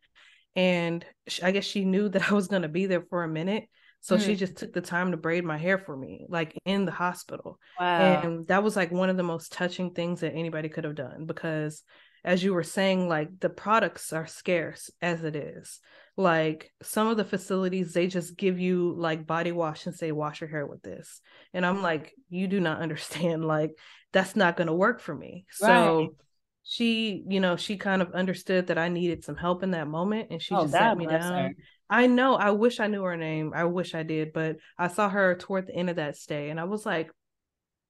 And 0.55 1.03
i 1.41 1.51
guess 1.51 1.65
she 1.65 1.85
knew 1.85 2.09
that 2.09 2.31
i 2.31 2.33
was 2.35 2.47
going 2.47 2.61
to 2.61 2.67
be 2.67 2.85
there 2.85 3.05
for 3.09 3.23
a 3.23 3.27
minute 3.27 3.65
so 4.04 4.18
mm-hmm. 4.18 4.26
she 4.26 4.36
just 4.36 4.58
took 4.58 4.74
the 4.74 4.82
time 4.82 5.12
to 5.12 5.18
braid 5.18 5.45
my 5.45 5.58
hair 5.58 5.78
for 5.78 5.95
me, 5.95 6.26
like 6.28 6.60
in 6.66 6.84
the 6.84 6.91
hospital. 6.91 7.58
Wow. 7.80 8.22
And 8.22 8.47
that 8.47 8.62
was 8.62 8.76
like 8.76 8.91
one 8.91 9.10
of 9.10 9.16
the 9.16 9.24
most 9.24 9.54
touching 9.54 9.91
things 9.91 10.20
that 10.20 10.34
anybody 10.34 10.68
could 10.68 10.84
have 10.84 10.95
done 10.95 11.26
because 11.26 11.84
as 12.26 12.43
you 12.43 12.54
were 12.54 12.64
saying, 12.64 13.08
like 13.08 13.39
the 13.39 13.49
products 13.49 14.12
are 14.12 14.28
scarce 14.28 14.91
as 15.01 15.24
it 15.24 15.38
is. 15.38 15.80
Like 16.18 16.70
some 16.82 17.08
of 17.08 17.16
the 17.16 17.24
facilities, 17.24 17.93
they 17.93 18.08
just 18.08 18.36
give 18.36 18.60
you 18.60 18.93
like 18.97 19.26
body 19.26 19.54
wash 19.54 19.86
and 19.86 19.95
say, 19.95 20.12
wash 20.12 20.41
your 20.41 20.49
hair 20.49 20.68
with 20.68 20.82
this. 20.82 21.22
And 21.54 21.66
I'm 21.66 21.82
like, 21.82 22.14
you 22.30 22.47
do 22.47 22.60
not 22.60 22.82
understand. 22.82 23.45
Like, 23.45 23.72
that's 24.12 24.36
not 24.36 24.58
going 24.58 24.68
to 24.68 24.74
work 24.74 24.99
for 24.99 25.16
me. 25.16 25.45
Right. 25.62 25.70
So 25.70 26.16
she, 26.64 27.24
you 27.26 27.39
know, 27.39 27.56
she 27.56 27.78
kind 27.78 28.01
of 28.01 28.12
understood 28.12 28.68
that 28.68 28.78
I 28.78 28.89
needed 28.89 29.24
some 29.24 29.38
help 29.38 29.64
in 29.64 29.72
that 29.72 29.88
moment 29.88 30.28
and 30.30 30.41
she 30.41 30.54
oh, 30.56 30.64
just 30.64 30.74
sat 30.74 30.97
me 30.97 31.08
down. 31.08 31.34
Her. 31.34 31.51
I 31.93 32.07
know. 32.07 32.35
I 32.35 32.49
wish 32.49 32.79
I 32.79 32.87
knew 32.87 33.03
her 33.03 33.15
name. 33.15 33.53
I 33.55 33.65
wish 33.65 33.93
I 33.93 34.01
did, 34.01 34.33
but 34.33 34.57
I 34.79 34.87
saw 34.87 35.09
her 35.09 35.35
toward 35.35 35.67
the 35.67 35.75
end 35.75 35.91
of 35.91 35.97
that 35.97 36.17
stay, 36.17 36.49
and 36.49 36.59
I 36.59 36.63
was 36.63 36.87
like, 36.87 37.11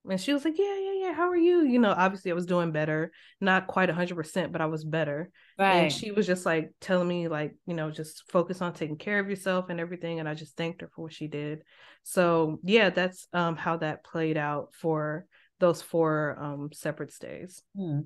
and 0.09 0.19
she 0.19 0.33
was 0.33 0.43
like, 0.43 0.57
"Yeah, 0.59 0.77
yeah, 0.77 1.07
yeah. 1.07 1.13
How 1.13 1.29
are 1.29 1.37
you?" 1.37 1.61
You 1.61 1.79
know, 1.79 1.93
obviously 1.95 2.29
I 2.29 2.33
was 2.33 2.45
doing 2.45 2.73
better, 2.73 3.13
not 3.39 3.67
quite 3.67 3.89
hundred 3.89 4.15
percent, 4.15 4.51
but 4.51 4.59
I 4.59 4.65
was 4.65 4.83
better. 4.83 5.31
Right. 5.57 5.75
And 5.75 5.93
she 5.93 6.11
was 6.11 6.27
just 6.27 6.45
like 6.45 6.71
telling 6.81 7.07
me, 7.07 7.29
like, 7.29 7.55
you 7.65 7.73
know, 7.73 7.91
just 7.91 8.29
focus 8.29 8.61
on 8.61 8.73
taking 8.73 8.97
care 8.97 9.19
of 9.19 9.29
yourself 9.29 9.69
and 9.69 9.79
everything. 9.79 10.19
And 10.19 10.27
I 10.27 10.33
just 10.33 10.57
thanked 10.57 10.81
her 10.81 10.89
for 10.93 11.03
what 11.03 11.13
she 11.13 11.27
did. 11.27 11.63
So 12.03 12.59
yeah, 12.63 12.89
that's 12.89 13.25
um 13.31 13.55
how 13.55 13.77
that 13.77 14.03
played 14.03 14.35
out 14.35 14.73
for 14.73 15.25
those 15.61 15.81
four 15.81 16.37
um 16.41 16.69
separate 16.73 17.13
stays. 17.13 17.61
Hmm. 17.73 18.01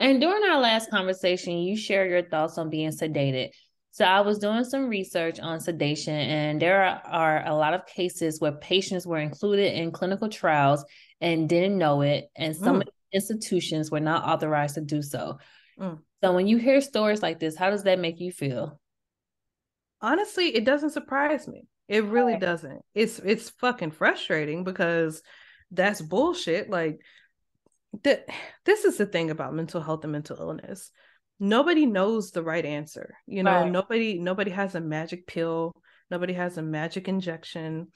And 0.00 0.22
during 0.22 0.42
our 0.44 0.58
last 0.58 0.88
conversation, 0.88 1.58
you 1.58 1.76
shared 1.76 2.10
your 2.10 2.22
thoughts 2.22 2.56
on 2.56 2.70
being 2.70 2.90
sedated. 2.90 3.50
So 3.94 4.04
I 4.04 4.22
was 4.22 4.40
doing 4.40 4.64
some 4.64 4.88
research 4.88 5.38
on 5.38 5.60
sedation, 5.60 6.14
and 6.16 6.60
there 6.60 6.82
are, 6.82 7.00
are, 7.06 7.46
a 7.46 7.54
lot 7.54 7.74
of 7.74 7.86
cases 7.86 8.40
where 8.40 8.50
patients 8.50 9.06
were 9.06 9.20
included 9.20 9.72
in 9.72 9.92
clinical 9.92 10.28
trials 10.28 10.84
and 11.20 11.48
didn't 11.48 11.78
know 11.78 12.00
it, 12.00 12.28
and 12.34 12.56
some 12.56 12.80
mm. 12.80 12.88
institutions 13.12 13.92
were 13.92 14.00
not 14.00 14.24
authorized 14.24 14.74
to 14.74 14.80
do 14.80 15.00
so. 15.00 15.38
Mm. 15.78 16.00
So 16.24 16.34
when 16.34 16.48
you 16.48 16.56
hear 16.56 16.80
stories 16.80 17.22
like 17.22 17.38
this, 17.38 17.54
how 17.54 17.70
does 17.70 17.84
that 17.84 18.00
make 18.00 18.18
you 18.18 18.32
feel? 18.32 18.80
Honestly, 20.00 20.46
it 20.48 20.64
doesn't 20.64 20.90
surprise 20.90 21.46
me. 21.46 21.68
It 21.86 22.02
really 22.02 22.32
right. 22.32 22.40
doesn't. 22.40 22.82
It's 22.96 23.20
it's 23.20 23.50
fucking 23.50 23.92
frustrating 23.92 24.64
because 24.64 25.22
that's 25.70 26.02
bullshit. 26.02 26.68
Like 26.68 26.98
that 28.02 28.26
this 28.64 28.84
is 28.84 28.96
the 28.96 29.06
thing 29.06 29.30
about 29.30 29.54
mental 29.54 29.80
health 29.80 30.02
and 30.02 30.10
mental 30.10 30.36
illness 30.36 30.90
nobody 31.40 31.86
knows 31.86 32.30
the 32.30 32.42
right 32.42 32.64
answer 32.64 33.16
you 33.26 33.42
know 33.42 33.62
right. 33.62 33.72
nobody 33.72 34.18
nobody 34.18 34.50
has 34.50 34.74
a 34.74 34.80
magic 34.80 35.26
pill 35.26 35.72
nobody 36.10 36.32
has 36.32 36.58
a 36.58 36.62
magic 36.62 37.08
injection 37.08 37.88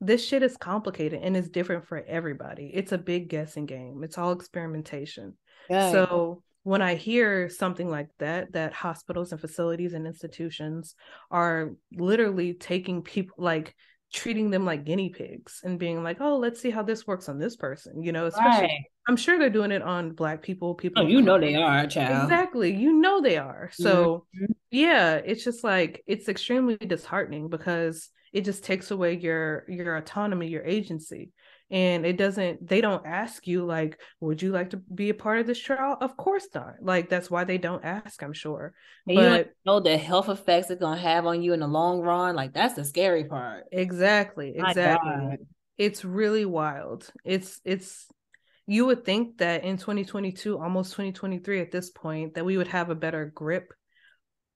this 0.00 0.24
shit 0.24 0.42
is 0.42 0.56
complicated 0.56 1.20
and 1.22 1.36
it's 1.36 1.48
different 1.48 1.86
for 1.86 2.02
everybody 2.06 2.70
it's 2.72 2.92
a 2.92 2.98
big 2.98 3.28
guessing 3.28 3.66
game 3.66 4.02
it's 4.02 4.16
all 4.16 4.32
experimentation 4.32 5.34
yeah. 5.68 5.90
so 5.90 6.42
when 6.62 6.80
i 6.80 6.94
hear 6.94 7.48
something 7.48 7.90
like 7.90 8.08
that 8.18 8.52
that 8.52 8.72
hospitals 8.72 9.32
and 9.32 9.40
facilities 9.40 9.92
and 9.92 10.06
institutions 10.06 10.94
are 11.30 11.72
literally 11.92 12.54
taking 12.54 13.02
people 13.02 13.36
like 13.38 13.74
treating 14.12 14.50
them 14.50 14.64
like 14.64 14.84
guinea 14.84 15.10
pigs 15.10 15.60
and 15.64 15.78
being 15.78 16.02
like, 16.02 16.18
oh, 16.20 16.38
let's 16.38 16.60
see 16.60 16.70
how 16.70 16.82
this 16.82 17.06
works 17.06 17.28
on 17.28 17.38
this 17.38 17.56
person, 17.56 18.02
you 18.02 18.12
know, 18.12 18.26
especially 18.26 18.62
right. 18.62 18.84
I'm 19.08 19.16
sure 19.16 19.38
they're 19.38 19.50
doing 19.50 19.72
it 19.72 19.82
on 19.82 20.12
black 20.12 20.42
people, 20.42 20.74
people. 20.74 21.02
Oh, 21.02 21.06
you 21.06 21.22
know 21.22 21.40
they 21.40 21.54
are, 21.54 21.86
child. 21.86 22.24
Exactly. 22.24 22.74
You 22.74 22.92
know 22.92 23.20
they 23.20 23.38
are. 23.38 23.70
So 23.72 24.26
mm-hmm. 24.36 24.52
yeah, 24.70 25.14
it's 25.14 25.42
just 25.42 25.64
like 25.64 26.02
it's 26.06 26.28
extremely 26.28 26.76
disheartening 26.76 27.48
because 27.48 28.10
it 28.32 28.44
just 28.44 28.64
takes 28.64 28.90
away 28.90 29.16
your 29.16 29.64
your 29.68 29.96
autonomy, 29.96 30.48
your 30.48 30.64
agency 30.64 31.32
and 31.70 32.06
it 32.06 32.16
doesn't 32.16 32.66
they 32.66 32.80
don't 32.80 33.04
ask 33.04 33.46
you 33.46 33.64
like 33.64 34.00
would 34.20 34.40
you 34.40 34.50
like 34.52 34.70
to 34.70 34.76
be 34.76 35.10
a 35.10 35.14
part 35.14 35.38
of 35.38 35.46
this 35.46 35.58
trial 35.58 35.98
of 36.00 36.16
course 36.16 36.46
not 36.54 36.74
like 36.80 37.08
that's 37.08 37.30
why 37.30 37.44
they 37.44 37.58
don't 37.58 37.84
ask 37.84 38.22
i'm 38.22 38.32
sure 38.32 38.72
and 39.06 39.16
but 39.16 39.46
you 39.46 39.52
know 39.66 39.80
the 39.80 39.96
health 39.96 40.28
effects 40.28 40.70
it's 40.70 40.80
gonna 40.80 40.98
have 40.98 41.26
on 41.26 41.42
you 41.42 41.52
in 41.52 41.60
the 41.60 41.66
long 41.66 42.00
run 42.00 42.34
like 42.34 42.54
that's 42.54 42.74
the 42.74 42.84
scary 42.84 43.24
part 43.24 43.64
exactly 43.70 44.54
exactly 44.56 45.36
it's 45.76 46.04
really 46.04 46.46
wild 46.46 47.10
it's 47.24 47.60
it's 47.64 48.06
you 48.68 48.86
would 48.86 49.04
think 49.04 49.38
that 49.38 49.64
in 49.64 49.76
2022 49.76 50.58
almost 50.58 50.92
2023 50.92 51.60
at 51.60 51.72
this 51.72 51.90
point 51.90 52.34
that 52.34 52.44
we 52.44 52.56
would 52.56 52.68
have 52.68 52.90
a 52.90 52.94
better 52.94 53.32
grip 53.34 53.72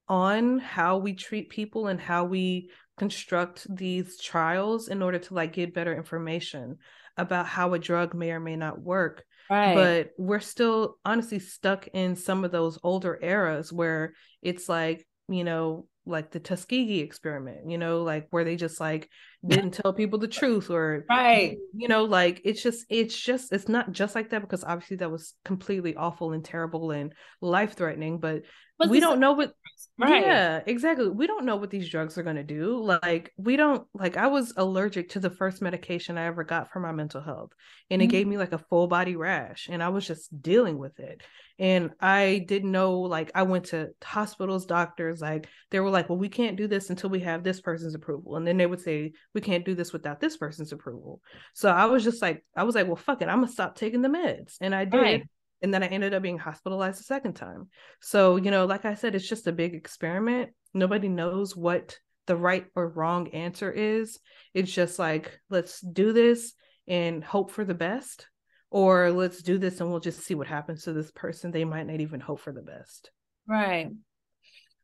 on 0.09 0.59
how 0.59 0.99
we 0.99 1.15
treat 1.15 1.49
people 1.49 1.89
and 1.89 2.01
how 2.01 2.25
we 2.25 2.71
construct 2.99 3.67
these 3.75 4.21
trials 4.21 4.89
in 4.89 5.03
order 5.03 5.19
to 5.19 5.35
like 5.35 5.55
get 5.55 5.75
better 5.75 5.97
information 5.97 6.77
about 7.17 7.47
how 7.47 7.73
a 7.75 7.79
drug 7.79 8.15
may 8.15 8.31
or 8.31 8.41
may 8.41 8.57
not 8.57 8.81
work 8.81 9.25
Right. 9.53 9.75
But 9.75 10.11
we're 10.17 10.41
still 10.41 10.99
honestly 11.05 11.39
stuck 11.39 11.87
in 11.89 12.17
some 12.17 12.45
of 12.45 12.53
those 12.53 12.79
older 12.83 13.19
eras 13.21 13.73
where 13.73 14.15
it's 14.41 14.69
like, 14.69 15.07
you 15.29 15.45
know, 15.45 15.87
like 16.05 16.31
the 16.31 16.41
Tuskegee 16.41 17.01
experiment, 17.01 17.71
you 17.71 17.79
know, 17.79 18.03
like 18.03 18.27
where 18.31 18.45
they 18.45 18.57
just 18.57 18.81
like 18.81 19.09
didn't 19.47 19.73
tell 19.73 19.93
people 19.93 20.19
the 20.19 20.29
truth 20.29 20.71
or 20.71 21.05
right. 21.09 21.59
You 21.75 21.89
know, 21.89 22.05
like 22.05 22.41
it's 22.45 22.63
just 22.63 22.87
it's 22.89 23.19
just 23.19 23.53
it's 23.53 23.69
not 23.69 23.93
just 23.93 24.15
like 24.15 24.31
that 24.31 24.41
because 24.41 24.65
obviously 24.65 24.97
that 24.99 25.11
was 25.11 25.35
completely 25.45 25.95
awful 25.95 26.33
and 26.33 26.45
terrible 26.45 26.91
and 26.91 27.13
life 27.41 27.75
threatening, 27.75 28.19
but, 28.19 28.43
but 28.79 28.89
we 28.89 29.01
don't 29.01 29.21
know 29.21 29.33
what 29.33 29.55
right. 29.99 30.23
Yeah, 30.23 30.61
exactly. 30.67 31.09
We 31.09 31.27
don't 31.27 31.45
know 31.45 31.57
what 31.57 31.71
these 31.71 31.89
drugs 31.89 32.17
are 32.19 32.23
going 32.23 32.37
to 32.37 32.43
do. 32.43 32.83
Like 32.83 33.33
we 33.37 33.57
don't 33.57 33.87
like 33.95 34.17
I 34.17 34.27
was 34.27 34.53
allergic 34.57 35.11
to 35.11 35.21
the 35.21 35.31
first 35.31 35.63
medication 35.63 36.19
I 36.19 36.27
ever 36.27 36.45
got 36.45 36.73
for 36.73 36.81
my 36.81 36.93
mental 36.93 37.21
health 37.21 37.53
and 37.91 38.01
mm-hmm. 38.01 38.09
it 38.09 38.11
gave 38.11 38.27
me 38.27 38.39
like 38.39 38.53
a 38.53 38.59
full 38.59 38.87
body 38.87 39.17
rash 39.17 39.69
and 39.71 39.83
I 39.83 39.91
was 39.91 40.07
just 40.07 40.43
dealing 40.43 40.79
with 40.79 40.99
it 40.99 41.23
and 41.59 41.91
i 42.01 42.45
didn't 42.49 42.73
know 42.73 42.99
like 43.01 43.31
i 43.35 43.43
went 43.43 43.67
to 43.67 43.91
hospitals 44.03 44.67
doctors 44.67 45.21
like 45.21 45.47
they 45.71 45.81
were 45.81 45.91
like 45.91 46.09
well 46.09 46.19
we 46.19 46.29
can't 46.29 46.57
do 46.57 46.67
this 46.67 46.91
until 46.91 47.11
we 47.11 47.21
have 47.21 47.45
this 47.45 47.61
person's 47.61 47.95
approval 47.95 48.37
and 48.37 48.47
then 48.47 48.57
they 48.57 48.67
would 48.67 48.81
say 48.81 49.13
we 49.35 49.41
can't 49.41 49.65
do 49.65 49.75
this 49.75 49.93
without 49.93 50.21
this 50.21 50.37
person's 50.37 50.73
approval 50.73 51.21
so 51.55 51.71
i 51.71 51.85
was 51.85 52.03
just 52.03 52.23
like 52.23 52.45
i 52.57 52.63
was 52.63 52.75
like 52.75 52.87
well 52.87 52.97
fuck 52.97 53.23
it 53.23 53.29
i'm 53.29 53.41
gonna 53.41 53.49
stop 53.53 53.77
taking 53.77 54.03
the 54.03 54.09
meds 54.09 54.57
and 54.61 54.75
i 54.75 54.85
did 54.85 54.99
right. 54.99 55.23
And 55.63 55.73
then 55.73 55.83
i 55.83 55.87
ended 55.87 56.15
up 56.15 56.23
being 56.23 56.39
hospitalized 56.39 57.01
a 57.01 57.05
second 57.05 57.35
time. 57.35 57.69
So 58.01 58.37
you 58.37 58.51
know 58.51 58.67
like 58.67 58.85
i 58.85 58.95
said 58.95 59.15
it's 59.15 59.29
just 59.29 59.47
a 59.47 59.53
big 59.53 59.75
experiment. 59.75 60.51
Nobody 60.75 61.09
knows 61.09 61.57
what 61.57 61.99
the 62.27 62.37
right 62.37 62.67
or 62.75 62.89
wrong 62.89 63.29
answer 63.29 63.71
is. 63.71 64.19
It's 64.55 64.73
just 64.73 64.99
like 64.99 65.39
let's 65.51 65.81
do 65.81 66.13
this 66.13 66.55
and 66.87 67.23
hope 67.23 67.51
for 67.51 67.65
the 67.65 67.75
best 67.75 68.27
or 68.71 69.11
let's 69.11 69.43
do 69.43 69.59
this 69.59 69.81
and 69.81 69.91
we'll 69.91 70.01
just 70.01 70.21
see 70.21 70.35
what 70.35 70.47
happens 70.47 70.85
to 70.85 70.93
this 70.93 71.11
person. 71.11 71.51
They 71.51 71.65
might 71.65 71.87
not 71.87 72.01
even 72.01 72.21
hope 72.21 72.41
for 72.41 72.53
the 72.53 72.63
best. 72.63 73.11
Right. 73.47 73.91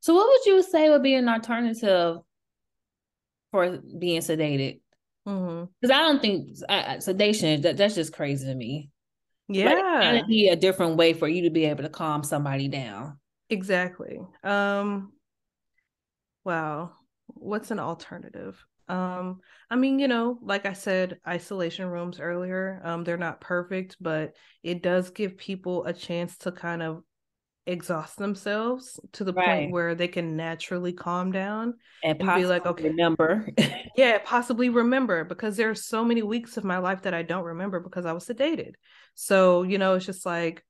So 0.01 0.15
what 0.15 0.29
would 0.29 0.47
you 0.47 0.63
say 0.63 0.89
would 0.91 1.03
be 1.03 1.15
an 1.15 1.29
alternative 1.29 2.19
for 3.51 3.79
being 3.99 4.21
sedated? 4.21 4.81
Because 5.25 5.39
mm-hmm. 5.39 5.93
i 5.93 5.99
don't 5.99 6.23
think 6.23 6.57
uh, 6.69 7.01
sedation 7.01 7.61
that, 7.61 7.77
that's 7.77 7.95
just 7.95 8.15
crazy 8.15 8.47
to 8.47 8.55
me 8.55 8.91
yeah. 9.49 10.13
like, 10.13 10.27
be 10.27 10.49
a 10.49 10.57
different 10.57 10.97
way 10.97 11.13
for 11.13 11.29
you 11.29 11.43
to 11.43 11.51
be 11.51 11.65
able 11.65 11.83
to 11.83 11.89
calm 11.89 12.23
somebody 12.23 12.69
down. 12.69 13.19
Exactly. 13.51 14.21
Um 14.45 15.13
wow. 16.45 16.93
What's 17.27 17.71
an 17.71 17.79
alternative? 17.79 18.65
Um, 18.89 19.41
I 19.71 19.77
mean, 19.77 19.99
you 19.99 20.09
know, 20.09 20.39
like 20.43 20.65
I 20.65 20.73
said, 20.73 21.19
isolation 21.27 21.87
rooms 21.89 22.21
earlier, 22.21 22.81
um, 22.85 23.05
they're 23.05 23.19
not 23.19 23.41
perfect, 23.41 23.97
but 24.01 24.33
it 24.63 24.83
does 24.83 25.11
give 25.11 25.37
people 25.37 25.85
a 25.85 25.93
chance 25.93 26.39
to 26.39 26.53
kind 26.53 26.83
of 26.83 27.03
exhaust 27.69 28.17
themselves 28.17 28.99
to 29.13 29.25
the 29.25 29.33
right. 29.33 29.47
point 29.47 29.73
where 29.73 29.95
they 29.95 30.09
can 30.09 30.37
naturally 30.37 30.93
calm 30.93 31.31
down 31.31 31.75
and, 32.03 32.21
and 32.21 32.35
be 32.35 32.47
like, 32.47 32.67
okay, 32.67 32.89
remember. 32.89 33.49
yeah, 33.97 34.19
possibly 34.25 34.69
remember 34.69 35.25
because 35.25 35.57
there 35.57 35.71
are 35.71 35.75
so 35.75 36.05
many 36.05 36.23
weeks 36.23 36.57
of 36.57 36.65
my 36.65 36.79
life 36.79 37.03
that 37.03 37.15
I 37.15 37.23
don't 37.23 37.45
remember 37.45 37.81
because 37.81 38.07
I 38.07 38.13
was 38.13 38.27
sedated. 38.27 38.73
So, 39.15 39.63
you 39.63 39.79
know, 39.79 39.95
it's 39.95 40.07
just 40.07 40.27
like, 40.27 40.65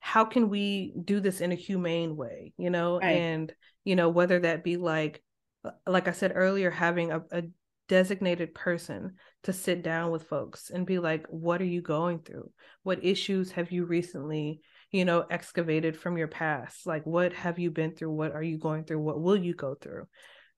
how 0.00 0.24
can 0.24 0.50
we 0.50 0.92
do 1.02 1.18
this 1.20 1.40
in 1.40 1.50
a 1.50 1.56
humane 1.56 2.14
way, 2.14 2.52
you 2.58 2.70
know? 2.70 3.00
Right. 3.00 3.16
And, 3.16 3.52
you 3.84 3.96
know, 3.96 4.10
whether 4.10 4.38
that 4.40 4.62
be 4.62 4.76
like 4.76 5.22
uh, 5.64 5.70
like 5.86 6.08
I 6.08 6.12
said 6.12 6.32
earlier, 6.34 6.70
having 6.70 7.10
a, 7.10 7.22
a 7.32 7.44
designated 7.88 8.54
person 8.54 9.14
to 9.44 9.52
sit 9.52 9.82
down 9.82 10.10
with 10.10 10.28
folks 10.28 10.70
and 10.70 10.86
be 10.86 10.98
like, 10.98 11.26
what 11.28 11.60
are 11.60 11.66
you 11.66 11.82
going 11.82 12.20
through? 12.20 12.50
What 12.82 13.04
issues 13.04 13.52
have 13.52 13.72
you 13.72 13.84
recently, 13.84 14.60
you 14.94 15.04
know, 15.04 15.24
excavated 15.28 15.96
from 15.96 16.16
your 16.16 16.28
past? 16.28 16.86
Like, 16.86 17.04
what 17.04 17.32
have 17.32 17.58
you 17.58 17.72
been 17.72 17.96
through? 17.96 18.12
What 18.12 18.30
are 18.30 18.42
you 18.44 18.58
going 18.58 18.84
through? 18.84 19.00
What 19.00 19.20
will 19.20 19.36
you 19.36 19.52
go 19.52 19.74
through? 19.74 20.06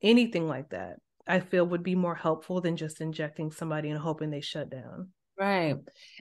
Anything 0.03 0.47
like 0.47 0.69
that, 0.71 0.97
I 1.27 1.41
feel 1.41 1.65
would 1.65 1.83
be 1.83 1.95
more 1.95 2.15
helpful 2.15 2.61
than 2.61 2.77
just 2.77 3.01
injecting 3.01 3.51
somebody 3.51 3.89
and 3.89 3.99
hoping 3.99 4.29
they 4.29 4.43
shut 4.43 4.69
down. 4.69 5.09
Right. 5.41 5.77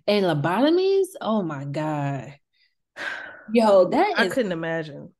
And 0.08 0.26
lobotomies, 0.26 1.08
oh 1.20 1.44
my 1.44 1.66
God. 1.66 2.36
Yo, 3.54 3.90
that 3.90 4.14
I 4.16 4.30
couldn't 4.30 4.54
imagine. 4.54 5.12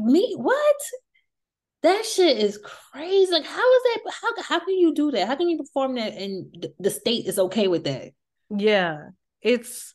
Me 0.00 0.34
what? 0.36 0.76
That 1.82 2.04
shit 2.04 2.38
is 2.38 2.60
crazy. 2.62 3.32
Like, 3.32 3.46
how 3.46 3.74
is 3.74 3.82
that? 3.82 4.12
How 4.22 4.42
how 4.42 4.58
can 4.60 4.78
you 4.78 4.94
do 4.94 5.10
that? 5.10 5.26
How 5.26 5.34
can 5.34 5.48
you 5.48 5.58
perform 5.58 5.96
that 5.96 6.14
and 6.14 6.68
the 6.78 6.90
state 6.90 7.26
is 7.26 7.40
okay 7.40 7.66
with 7.66 7.82
that? 7.82 8.12
Yeah, 8.48 9.08
it's. 9.42 9.92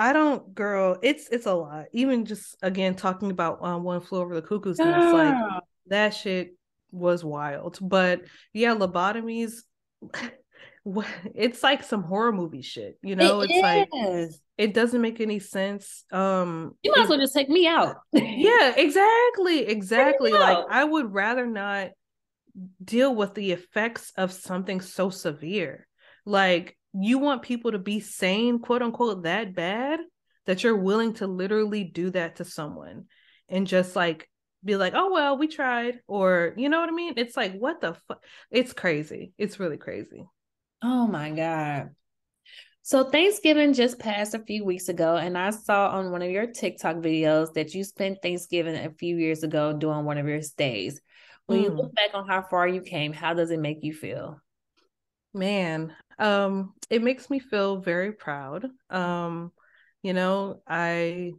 I 0.00 0.14
don't, 0.14 0.54
girl. 0.54 0.96
It's 1.02 1.28
it's 1.28 1.44
a 1.44 1.52
lot. 1.52 1.84
Even 1.92 2.24
just 2.24 2.56
again 2.62 2.94
talking 2.94 3.30
about 3.30 3.62
um, 3.62 3.82
one 3.82 4.00
flew 4.00 4.20
over 4.20 4.34
the 4.34 4.40
cuckoo's 4.40 4.78
nest, 4.78 4.98
yeah. 4.98 5.12
like 5.12 5.62
that 5.88 6.14
shit 6.14 6.56
was 6.90 7.22
wild. 7.22 7.78
But 7.82 8.22
yeah, 8.54 8.74
lobotomies. 8.74 9.60
it's 11.34 11.62
like 11.62 11.82
some 11.82 12.02
horror 12.02 12.32
movie 12.32 12.62
shit, 12.62 12.98
you 13.02 13.14
know. 13.14 13.42
It 13.42 13.50
it's 13.50 13.56
is. 13.56 13.62
like 13.62 13.88
it 14.56 14.72
doesn't 14.72 15.02
make 15.02 15.20
any 15.20 15.38
sense. 15.38 16.06
Um 16.10 16.76
You 16.82 16.92
might 16.96 17.02
as 17.02 17.10
well 17.10 17.18
just 17.18 17.34
take 17.34 17.50
me 17.50 17.66
out. 17.66 17.96
yeah, 18.14 18.72
exactly. 18.74 19.66
Exactly. 19.66 20.32
Like 20.32 20.64
I 20.70 20.82
would 20.82 21.12
rather 21.12 21.46
not 21.46 21.90
deal 22.82 23.14
with 23.14 23.34
the 23.34 23.52
effects 23.52 24.14
of 24.16 24.32
something 24.32 24.80
so 24.80 25.10
severe. 25.10 25.86
Like 26.24 26.78
you 26.92 27.18
want 27.18 27.42
people 27.42 27.72
to 27.72 27.78
be 27.78 28.00
sane, 28.00 28.58
quote 28.58 28.82
unquote, 28.82 29.24
that 29.24 29.54
bad 29.54 30.00
that 30.46 30.62
you're 30.62 30.76
willing 30.76 31.14
to 31.14 31.26
literally 31.26 31.84
do 31.84 32.10
that 32.10 32.36
to 32.36 32.44
someone 32.44 33.04
and 33.48 33.66
just 33.66 33.94
like 33.94 34.28
be 34.64 34.76
like, 34.76 34.92
oh 34.94 35.12
well, 35.12 35.38
we 35.38 35.48
tried, 35.48 36.00
or 36.06 36.54
you 36.56 36.68
know 36.68 36.80
what 36.80 36.88
I 36.88 36.92
mean? 36.92 37.14
It's 37.16 37.36
like, 37.36 37.54
what 37.54 37.80
the 37.80 37.94
fuck? 38.08 38.22
It's 38.50 38.72
crazy. 38.72 39.32
It's 39.38 39.60
really 39.60 39.78
crazy. 39.78 40.24
Oh 40.82 41.06
my 41.06 41.30
God. 41.30 41.90
So 42.82 43.04
Thanksgiving 43.04 43.74
just 43.74 43.98
passed 43.98 44.34
a 44.34 44.40
few 44.40 44.64
weeks 44.64 44.88
ago, 44.88 45.16
and 45.16 45.36
I 45.38 45.50
saw 45.50 45.90
on 45.90 46.10
one 46.10 46.22
of 46.22 46.30
your 46.30 46.46
TikTok 46.46 46.96
videos 46.96 47.52
that 47.54 47.74
you 47.74 47.84
spent 47.84 48.18
Thanksgiving 48.22 48.74
a 48.74 48.90
few 48.90 49.16
years 49.16 49.42
ago 49.42 49.72
doing 49.72 50.04
one 50.04 50.18
of 50.18 50.26
your 50.26 50.42
stays. 50.42 51.00
When 51.46 51.60
mm. 51.60 51.64
you 51.64 51.70
look 51.70 51.94
back 51.94 52.10
on 52.14 52.26
how 52.26 52.42
far 52.42 52.66
you 52.66 52.80
came, 52.80 53.12
how 53.12 53.34
does 53.34 53.50
it 53.50 53.60
make 53.60 53.78
you 53.82 53.94
feel? 53.94 54.40
Man, 55.32 55.94
um, 56.18 56.74
it 56.88 57.02
makes 57.02 57.30
me 57.30 57.38
feel 57.38 57.78
very 57.78 58.12
proud. 58.12 58.66
Um, 58.88 59.52
you 60.02 60.12
know, 60.12 60.62
I 60.66 61.32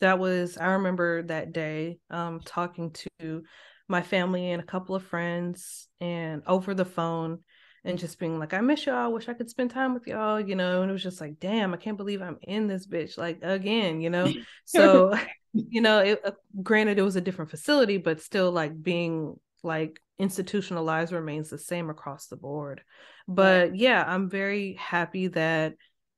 that 0.00 0.18
was 0.18 0.58
I 0.58 0.72
remember 0.72 1.22
that 1.22 1.52
day 1.52 1.98
um 2.10 2.40
talking 2.44 2.94
to 3.18 3.42
my 3.88 4.02
family 4.02 4.50
and 4.50 4.62
a 4.62 4.66
couple 4.66 4.94
of 4.94 5.04
friends 5.04 5.88
and 6.00 6.42
over 6.46 6.74
the 6.74 6.84
phone 6.84 7.40
and 7.84 7.98
just 7.98 8.18
being 8.18 8.38
like, 8.38 8.54
I 8.54 8.60
miss 8.62 8.86
y'all. 8.86 8.96
I 8.96 9.08
wish 9.08 9.28
I 9.28 9.34
could 9.34 9.50
spend 9.50 9.70
time 9.70 9.92
with 9.92 10.06
y'all, 10.06 10.40
you 10.40 10.54
know. 10.54 10.80
And 10.80 10.90
it 10.90 10.92
was 10.92 11.02
just 11.02 11.20
like, 11.20 11.38
damn, 11.38 11.74
I 11.74 11.76
can't 11.76 11.98
believe 11.98 12.22
I'm 12.22 12.38
in 12.42 12.66
this 12.66 12.86
bitch, 12.86 13.18
like 13.18 13.40
again, 13.42 14.00
you 14.00 14.08
know. 14.10 14.32
so, 14.64 15.16
you 15.52 15.82
know, 15.82 15.98
it, 15.98 16.20
uh, 16.24 16.32
granted, 16.62 16.98
it 16.98 17.02
was 17.02 17.16
a 17.16 17.20
different 17.20 17.50
facility, 17.50 17.98
but 17.98 18.22
still, 18.22 18.50
like 18.50 18.82
being 18.82 19.38
like 19.62 20.00
institutionalized 20.18 21.12
remains 21.12 21.50
the 21.50 21.58
same 21.58 21.90
across 21.90 22.26
the 22.26 22.36
board. 22.36 22.82
But 23.26 23.76
yeah, 23.76 24.04
I'm 24.06 24.30
very 24.30 24.74
happy 24.74 25.28
that 25.28 25.74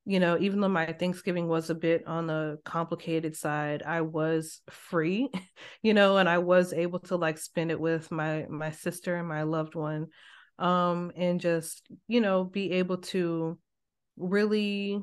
you 0.09 0.21
know, 0.21 0.39
even 0.39 0.61
though 0.61 0.69
my 0.69 0.93
Thanksgiving 0.93 1.49
was 1.49 1.69
a 1.69 1.75
bit 1.75 2.07
on 2.07 2.29
the 2.29 2.61
complicated 2.65 3.35
side, 3.35 3.83
I 3.85 4.03
was 4.03 4.61
free, 4.71 5.29
you 5.83 5.95
know, 5.95 6.17
and 6.17 6.29
I 6.29 6.39
was 6.39 6.73
able 6.73 7.01
to 7.01 7.17
like 7.17 7.39
spend 7.39 7.73
it 7.73 7.81
with 7.81 8.13
my 8.13 8.47
my 8.49 8.71
sister 8.71 9.17
and 9.17 9.29
my 9.29 9.43
loved 9.43 9.75
one 9.75 10.07
um, 10.59 11.11
and 11.17 11.41
just, 11.41 11.87
you 12.07 12.21
know, 12.21 12.45
be 12.45 12.73
able 12.73 12.99
to 12.99 13.59
really 14.17 15.03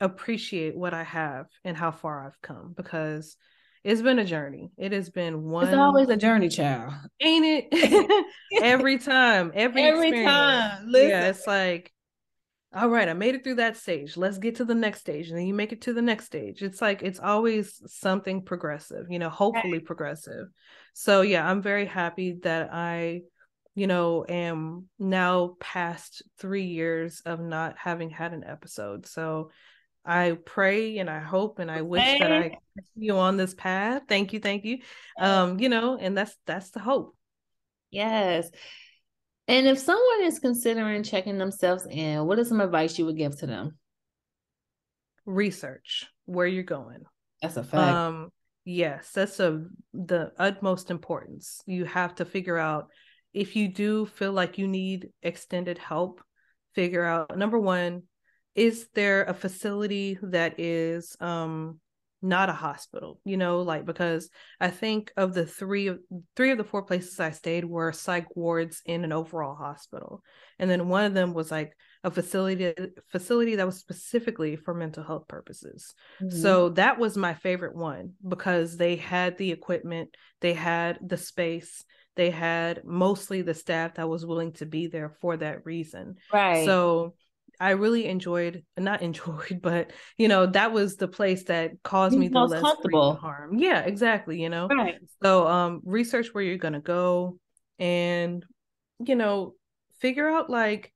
appreciate 0.00 0.76
what 0.76 0.94
I 0.94 1.04
have 1.04 1.46
and 1.64 1.76
how 1.76 1.90
far 1.90 2.26
I've 2.26 2.40
come 2.42 2.74
because 2.76 3.36
it's 3.84 4.02
been 4.02 4.18
a 4.18 4.24
journey. 4.24 4.70
It 4.76 4.92
has 4.92 5.10
been 5.10 5.44
one. 5.44 5.68
It's 5.68 5.76
always 5.76 6.08
a 6.08 6.16
journey, 6.16 6.48
child. 6.48 6.92
Ain't 7.20 7.68
it? 7.72 8.26
every 8.62 8.98
time, 8.98 9.52
every 9.54 9.82
every 9.82 10.08
experience. 10.08 10.30
time. 10.30 10.86
Listen. 10.86 11.08
Yeah, 11.10 11.28
it's 11.28 11.46
like, 11.46 11.92
all 12.74 12.88
right, 12.88 13.08
I 13.08 13.14
made 13.14 13.34
it 13.34 13.44
through 13.44 13.56
that 13.56 13.76
stage. 13.76 14.16
Let's 14.16 14.38
get 14.38 14.56
to 14.56 14.64
the 14.64 14.74
next 14.74 15.00
stage, 15.00 15.28
and 15.28 15.38
then 15.38 15.46
you 15.46 15.54
make 15.54 15.72
it 15.72 15.82
to 15.82 15.92
the 15.92 16.02
next 16.02 16.26
stage. 16.26 16.62
It's 16.62 16.82
like 16.82 17.02
it's 17.02 17.20
always 17.20 17.80
something 17.86 18.42
progressive, 18.42 19.06
you 19.10 19.18
know, 19.18 19.30
hopefully 19.30 19.80
progressive. 19.80 20.48
So 20.94 21.22
yeah, 21.22 21.48
I'm 21.48 21.62
very 21.62 21.86
happy 21.86 22.38
that 22.42 22.70
I 22.72 23.22
you 23.78 23.86
know, 23.86 24.26
am 24.28 24.88
now 24.98 25.54
past 25.60 26.24
three 26.36 26.64
years 26.64 27.22
of 27.24 27.38
not 27.38 27.76
having 27.78 28.10
had 28.10 28.32
an 28.32 28.42
episode. 28.42 29.06
So 29.06 29.52
I 30.08 30.38
pray 30.44 30.98
and 30.98 31.10
I 31.10 31.20
hope 31.20 31.58
and 31.58 31.70
I 31.70 31.82
wish 31.82 32.02
hey. 32.02 32.18
that 32.20 32.32
I 32.32 32.56
continue 32.76 33.16
on 33.16 33.36
this 33.36 33.54
path. 33.54 34.02
Thank 34.08 34.32
you, 34.32 34.40
thank 34.40 34.64
you. 34.64 34.78
Um, 35.20 35.60
you 35.60 35.68
know, 35.68 35.98
and 35.98 36.16
that's 36.16 36.36
that's 36.46 36.70
the 36.70 36.80
hope. 36.80 37.14
Yes. 37.90 38.50
And 39.46 39.66
if 39.66 39.78
someone 39.78 40.22
is 40.22 40.38
considering 40.38 41.02
checking 41.02 41.38
themselves 41.38 41.86
in, 41.88 42.26
what 42.26 42.38
is 42.38 42.48
some 42.48 42.60
advice 42.60 42.98
you 42.98 43.06
would 43.06 43.16
give 43.16 43.38
to 43.38 43.46
them? 43.46 43.78
research 45.28 46.06
where 46.24 46.46
you're 46.46 46.64
going. 46.64 47.02
That's 47.42 47.56
a 47.56 47.62
fact. 47.62 47.94
Um, 47.94 48.30
yes, 48.64 49.10
that's 49.14 49.38
of 49.38 49.66
the 49.92 50.32
utmost 50.38 50.90
importance. 50.90 51.62
You 51.66 51.84
have 51.84 52.16
to 52.16 52.24
figure 52.24 52.58
out 52.58 52.88
if 53.32 53.54
you 53.54 53.68
do 53.68 54.06
feel 54.06 54.32
like 54.32 54.58
you 54.58 54.66
need 54.66 55.10
extended 55.22 55.78
help, 55.78 56.22
figure 56.74 57.04
out 57.04 57.36
number 57.36 57.58
one, 57.58 58.04
is 58.58 58.88
there 58.94 59.24
a 59.24 59.34
facility 59.34 60.18
that 60.20 60.58
is 60.58 61.16
um 61.20 61.78
not 62.20 62.48
a 62.48 62.52
hospital 62.52 63.20
you 63.24 63.36
know 63.36 63.60
like 63.60 63.84
because 63.84 64.28
i 64.60 64.68
think 64.68 65.12
of 65.16 65.34
the 65.34 65.46
three 65.46 65.86
of 65.86 66.00
three 66.34 66.50
of 66.50 66.58
the 66.58 66.64
four 66.64 66.82
places 66.82 67.20
i 67.20 67.30
stayed 67.30 67.64
were 67.64 67.92
psych 67.92 68.26
wards 68.34 68.82
in 68.84 69.04
an 69.04 69.12
overall 69.12 69.54
hospital. 69.54 70.22
And 70.58 70.68
then 70.68 70.88
one 70.88 71.04
of 71.04 71.14
them 71.14 71.32
was 71.32 71.52
like 71.52 71.76
a 72.02 72.10
facility 72.10 72.74
facility 73.08 73.54
that 73.54 73.66
was 73.66 73.78
specifically 73.78 74.56
for 74.56 74.74
mental 74.74 75.04
health 75.04 75.28
purposes. 75.28 75.94
Mm-hmm. 76.20 76.42
so 76.42 76.70
that 76.70 76.98
was 76.98 77.16
my 77.16 77.34
favorite 77.34 77.76
one 77.76 78.14
because 78.26 78.76
they 78.76 78.96
had 78.96 79.38
the 79.38 79.52
equipment 79.52 80.16
they 80.40 80.54
had 80.54 80.98
the 81.00 81.16
space 81.16 81.84
they 82.18 82.30
had 82.30 82.82
mostly 82.84 83.42
the 83.42 83.54
staff 83.54 83.94
that 83.94 84.08
was 84.08 84.26
willing 84.26 84.52
to 84.54 84.66
be 84.66 84.88
there 84.88 85.16
for 85.20 85.36
that 85.36 85.64
reason. 85.64 86.16
Right. 86.32 86.66
So 86.66 87.14
I 87.60 87.70
really 87.70 88.06
enjoyed, 88.06 88.64
not 88.76 89.02
enjoyed, 89.08 89.60
but 89.62 89.92
you 90.16 90.28
know, 90.28 90.46
that 90.46 90.72
was 90.72 90.96
the 90.96 91.08
place 91.08 91.44
that 91.44 91.82
caused 91.82 92.16
me 92.16 92.28
the 92.28 92.40
less 92.40 92.60
comfortable 92.60 93.16
harm. 93.16 93.58
Yeah, 93.58 93.80
exactly. 93.80 94.40
You 94.40 94.48
know, 94.48 94.68
right. 94.68 94.96
So, 95.22 95.46
um, 95.46 95.80
research 95.84 96.28
where 96.32 96.44
you're 96.44 96.58
gonna 96.58 96.80
go, 96.80 97.38
and 97.78 98.44
you 99.04 99.14
know, 99.14 99.54
figure 100.00 100.28
out 100.28 100.50
like, 100.50 100.92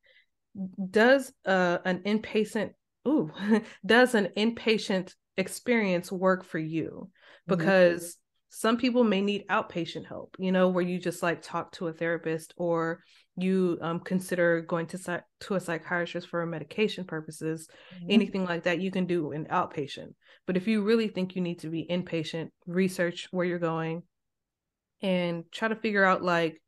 does 0.90 1.32
uh 1.44 1.78
an 1.84 2.00
inpatient, 2.00 2.72
ooh, 3.06 3.32
does 3.86 4.14
an 4.14 4.28
inpatient 4.36 5.14
experience 5.36 6.12
work 6.12 6.44
for 6.44 6.58
you? 6.58 7.10
Mm-hmm. 7.48 7.58
Because 7.58 8.02
mm-hmm 8.02 8.18
some 8.54 8.76
people 8.76 9.02
may 9.02 9.22
need 9.22 9.46
outpatient 9.48 10.06
help 10.06 10.36
you 10.38 10.52
know 10.52 10.68
where 10.68 10.84
you 10.84 10.98
just 10.98 11.22
like 11.22 11.40
talk 11.40 11.72
to 11.72 11.88
a 11.88 11.92
therapist 11.92 12.52
or 12.58 13.02
you 13.36 13.78
um, 13.80 14.00
consider 14.00 14.60
going 14.60 14.86
to 14.86 15.22
to 15.40 15.54
a 15.54 15.60
psychiatrist 15.60 16.28
for 16.28 16.44
medication 16.44 17.04
purposes 17.04 17.68
mm-hmm. 17.94 18.06
anything 18.10 18.44
like 18.44 18.64
that 18.64 18.80
you 18.80 18.90
can 18.90 19.06
do 19.06 19.32
in 19.32 19.46
outpatient 19.46 20.12
but 20.46 20.56
if 20.56 20.66
you 20.66 20.82
really 20.82 21.08
think 21.08 21.34
you 21.34 21.42
need 21.42 21.58
to 21.58 21.68
be 21.68 21.86
inpatient 21.90 22.50
research 22.66 23.28
where 23.30 23.46
you're 23.46 23.58
going 23.58 24.02
and 25.00 25.44
try 25.50 25.68
to 25.68 25.76
figure 25.76 26.04
out 26.04 26.22
like 26.22 26.60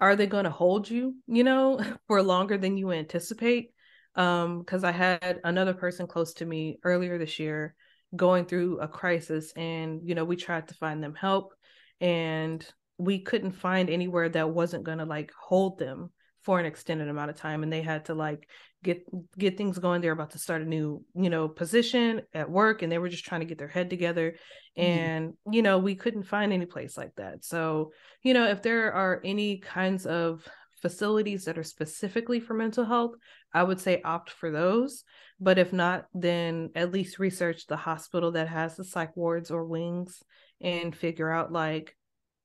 are 0.00 0.16
they 0.16 0.26
going 0.26 0.44
to 0.44 0.50
hold 0.50 0.88
you 0.88 1.14
you 1.26 1.44
know 1.44 1.80
for 2.06 2.22
longer 2.22 2.56
than 2.56 2.76
you 2.76 2.92
anticipate 2.92 3.70
um 4.16 4.60
because 4.60 4.84
i 4.84 4.90
had 4.90 5.38
another 5.44 5.74
person 5.74 6.06
close 6.06 6.32
to 6.34 6.46
me 6.46 6.78
earlier 6.82 7.18
this 7.18 7.38
year 7.38 7.74
going 8.16 8.44
through 8.44 8.80
a 8.80 8.88
crisis 8.88 9.52
and 9.54 10.00
you 10.02 10.14
know 10.14 10.24
we 10.24 10.34
tried 10.34 10.66
to 10.66 10.74
find 10.74 11.02
them 11.02 11.14
help 11.14 11.52
and 12.00 12.66
we 13.00 13.20
couldn't 13.20 13.52
find 13.52 13.90
anywhere 13.90 14.28
that 14.28 14.50
wasn't 14.50 14.84
going 14.84 14.98
to 14.98 15.04
like 15.04 15.32
hold 15.38 15.78
them 15.78 16.10
for 16.42 16.58
an 16.58 16.66
extended 16.66 17.08
amount 17.08 17.30
of 17.30 17.36
time 17.36 17.62
and 17.62 17.72
they 17.72 17.82
had 17.82 18.06
to 18.06 18.14
like 18.14 18.48
get 18.82 19.04
get 19.36 19.58
things 19.58 19.78
going 19.78 20.00
they're 20.00 20.12
about 20.12 20.30
to 20.30 20.38
start 20.38 20.62
a 20.62 20.64
new 20.64 21.04
you 21.14 21.28
know 21.28 21.48
position 21.48 22.22
at 22.32 22.50
work 22.50 22.80
and 22.80 22.90
they 22.90 22.96
were 22.96 23.10
just 23.10 23.26
trying 23.26 23.42
to 23.42 23.46
get 23.46 23.58
their 23.58 23.68
head 23.68 23.90
together 23.90 24.32
mm-hmm. 24.78 24.82
and 24.82 25.34
you 25.50 25.60
know 25.60 25.78
we 25.78 25.94
couldn't 25.94 26.22
find 26.22 26.52
any 26.52 26.64
place 26.64 26.96
like 26.96 27.14
that 27.16 27.44
so 27.44 27.92
you 28.22 28.32
know 28.32 28.46
if 28.46 28.62
there 28.62 28.92
are 28.92 29.20
any 29.22 29.58
kinds 29.58 30.06
of 30.06 30.48
facilities 30.80 31.44
that 31.44 31.58
are 31.58 31.64
specifically 31.64 32.40
for 32.40 32.54
mental 32.54 32.84
health, 32.84 33.12
I 33.52 33.62
would 33.62 33.80
say 33.80 34.02
opt 34.02 34.30
for 34.30 34.50
those. 34.50 35.04
But 35.38 35.58
if 35.58 35.72
not, 35.72 36.06
then 36.14 36.70
at 36.74 36.92
least 36.92 37.18
research 37.18 37.66
the 37.66 37.76
hospital 37.76 38.32
that 38.32 38.48
has 38.48 38.76
the 38.76 38.84
psych 38.84 39.16
wards 39.16 39.50
or 39.50 39.64
wings 39.64 40.22
and 40.60 40.94
figure 40.94 41.30
out 41.30 41.52
like, 41.52 41.96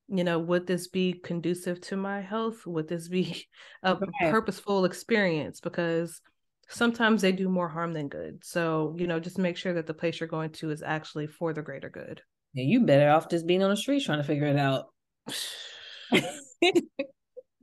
you 0.07 0.23
know, 0.23 0.39
would 0.39 0.67
this 0.67 0.87
be 0.87 1.13
conducive 1.13 1.81
to 1.81 1.97
my 1.97 2.21
health? 2.21 2.65
Would 2.65 2.87
this 2.87 3.07
be 3.07 3.45
a 3.83 3.97
purposeful 4.21 4.85
experience? 4.85 5.59
Because 5.59 6.21
sometimes 6.69 7.21
they 7.21 7.31
do 7.31 7.49
more 7.49 7.69
harm 7.69 7.93
than 7.93 8.07
good. 8.07 8.43
So, 8.43 8.95
you 8.97 9.07
know, 9.07 9.19
just 9.19 9.37
make 9.37 9.57
sure 9.57 9.73
that 9.73 9.87
the 9.87 9.93
place 9.93 10.19
you're 10.19 10.29
going 10.29 10.51
to 10.51 10.71
is 10.71 10.83
actually 10.83 11.27
for 11.27 11.53
the 11.53 11.61
greater 11.61 11.89
good. 11.89 12.21
Yeah, 12.53 12.63
you 12.63 12.85
better 12.85 13.09
off 13.09 13.29
just 13.29 13.47
being 13.47 13.63
on 13.63 13.69
the 13.69 13.77
street 13.77 14.03
trying 14.03 14.19
to 14.19 14.23
figure 14.23 14.47
it 14.47 14.57
out. 14.57 14.85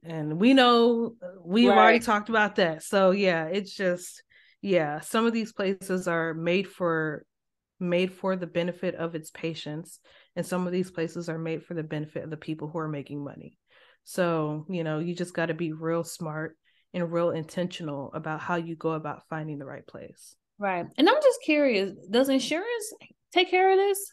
and 0.05 0.41
we 0.41 0.55
know 0.55 1.15
uh, 1.23 1.29
we've 1.45 1.69
right. 1.69 1.79
already 1.79 2.01
talked 2.01 2.29
about 2.29 2.57
that 2.57 2.83
so 2.83 3.11
yeah 3.11 3.45
it's 3.47 3.75
just 3.75 4.23
yeah 4.61 5.01
some 5.01 5.27
of 5.27 5.33
these 5.33 5.53
places 5.53 6.09
are 6.09 6.35
made 6.35 6.69
for 6.69 7.25
made 7.79 8.13
for 8.13 8.37
the 8.37 8.47
benefit 8.47 8.95
of 8.95 9.15
its 9.15 9.31
patients 9.31 10.01
and 10.37 10.47
some 10.47 10.67
of 10.67 10.73
these 10.73 10.91
places 10.91 11.29
are 11.29 11.39
made 11.39 11.65
for 11.65 11.75
the 11.75 11.83
benefit 11.83 12.25
of 12.25 12.31
the 12.31 12.37
people 12.37 12.69
who 12.69 12.79
are 12.79 12.89
making 12.89 13.23
money. 13.23 13.59
So 14.05 14.67
you 14.69 14.85
know 14.85 14.99
you 14.99 15.15
just 15.15 15.35
got 15.35 15.47
to 15.47 15.55
be 15.55 15.73
real 15.73 16.05
smart 16.05 16.57
and 16.95 17.13
real 17.13 17.31
intentional 17.31 18.13
about 18.13 18.41
how 18.41 18.57
you 18.57 18.77
go 18.77 18.93
about 18.93 19.29
finding 19.29 19.59
the 19.59 19.67
right 19.67 19.87
place. 19.87 20.35
Right. 20.59 20.87
And 20.97 21.09
i'm 21.09 21.23
just 21.23 21.41
curious 21.43 21.93
does 22.11 22.29
insurance 22.29 22.95
take 23.33 23.51
care 23.51 23.73
of 23.73 23.79
this? 23.79 24.13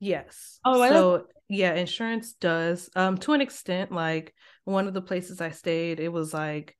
Yes. 0.00 0.58
Oh 0.64 0.86
so 0.88 1.26
yeah 1.48 1.74
insurance 1.74 2.34
does. 2.34 2.90
Um 2.94 3.18
to 3.18 3.32
an 3.32 3.40
extent 3.40 3.92
like 3.92 4.34
one 4.64 4.86
of 4.86 4.94
the 4.94 5.02
places 5.02 5.40
i 5.40 5.50
stayed 5.50 6.00
it 6.00 6.08
was 6.08 6.32
like 6.32 6.76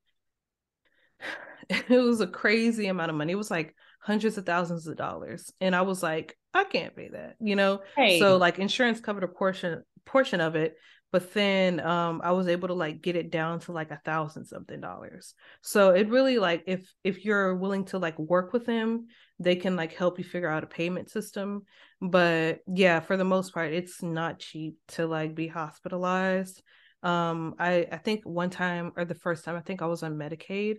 it 1.69 1.89
was 1.91 2.21
a 2.21 2.27
crazy 2.27 2.87
amount 2.87 3.11
of 3.11 3.17
money. 3.17 3.33
It 3.33 3.37
was 3.37 3.51
like 3.51 3.75
hundreds 4.05 4.37
of 4.37 4.45
thousands 4.45 4.87
of 4.87 4.97
dollars. 4.97 5.51
And 5.61 5.75
i 5.75 5.83
was 5.83 6.03
like 6.03 6.37
i 6.53 6.65
can't 6.65 6.95
pay 6.95 7.09
that 7.09 7.37
you 7.41 7.57
know? 7.57 7.81
Hey. 7.97 8.19
so 8.19 8.37
like 8.37 8.59
insurance 8.59 9.01
covered 9.01 9.25
a 9.25 9.29
portion 9.29 9.83
portion 10.05 10.41
of 10.41 10.55
it 10.55 10.77
but 11.11 11.33
then 11.33 11.81
um 11.81 12.21
i 12.23 12.33
was 12.33 12.47
able 12.49 12.69
to 12.69 12.75
like 12.75 13.01
get 13.01 13.17
it 13.17 13.31
down 13.31 13.61
to 13.61 13.73
like 13.73 13.91
a 13.91 14.01
thousand 14.05 14.45
something 14.45 14.81
dollars. 14.81 15.35
So 15.63 15.91
it 15.91 16.09
really 16.11 16.39
like 16.39 16.65
if 16.67 16.93
if 17.03 17.25
you're 17.25 17.55
willing 17.57 17.87
to 17.87 17.99
like 17.99 18.19
work 18.19 18.53
with 18.53 18.67
them 18.67 19.07
they 19.41 19.57
can 19.57 19.75
like 19.75 19.95
help 19.95 20.19
you 20.19 20.25
figure 20.25 20.51
out 20.51 20.65
a 20.65 20.67
payment 20.67 21.09
system. 21.11 21.63
But 22.01 22.61
yeah 22.67 23.01
for 23.01 23.17
the 23.17 23.25
most 23.25 23.55
part 23.55 23.73
it's 23.73 24.03
not 24.03 24.39
cheap 24.39 24.77
to 24.89 25.07
like 25.07 25.35
be 25.35 25.47
hospitalized. 25.49 26.63
Um 27.03 27.55
i 27.59 27.87
i 27.91 27.97
think 27.97 28.23
one 28.25 28.51
time 28.51 28.93
or 28.97 29.05
the 29.05 29.15
first 29.15 29.45
time 29.45 29.57
i 29.57 29.61
think 29.61 29.83
i 29.83 29.87
was 29.87 30.03
on 30.03 30.17
medicaid 30.17 30.77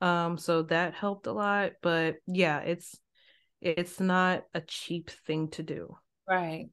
um 0.00 0.38
so 0.38 0.62
that 0.62 0.94
helped 0.94 1.26
a 1.26 1.32
lot 1.32 1.72
but 1.82 2.16
yeah 2.26 2.60
it's 2.60 2.98
it's 3.60 3.98
not 3.98 4.44
a 4.54 4.60
cheap 4.60 5.10
thing 5.26 5.48
to 5.48 5.62
do 5.62 5.96
right 6.28 6.68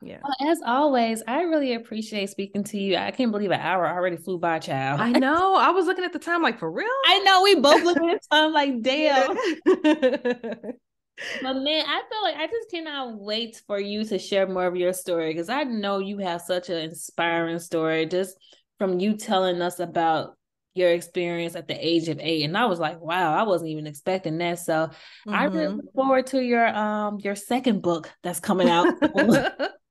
yeah. 0.00 0.18
Well, 0.22 0.50
as 0.52 0.60
always, 0.64 1.22
I 1.26 1.42
really 1.42 1.74
appreciate 1.74 2.30
speaking 2.30 2.62
to 2.64 2.78
you. 2.78 2.96
I 2.96 3.10
can't 3.10 3.32
believe 3.32 3.50
an 3.50 3.60
hour 3.60 3.88
already 3.88 4.16
flew 4.16 4.38
by, 4.38 4.60
child. 4.60 5.00
I 5.00 5.10
know. 5.10 5.56
I 5.56 5.70
was 5.70 5.86
looking 5.86 6.04
at 6.04 6.12
the 6.12 6.20
time 6.20 6.42
like 6.42 6.58
for 6.58 6.70
real. 6.70 6.86
I 7.06 7.18
know. 7.20 7.42
We 7.42 7.56
both 7.56 7.82
looking 7.82 8.08
at 8.10 8.20
the 8.22 8.28
time 8.36 8.52
like, 8.52 8.80
damn. 8.82 9.34
but 9.64 11.56
man, 11.56 11.84
I 11.86 12.02
feel 12.08 12.22
like 12.22 12.36
I 12.36 12.46
just 12.46 12.70
cannot 12.70 13.18
wait 13.18 13.60
for 13.66 13.80
you 13.80 14.04
to 14.04 14.18
share 14.18 14.46
more 14.46 14.66
of 14.66 14.76
your 14.76 14.92
story 14.92 15.32
because 15.32 15.48
I 15.48 15.64
know 15.64 15.98
you 15.98 16.18
have 16.18 16.42
such 16.42 16.68
an 16.68 16.78
inspiring 16.78 17.58
story 17.58 18.06
just 18.06 18.36
from 18.78 19.00
you 19.00 19.16
telling 19.16 19.60
us 19.60 19.80
about 19.80 20.37
your 20.74 20.90
experience 20.90 21.56
at 21.56 21.68
the 21.68 21.74
age 21.74 22.08
of 22.08 22.18
eight. 22.20 22.44
And 22.44 22.56
I 22.56 22.66
was 22.66 22.78
like, 22.78 23.00
wow, 23.00 23.34
I 23.34 23.42
wasn't 23.42 23.70
even 23.70 23.86
expecting 23.86 24.38
that. 24.38 24.60
So 24.60 24.72
mm-hmm. 24.72 25.34
I 25.34 25.44
really 25.44 25.66
mm-hmm. 25.66 25.76
look 25.76 25.94
forward 25.94 26.26
to 26.28 26.42
your 26.42 26.66
um 26.68 27.18
your 27.20 27.34
second 27.34 27.82
book 27.82 28.10
that's 28.22 28.40
coming 28.40 28.68
out. 28.68 28.86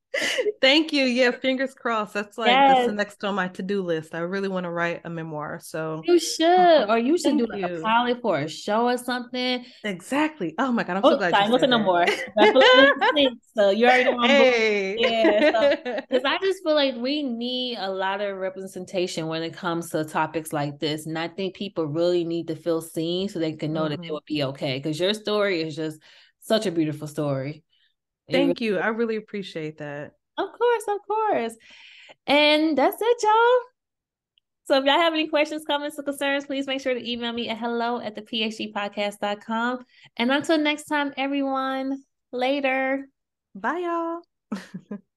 Thank 0.62 0.92
you. 0.92 1.04
Yeah, 1.04 1.32
fingers 1.32 1.74
crossed. 1.74 2.14
That's 2.14 2.38
like 2.38 2.50
yes. 2.50 2.76
that's 2.76 2.88
the 2.88 2.94
next 2.94 3.24
on 3.24 3.36
my 3.36 3.48
to-do 3.48 3.82
list. 3.82 4.16
I 4.16 4.20
really 4.20 4.48
want 4.48 4.64
to 4.64 4.70
write 4.70 5.02
a 5.06 5.10
memoir. 5.10 5.60
So 5.62 6.02
you 6.06 6.20
should, 6.20 6.90
or 6.90 6.98
you 6.98 7.18
should 7.18 7.38
Thank 7.38 7.40
do 7.40 7.48
like 7.48 7.70
you. 7.70 7.78
a 7.78 7.82
pilot 7.82 8.22
for 8.22 8.40
a 8.40 8.50
show 8.50 8.88
or 8.88 8.98
something. 8.98 9.66
Exactly. 9.84 10.56
Oh 10.58 10.72
my 10.72 10.84
god, 10.84 10.98
I'm 10.98 11.06
oh, 11.06 11.10
so 11.12 11.18
glad 11.18 11.32
sorry, 11.32 11.52
you 11.52 11.60
said 11.60 11.70
no 11.70 11.80
more. 11.80 12.06
so 13.56 13.70
you 13.70 13.86
already 13.86 14.12
know. 14.12 14.28
Hey. 14.28 14.96
Yeah. 15.00 15.76
Because 16.10 16.24
so, 16.24 16.28
I 16.30 16.38
just 16.42 16.64
feel 16.64 16.76
like 16.76 16.96
we 16.96 17.24
need 17.24 17.78
a 17.78 17.90
lot 17.90 18.22
of 18.22 18.38
representation 18.38 19.28
when 19.28 19.44
it 19.44 19.54
comes 19.54 19.90
to 19.92 20.04
topics 20.06 20.54
like 20.54 20.80
this, 20.80 21.06
and 21.06 21.18
I 21.18 21.28
think 21.28 21.56
people 21.56 21.86
really 21.86 22.24
need 22.24 22.48
to 22.48 22.56
feel 22.56 22.82
seen 22.82 23.30
so 23.30 23.40
they 23.40 23.54
can 23.54 23.74
know 23.74 23.84
mm-hmm. 23.84 23.92
that 23.92 24.02
they 24.02 24.12
will 24.12 24.24
be 24.26 24.44
okay. 24.44 24.78
Because 24.78 25.00
your 25.00 25.14
story 25.14 25.62
is 25.62 25.76
just 25.76 26.00
such 26.40 26.66
a 26.66 26.72
beautiful 26.72 27.08
story. 27.08 27.64
Thank 28.32 28.62
you. 28.62 28.78
I 28.78 28.88
really 28.88 29.16
appreciate 29.16 29.78
that. 29.78 30.14
Of 30.38 30.48
course, 30.58 30.84
of 30.88 30.98
course. 31.08 31.56
And 32.26 32.78
that's 32.78 32.98
it, 33.02 33.18
y'all. 33.24 33.60
So 34.66 34.78
if 34.78 34.86
y'all 34.86 35.00
have 35.00 35.14
any 35.14 35.28
questions, 35.28 35.64
comments, 35.66 35.98
or 35.98 36.04
concerns, 36.04 36.46
please 36.46 36.68
make 36.68 36.82
sure 36.82 36.94
to 36.94 37.10
email 37.10 37.32
me 37.32 37.48
at 37.48 37.58
hello 37.58 38.02
at 38.02 38.16
the 38.16 38.22
phgpodcast.com. 38.22 39.86
And 40.18 40.32
until 40.32 40.58
next 40.58 40.86
time, 40.86 41.14
everyone, 41.16 42.04
later. 42.34 43.08
Bye, 43.56 44.20
y'all. 44.52 45.00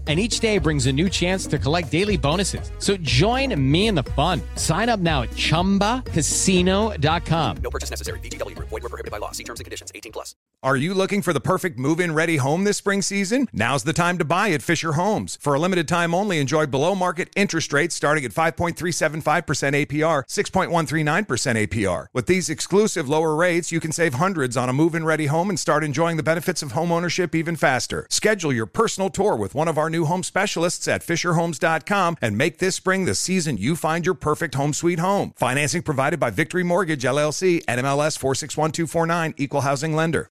and 0.11 0.19
each 0.19 0.41
day 0.41 0.57
brings 0.57 0.87
a 0.87 0.91
new 0.91 1.07
chance 1.07 1.47
to 1.47 1.57
collect 1.57 1.89
daily 1.89 2.17
bonuses. 2.17 2.69
So 2.79 2.97
join 2.97 3.55
me 3.71 3.87
in 3.87 3.95
the 3.95 4.03
fun. 4.03 4.41
Sign 4.55 4.89
up 4.89 4.99
now 4.99 5.21
at 5.21 5.29
ChumbaCasino.com. 5.29 7.57
No 7.63 7.69
purchase 7.69 7.89
necessary. 7.89 8.19
VGW. 8.19 8.55
Void 8.55 8.71
were 8.71 8.89
prohibited 8.89 9.11
by 9.11 9.19
law. 9.19 9.31
See 9.31 9.45
terms 9.45 9.61
and 9.61 9.65
conditions. 9.65 9.89
18 9.95 10.11
plus. 10.11 10.35
Are 10.63 10.75
you 10.75 10.93
looking 10.93 11.23
for 11.23 11.33
the 11.33 11.39
perfect 11.39 11.79
move-in 11.79 12.13
ready 12.13 12.37
home 12.37 12.65
this 12.65 12.77
spring 12.77 13.01
season? 13.01 13.47
Now's 13.51 13.83
the 13.83 13.93
time 13.93 14.19
to 14.19 14.25
buy 14.25 14.49
at 14.49 14.61
Fisher 14.61 14.91
Homes. 14.91 15.39
For 15.41 15.55
a 15.55 15.59
limited 15.59 15.87
time 15.87 16.13
only, 16.13 16.39
enjoy 16.39 16.67
below 16.67 16.93
market 16.93 17.29
interest 17.35 17.73
rates 17.73 17.95
starting 17.95 18.23
at 18.25 18.31
5.375% 18.31 19.23
APR, 19.23 20.23
6.139% 20.23 21.67
APR. 21.67 22.05
With 22.13 22.27
these 22.27 22.47
exclusive 22.47 23.09
lower 23.09 23.33
rates, 23.33 23.71
you 23.71 23.79
can 23.79 23.91
save 23.91 24.13
hundreds 24.15 24.55
on 24.55 24.69
a 24.69 24.73
move-in 24.73 25.03
ready 25.03 25.25
home 25.25 25.49
and 25.49 25.59
start 25.59 25.83
enjoying 25.83 26.17
the 26.17 26.21
benefits 26.21 26.61
of 26.61 26.73
home 26.73 26.91
ownership 26.91 27.33
even 27.33 27.55
faster. 27.55 28.05
Schedule 28.11 28.53
your 28.53 28.67
personal 28.67 29.09
tour 29.09 29.35
with 29.35 29.55
one 29.55 29.67
of 29.67 29.79
our 29.79 29.89
new 30.01 30.07
home 30.07 30.23
specialists 30.23 30.87
at 30.87 31.05
FisherHomes.com 31.05 32.17
and 32.21 32.37
make 32.37 32.57
this 32.57 32.75
spring 32.75 33.05
the 33.05 33.15
season 33.15 33.57
you 33.57 33.75
find 33.75 34.05
your 34.05 34.15
perfect 34.15 34.55
home 34.55 34.73
sweet 34.73 34.99
home. 34.99 35.31
Financing 35.35 35.83
provided 35.83 36.19
by 36.19 36.31
Victory 36.31 36.63
Mortgage, 36.63 37.03
LLC, 37.03 37.63
NMLS 37.65 38.17
461249, 38.17 39.35
Equal 39.37 39.61
Housing 39.61 39.95
Lender. 39.95 40.31